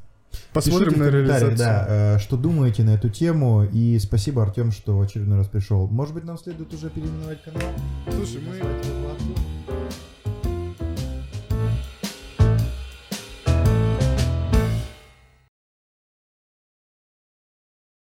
Посмотрим 0.51 0.99
на 0.99 1.09
реализацию. 1.09 1.57
да, 1.57 2.15
э, 2.15 2.19
что 2.19 2.37
думаете 2.37 2.83
на 2.83 2.91
эту 2.91 3.09
тему. 3.09 3.63
И 3.63 3.97
спасибо, 3.99 4.43
Артем, 4.43 4.71
что 4.71 4.97
в 4.97 5.01
очередной 5.01 5.37
раз 5.37 5.47
пришел. 5.47 5.87
Может 5.87 6.15
быть, 6.15 6.25
нам 6.25 6.37
следует 6.37 6.73
уже 6.73 6.89
переименовать 6.89 7.41
канал? 7.43 7.61
Слушай, 8.11 8.41
мы 8.41 9.52